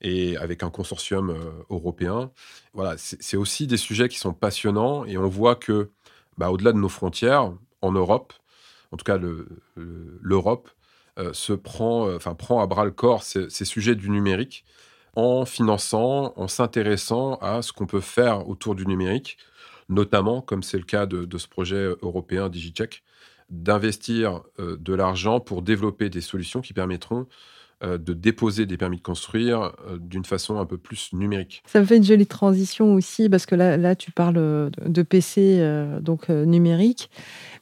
et 0.00 0.36
avec 0.36 0.62
un 0.62 0.70
consortium 0.70 1.34
européen. 1.70 2.30
Voilà, 2.74 2.96
c'est 2.98 3.36
aussi 3.36 3.66
des 3.66 3.76
sujets 3.76 4.08
qui 4.08 4.18
sont 4.18 4.34
passionnants, 4.34 5.04
et 5.04 5.16
on 5.18 5.28
voit 5.28 5.56
que, 5.56 5.90
bah, 6.38 6.50
au-delà 6.50 6.72
de 6.72 6.78
nos 6.78 6.88
frontières, 6.88 7.52
en 7.82 7.92
Europe, 7.92 8.32
en 8.92 8.96
tout 8.96 9.04
cas 9.04 9.18
l'Europe, 9.76 10.70
se 11.32 11.52
prend, 11.54 12.14
enfin, 12.14 12.34
prend 12.34 12.60
à 12.60 12.66
bras 12.66 12.84
le 12.84 12.90
corps 12.90 13.22
ces, 13.22 13.48
sujets 13.48 13.94
du 13.94 14.10
numérique 14.10 14.64
en 15.16 15.46
finançant, 15.46 16.34
en 16.36 16.46
s'intéressant 16.46 17.36
à 17.36 17.62
ce 17.62 17.72
qu'on 17.72 17.86
peut 17.86 18.00
faire 18.00 18.48
autour 18.48 18.74
du 18.74 18.86
numérique, 18.86 19.38
notamment, 19.88 20.42
comme 20.42 20.62
c'est 20.62 20.78
le 20.78 20.84
cas 20.84 21.06
de, 21.06 21.38
ce 21.38 21.48
projet 21.48 21.88
européen 22.02 22.48
DigiCheck, 22.48 23.02
d'investir 23.48 24.42
euh, 24.58 24.76
de 24.76 24.92
l'argent 24.92 25.40
pour 25.40 25.62
développer 25.62 26.10
des 26.10 26.20
solutions 26.20 26.60
qui 26.60 26.72
permettront 26.74 27.20
euh, 27.20 27.24
de 27.82 28.14
déposer 28.14 28.64
des 28.64 28.78
permis 28.78 28.96
de 28.96 29.02
construire 29.02 29.72
euh, 29.86 29.98
d'une 30.00 30.24
façon 30.24 30.58
un 30.58 30.64
peu 30.64 30.78
plus 30.78 31.12
numérique. 31.12 31.62
Ça 31.66 31.78
me 31.78 31.84
fait 31.84 31.98
une 31.98 32.04
jolie 32.04 32.26
transition 32.26 32.94
aussi, 32.94 33.28
parce 33.28 33.44
que 33.44 33.54
là, 33.54 33.76
là 33.76 33.94
tu 33.94 34.12
parles 34.12 34.70
de 34.86 35.02
PC 35.02 35.58
euh, 35.60 36.00
donc 36.00 36.30
numérique, 36.30 37.10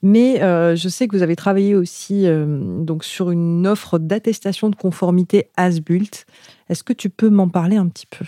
mais 0.03 0.39
je 0.77 0.89
sais 0.89 1.09
que 1.09 1.17
vous 1.17 1.23
avez 1.23 1.35
travaillé 1.35 1.75
aussi 1.75 2.27
donc 2.29 3.05
sur 3.05 3.31
une 3.31 3.67
offre 3.67 3.99
d'attestation 3.99 4.69
de 4.71 4.77
conformité 4.77 5.49
ASBULT. 5.57 6.27
Est-ce 6.69 6.85
que 6.85 6.93
tu 6.93 7.11
peux 7.11 7.31
m'en 7.31 7.49
parler 7.49 7.77
un 7.77 7.89
petit 7.89 8.07
peu? 8.07 8.25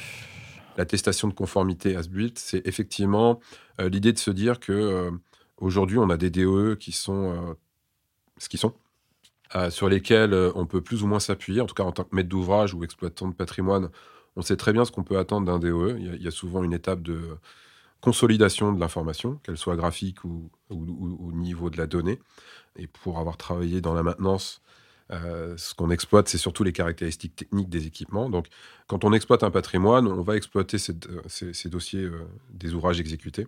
L'attestation 0.76 1.28
de 1.28 1.34
conformité 1.34 1.94
ASBULT, 1.94 2.38
c'est 2.38 2.66
effectivement 2.66 3.38
l'idée 3.78 4.12
de 4.12 4.18
se 4.18 4.30
dire 4.30 4.58
que 4.58 5.10
aujourd'hui 5.58 5.98
on 5.98 6.10
a 6.10 6.16
des 6.16 6.30
DOE 6.30 6.76
qui 6.76 6.92
sont 6.92 7.56
ce 8.38 8.48
qu'ils 8.48 8.60
sont 8.60 8.72
euh, 9.54 9.70
sur 9.70 9.88
lesquels 9.88 10.32
euh, 10.32 10.50
on 10.54 10.66
peut 10.66 10.80
plus 10.80 11.02
ou 11.02 11.06
moins 11.06 11.20
s'appuyer. 11.20 11.60
En 11.60 11.66
tout 11.66 11.74
cas, 11.74 11.84
en 11.84 11.92
tant 11.92 12.04
que 12.04 12.14
maître 12.14 12.28
d'ouvrage 12.28 12.74
ou 12.74 12.82
exploitant 12.84 13.28
de 13.28 13.34
patrimoine, 13.34 13.90
on 14.36 14.42
sait 14.42 14.56
très 14.56 14.72
bien 14.72 14.84
ce 14.84 14.92
qu'on 14.92 15.04
peut 15.04 15.18
attendre 15.18 15.46
d'un 15.46 15.58
DOE. 15.58 15.96
Il 15.98 16.22
y, 16.22 16.28
a, 16.28 16.30
souvent 16.30 16.62
une 16.64 16.72
étape 16.72 17.02
de 17.02 17.38
consolidation 18.00 18.72
de 18.72 18.80
l'information, 18.80 19.36
qu'elle 19.42 19.56
soit 19.56 19.76
graphique 19.76 20.24
ou, 20.24 20.50
au 20.70 21.32
niveau 21.32 21.70
de 21.70 21.78
la 21.78 21.86
donnée. 21.86 22.18
Et 22.76 22.86
pour 22.86 23.18
avoir 23.18 23.36
travaillé 23.36 23.80
dans 23.80 23.94
la 23.94 24.02
maintenance, 24.02 24.60
euh, 25.12 25.56
ce 25.56 25.74
qu'on 25.74 25.90
exploite, 25.90 26.28
c'est 26.28 26.38
surtout 26.38 26.64
les 26.64 26.72
caractéristiques 26.72 27.36
techniques 27.36 27.70
des 27.70 27.86
équipements. 27.86 28.28
Donc, 28.28 28.48
quand 28.88 29.04
on 29.04 29.12
exploite 29.12 29.42
un 29.42 29.50
patrimoine, 29.50 30.06
on 30.06 30.22
va 30.22 30.36
exploiter 30.36 30.76
ces, 30.78 31.68
dossiers 31.70 32.10
des 32.50 32.74
ouvrages 32.74 33.00
exécutés. 33.00 33.46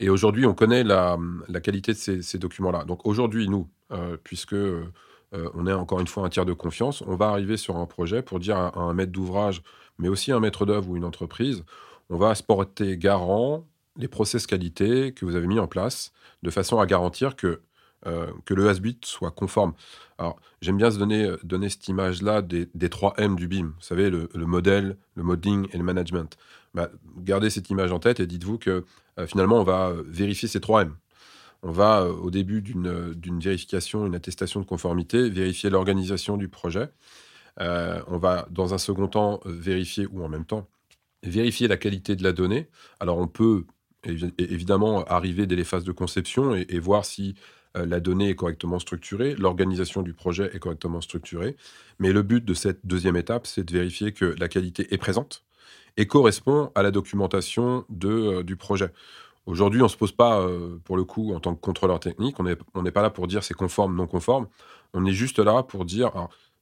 Et 0.00 0.08
aujourd'hui, 0.08 0.46
on 0.46 0.54
connaît 0.54 0.84
la, 0.84 1.18
qualité 1.62 1.92
de 1.92 2.22
ces, 2.22 2.38
documents-là. 2.38 2.84
Donc 2.84 3.06
aujourd'hui, 3.06 3.48
nous, 3.48 3.68
euh, 3.92 4.16
puisque 4.22 4.54
euh, 4.54 4.84
on 5.32 5.66
est 5.66 5.72
encore 5.72 6.00
une 6.00 6.06
fois 6.06 6.24
un 6.24 6.28
tiers 6.28 6.44
de 6.44 6.52
confiance, 6.52 7.02
on 7.06 7.16
va 7.16 7.28
arriver 7.28 7.56
sur 7.56 7.76
un 7.76 7.86
projet 7.86 8.22
pour 8.22 8.40
dire 8.40 8.56
à, 8.56 8.78
un 8.78 8.94
maître 8.94 9.12
d'ouvrage, 9.12 9.62
mais 9.98 10.08
aussi 10.08 10.32
un 10.32 10.40
maître 10.40 10.66
d'œuvre 10.66 10.90
ou 10.90 10.96
une 10.96 11.04
entreprise, 11.04 11.64
on 12.10 12.16
va 12.16 12.34
porter 12.46 12.96
garant 12.96 13.66
les 13.96 14.08
process 14.08 14.46
qualité 14.46 15.12
que 15.12 15.24
vous 15.24 15.36
avez 15.36 15.46
mis 15.46 15.58
en 15.58 15.66
place, 15.66 16.12
de 16.42 16.50
façon 16.50 16.80
à 16.80 16.86
garantir 16.86 17.36
que 17.36 17.60
euh, 18.04 18.32
que 18.46 18.54
le 18.54 18.68
HASBIT 18.68 18.98
soit 19.04 19.30
conforme. 19.30 19.74
Alors, 20.18 20.40
j'aime 20.60 20.76
bien 20.76 20.90
se 20.90 20.98
donner, 20.98 21.30
donner 21.44 21.68
cette 21.68 21.86
image-là 21.86 22.42
des, 22.42 22.66
3 22.90 23.14
M 23.18 23.36
du 23.36 23.46
BIM. 23.46 23.66
Vous 23.66 23.80
savez, 23.80 24.10
le, 24.10 24.28
modèle, 24.34 24.96
le 25.14 25.22
modeling 25.22 25.68
et 25.72 25.78
le 25.78 25.84
management. 25.84 26.36
Bah, 26.74 26.90
gardez 27.18 27.50
cette 27.50 27.70
image 27.70 27.92
en 27.92 27.98
tête 27.98 28.20
et 28.20 28.26
dites-vous 28.26 28.58
que 28.58 28.84
euh, 29.18 29.26
finalement, 29.26 29.60
on 29.60 29.64
va 29.64 29.88
euh, 29.88 30.02
vérifier 30.06 30.48
ces 30.48 30.60
3 30.60 30.82
M. 30.82 30.96
On 31.62 31.70
va, 31.70 32.04
au 32.06 32.30
début 32.30 32.60
d'une 32.60 33.38
vérification, 33.40 34.04
une 34.06 34.16
attestation 34.16 34.58
de 34.58 34.64
conformité, 34.64 35.28
vérifier 35.30 35.70
l'organisation 35.70 36.36
du 36.36 36.48
projet. 36.48 36.88
on 37.60 38.18
va, 38.18 38.48
dans 38.50 38.74
un 38.74 38.78
second 38.78 39.06
temps, 39.06 39.40
vérifier, 39.44 40.06
ou 40.06 40.24
en 40.24 40.28
même 40.28 40.44
temps, 40.44 40.66
vérifier 41.22 41.68
la 41.68 41.76
qualité 41.76 42.16
de 42.16 42.24
la 42.24 42.32
donnée. 42.32 42.68
Alors, 42.98 43.18
on 43.18 43.28
peut 43.28 43.64
évidemment 44.02 45.04
arriver 45.04 45.46
dès 45.46 45.54
les 45.54 45.62
phases 45.62 45.84
de 45.84 45.92
conception 45.92 46.56
et 46.56 46.78
voir 46.80 47.04
si 47.04 47.36
euh, 47.76 47.86
la 47.86 48.00
donnée 48.00 48.30
est 48.30 48.34
correctement 48.34 48.78
structurée, 48.78 49.34
l'organisation 49.34 50.02
du 50.02 50.12
projet 50.12 50.50
est 50.54 50.58
correctement 50.58 51.00
structurée. 51.00 51.56
Mais 51.98 52.12
le 52.12 52.22
but 52.22 52.44
de 52.44 52.54
cette 52.54 52.86
deuxième 52.86 53.16
étape, 53.16 53.46
c'est 53.46 53.64
de 53.64 53.72
vérifier 53.72 54.12
que 54.12 54.24
la 54.38 54.48
qualité 54.48 54.92
est 54.92 54.98
présente 54.98 55.44
et 55.96 56.06
correspond 56.06 56.70
à 56.74 56.82
la 56.82 56.90
documentation 56.90 57.84
de, 57.88 58.08
euh, 58.08 58.42
du 58.42 58.56
projet. 58.56 58.90
Aujourd'hui, 59.46 59.80
on 59.80 59.86
ne 59.86 59.90
se 59.90 59.96
pose 59.96 60.12
pas, 60.12 60.40
euh, 60.40 60.78
pour 60.84 60.96
le 60.96 61.04
coup, 61.04 61.34
en 61.34 61.40
tant 61.40 61.54
que 61.54 61.60
contrôleur 61.60 61.98
technique, 62.00 62.38
on 62.38 62.44
n'est 62.44 62.56
on 62.74 62.84
pas 62.84 63.02
là 63.02 63.10
pour 63.10 63.26
dire 63.26 63.42
c'est 63.42 63.54
conforme, 63.54 63.96
non 63.96 64.06
conforme. 64.06 64.46
On 64.94 65.04
est 65.04 65.12
juste 65.12 65.38
là 65.38 65.62
pour 65.62 65.84
dire, 65.84 66.12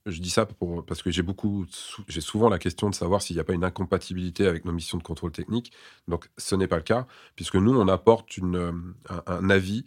je 0.06 0.20
dis 0.20 0.30
ça 0.30 0.46
parce 0.86 1.02
que 1.02 1.10
j'ai 1.10 1.22
beaucoup, 1.22 1.66
j'ai 2.08 2.20
souvent 2.20 2.48
la 2.48 2.58
question 2.58 2.88
de 2.88 2.94
savoir 2.94 3.20
s'il 3.22 3.36
n'y 3.36 3.40
a 3.40 3.44
pas 3.44 3.52
une 3.52 3.64
incompatibilité 3.64 4.46
avec 4.46 4.64
nos 4.64 4.72
missions 4.72 4.98
de 4.98 5.02
contrôle 5.02 5.32
technique. 5.32 5.72
Donc, 6.08 6.30
ce 6.38 6.54
n'est 6.54 6.68
pas 6.68 6.76
le 6.76 6.82
cas, 6.82 7.06
puisque 7.36 7.56
nous, 7.56 7.78
on 7.78 7.88
apporte 7.88 8.36
une, 8.36 8.94
un, 9.26 9.50
avis 9.50 9.84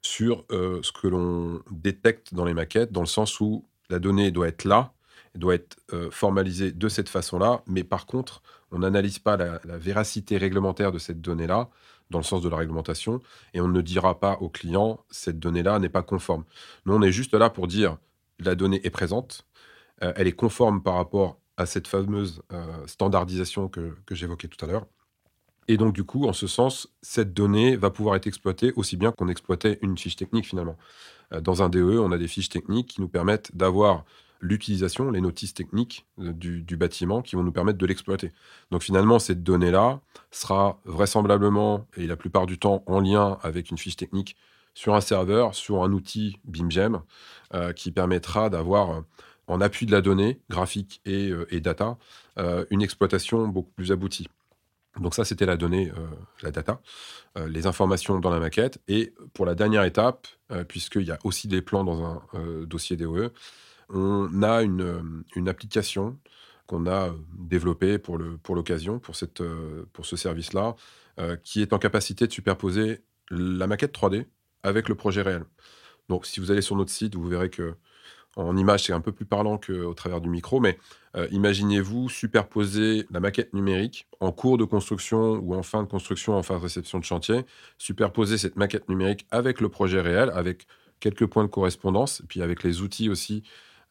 sur 0.00 0.44
euh, 0.50 0.80
ce 0.82 0.92
que 0.92 1.06
l'on 1.06 1.62
détecte 1.70 2.34
dans 2.34 2.44
les 2.44 2.54
maquettes, 2.54 2.92
dans 2.92 3.00
le 3.00 3.06
sens 3.06 3.40
où 3.40 3.66
la 3.90 3.98
donnée 3.98 4.30
doit 4.30 4.48
être 4.48 4.64
là, 4.64 4.92
doit 5.34 5.54
être 5.54 5.76
euh, 5.92 6.10
formalisée 6.10 6.72
de 6.72 6.88
cette 6.88 7.08
façon-là, 7.08 7.62
mais 7.66 7.84
par 7.84 8.06
contre, 8.06 8.42
on 8.70 8.78
n'analyse 8.80 9.18
pas 9.18 9.36
la, 9.36 9.58
véracité 9.78 10.36
réglementaire 10.36 10.92
de 10.92 10.98
cette 10.98 11.20
donnée-là, 11.20 11.70
dans 12.10 12.18
le 12.18 12.24
sens 12.24 12.42
de 12.42 12.48
la 12.48 12.56
réglementation, 12.56 13.20
et 13.54 13.60
on 13.60 13.68
ne 13.68 13.80
dira 13.80 14.20
pas 14.20 14.36
au 14.40 14.48
client, 14.48 15.04
cette 15.10 15.38
donnée-là 15.38 15.78
n'est 15.78 15.88
pas 15.88 16.02
conforme. 16.02 16.44
Nous, 16.84 16.94
on 16.94 17.02
est 17.02 17.12
juste 17.12 17.34
là 17.34 17.50
pour 17.50 17.66
dire, 17.66 17.96
la 18.38 18.54
donnée 18.54 18.80
est 18.84 18.90
présente, 18.90 19.46
euh, 20.02 20.12
elle 20.16 20.26
est 20.26 20.32
conforme 20.32 20.82
par 20.82 20.94
rapport 20.94 21.38
à 21.56 21.66
cette 21.66 21.86
fameuse 21.86 22.42
standardisation 22.86 23.68
que 23.68 23.94
j'évoquais 24.10 24.48
tout 24.48 24.64
à 24.64 24.68
l'heure, 24.68 24.86
et 25.68 25.76
donc, 25.76 25.94
du 25.94 26.04
coup, 26.04 26.26
en 26.26 26.32
ce 26.32 26.46
sens, 26.46 26.88
cette 27.02 27.32
donnée 27.32 27.76
va 27.76 27.90
pouvoir 27.90 28.16
être 28.16 28.26
exploitée 28.26 28.72
aussi 28.76 28.96
bien 28.96 29.12
qu'on 29.12 29.28
exploitait 29.28 29.78
une 29.82 29.96
fiche 29.96 30.16
technique 30.16 30.46
finalement. 30.46 30.76
Euh, 31.32 31.40
dans 31.40 31.62
un 31.62 31.68
DE, 31.68 31.98
on 31.98 32.12
a 32.12 32.18
des 32.18 32.28
fiches 32.28 32.48
techniques 32.48 32.88
qui 32.88 33.00
nous 33.00 33.08
permettent 33.08 33.54
d'avoir 33.56 34.04
l'utilisation, 34.42 35.10
les 35.10 35.22
notices 35.22 35.54
techniques 35.54 36.04
euh, 36.18 36.32
du, 36.32 36.76
bâtiment 36.76 37.22
qui 37.22 37.36
vont 37.36 37.42
nous 37.42 37.52
permettre 37.52 37.78
de 37.78 37.86
l'exploiter. 37.86 38.32
Donc 38.70 38.82
finalement, 38.82 39.18
cette 39.18 39.42
donnée-là 39.42 40.00
sera 40.30 40.78
vraisemblablement, 40.84 41.86
et 41.96 42.06
la 42.06 42.16
plupart 42.16 42.46
du 42.46 42.58
temps, 42.58 42.82
en 42.86 43.00
lien 43.00 43.38
avec 43.42 43.70
une 43.70 43.78
fiche 43.78 43.96
technique 43.96 44.36
sur 44.74 44.94
un 44.94 45.00
serveur, 45.00 45.54
sur 45.54 45.82
un 45.82 45.92
outil 45.92 46.38
BIMGEM, 46.44 47.00
euh, 47.54 47.72
qui 47.72 47.90
permettra 47.90 48.50
d'avoir, 48.50 49.02
en 49.46 49.60
appui 49.60 49.86
de 49.86 49.92
la 49.92 50.00
donnée, 50.00 50.40
graphique 50.50 51.00
et, 51.04 51.32
data, 51.60 51.98
une 52.70 52.80
exploitation 52.80 53.48
beaucoup 53.48 53.72
plus 53.72 53.92
aboutie. 53.92 54.28
Donc 55.00 55.14
ça, 55.14 55.24
c'était 55.24 55.46
la 55.46 55.56
donnée, 55.56 55.90
euh, 55.90 56.06
la 56.42 56.50
data, 56.50 56.80
euh, 57.38 57.48
les 57.48 57.66
informations 57.66 58.18
dans 58.18 58.30
la 58.30 58.38
maquette. 58.38 58.78
Et 58.88 59.14
pour 59.32 59.46
la 59.46 59.54
dernière 59.54 59.84
étape, 59.84 60.26
euh, 60.50 60.64
puisqu'il 60.64 61.04
y 61.04 61.10
a 61.10 61.18
aussi 61.24 61.48
des 61.48 61.62
plans 61.62 61.84
dans 61.84 62.04
un 62.04 62.22
dossier 62.66 62.96
DOE, 62.96 63.30
on 63.92 64.42
a 64.42 64.62
une, 64.62 65.24
une 65.36 65.48
application 65.48 66.18
qu'on 66.66 66.86
a 66.86 67.14
développée 67.38 67.98
pour 67.98 68.18
l'occasion, 68.18 68.98
pour, 68.98 69.14
pour, 69.14 69.46
pour 69.92 70.06
ce 70.06 70.16
service-là, 70.16 70.74
qui 71.44 71.60
est 71.60 71.72
en 71.72 71.78
capacité 71.78 72.26
de 72.26 72.32
superposer 72.32 73.02
la 73.30 73.66
maquette 73.66 73.94
3D 73.94 74.26
avec 74.62 74.88
le 74.88 74.94
projet 74.94 75.22
réel. 75.22 75.44
Donc 76.08 76.26
si 76.26 76.40
vous 76.40 76.50
allez 76.50 76.62
sur 76.62 76.76
notre 76.76 76.90
site, 76.90 77.14
vous 77.14 77.28
verrez 77.28 77.50
que 77.50 77.74
en 78.36 78.56
image, 78.56 78.84
c'est 78.84 78.94
un 78.94 79.00
peu 79.00 79.12
plus 79.12 79.26
parlant 79.26 79.58
qu'au 79.58 79.92
travers 79.92 80.22
du 80.22 80.30
micro, 80.30 80.58
mais 80.58 80.78
euh, 81.16 81.28
imaginez-vous 81.32 82.08
superposer 82.08 83.06
la 83.10 83.20
maquette 83.20 83.52
numérique 83.52 84.06
en 84.20 84.32
cours 84.32 84.56
de 84.56 84.64
construction 84.64 85.34
ou 85.34 85.54
en 85.54 85.62
fin 85.62 85.82
de 85.82 85.88
construction, 85.88 86.34
en 86.34 86.42
fin 86.42 86.56
de 86.56 86.62
réception 86.62 86.98
de 86.98 87.04
chantier, 87.04 87.44
superposer 87.76 88.38
cette 88.38 88.56
maquette 88.56 88.88
numérique 88.88 89.26
avec 89.30 89.60
le 89.60 89.68
projet 89.68 90.00
réel, 90.00 90.30
avec 90.34 90.66
quelques 90.98 91.26
points 91.26 91.44
de 91.44 91.50
correspondance, 91.50 92.22
puis 92.26 92.40
avec 92.40 92.62
les 92.62 92.80
outils 92.80 93.10
aussi 93.10 93.42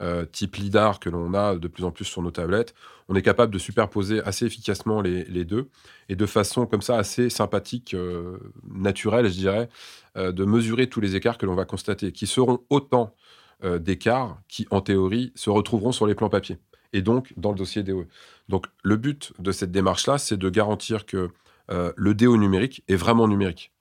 euh, 0.02 0.26
type 0.26 0.56
LIDAR 0.56 1.00
que 1.00 1.10
l'on 1.10 1.34
a 1.34 1.56
de 1.56 1.68
plus 1.68 1.84
en 1.84 1.92
plus 1.92 2.06
sur 2.06 2.22
nos 2.22 2.32
tablettes, 2.32 2.74
on 3.08 3.16
est 3.16 3.22
capable 3.22 3.54
de 3.54 3.60
superposer 3.60 4.22
assez 4.24 4.46
efficacement 4.46 5.02
les, 5.02 5.46
deux 5.46 5.70
et 6.10 6.16
de 6.16 6.26
façon 6.26 6.66
comme 6.66 6.82
ça 6.82 6.98
assez 6.98 7.30
sympathique, 7.30 7.94
euh, 7.94 8.38
naturelle, 8.70 9.28
je 9.28 9.38
dirais, 9.38 9.70
de 10.16 10.44
mesurer 10.44 10.88
tous 10.88 11.00
les 11.00 11.16
écarts 11.16 11.38
que 11.38 11.46
l'on 11.46 11.56
va 11.56 11.64
constater, 11.64 12.12
qui 12.12 12.28
seront 12.28 12.60
autant 12.70 13.16
euh, 13.64 13.78
d'écarts 13.78 14.42
qui, 14.48 14.66
en 14.72 14.82
théorie, 14.82 15.32
se 15.36 15.52
retrouveront 15.52 15.92
sur 15.92 16.08
les 16.08 16.16
plans 16.16 16.30
papier 16.30 16.58
et 16.94 17.04
donc 17.04 17.32
dans 17.38 17.52
le 17.52 17.58
dossier 17.58 17.84
DOE. 17.84 18.08
Donc 18.50 18.66
le 18.82 18.98
but 18.98 19.34
de 19.38 19.52
cette 19.52 19.72
démarche-là, 19.72 20.18
c'est 20.18 20.36
de 20.36 20.50
garantir 20.50 21.06
que 21.06 21.30
euh, 21.70 21.94
le 21.96 22.16
DO 22.16 22.38
numérique 22.38 22.84
est 22.88 22.96
vraiment 22.96 23.28
numérique. 23.28 23.72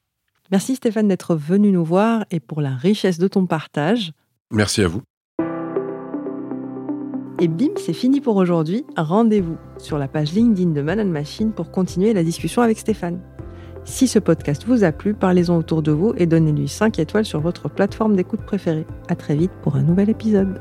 Merci 0.51 0.77
Stéphane 0.77 1.09
d'être 1.09 1.35
venu 1.35 1.73
nous 1.73 1.85
voir 1.85 2.27
et 2.31 2.41
pour 2.41 2.61
la 2.61 2.77
richesse 2.77 3.19
de 3.19 3.27
ton 3.27 3.47
partage. 3.47 4.13
Merci 4.51 4.83
à 4.83 4.89
vous. 4.89 5.01
Et 7.43 7.49
bim, 7.49 7.71
c'est 7.79 7.95
fini 7.95 8.21
pour 8.21 8.37
aujourd'hui. 8.37 8.85
Rendez-vous 8.99 9.57
sur 9.79 9.97
la 9.97 10.09
page 10.09 10.35
LinkedIn 10.35 10.73
de 10.73 10.83
Man 10.83 11.11
Machine 11.11 11.53
pour 11.53 11.71
continuer 11.71 12.13
la 12.13 12.23
discussion 12.23 12.61
avec 12.61 12.79
Stéphane. 12.79 13.19
Si 13.87 14.09
ce 14.09 14.19
podcast 14.19 14.65
vous 14.67 14.85
a 14.85 14.93
plu, 14.93 15.15
parlez-en 15.15 15.57
autour 15.57 15.81
de 15.81 15.91
vous 15.91 16.13
et 16.19 16.27
donnez-lui 16.27 16.69
5 16.69 16.99
étoiles 16.99 17.25
sur 17.25 17.41
votre 17.41 17.71
plateforme 17.71 18.15
d'écoute 18.15 18.43
préférée. 18.43 18.87
À 19.09 19.17
très 19.17 19.37
vite 19.37 19.53
pour 19.63 19.77
un 19.77 19.83
nouvel 19.83 20.11
épisode. 20.11 20.61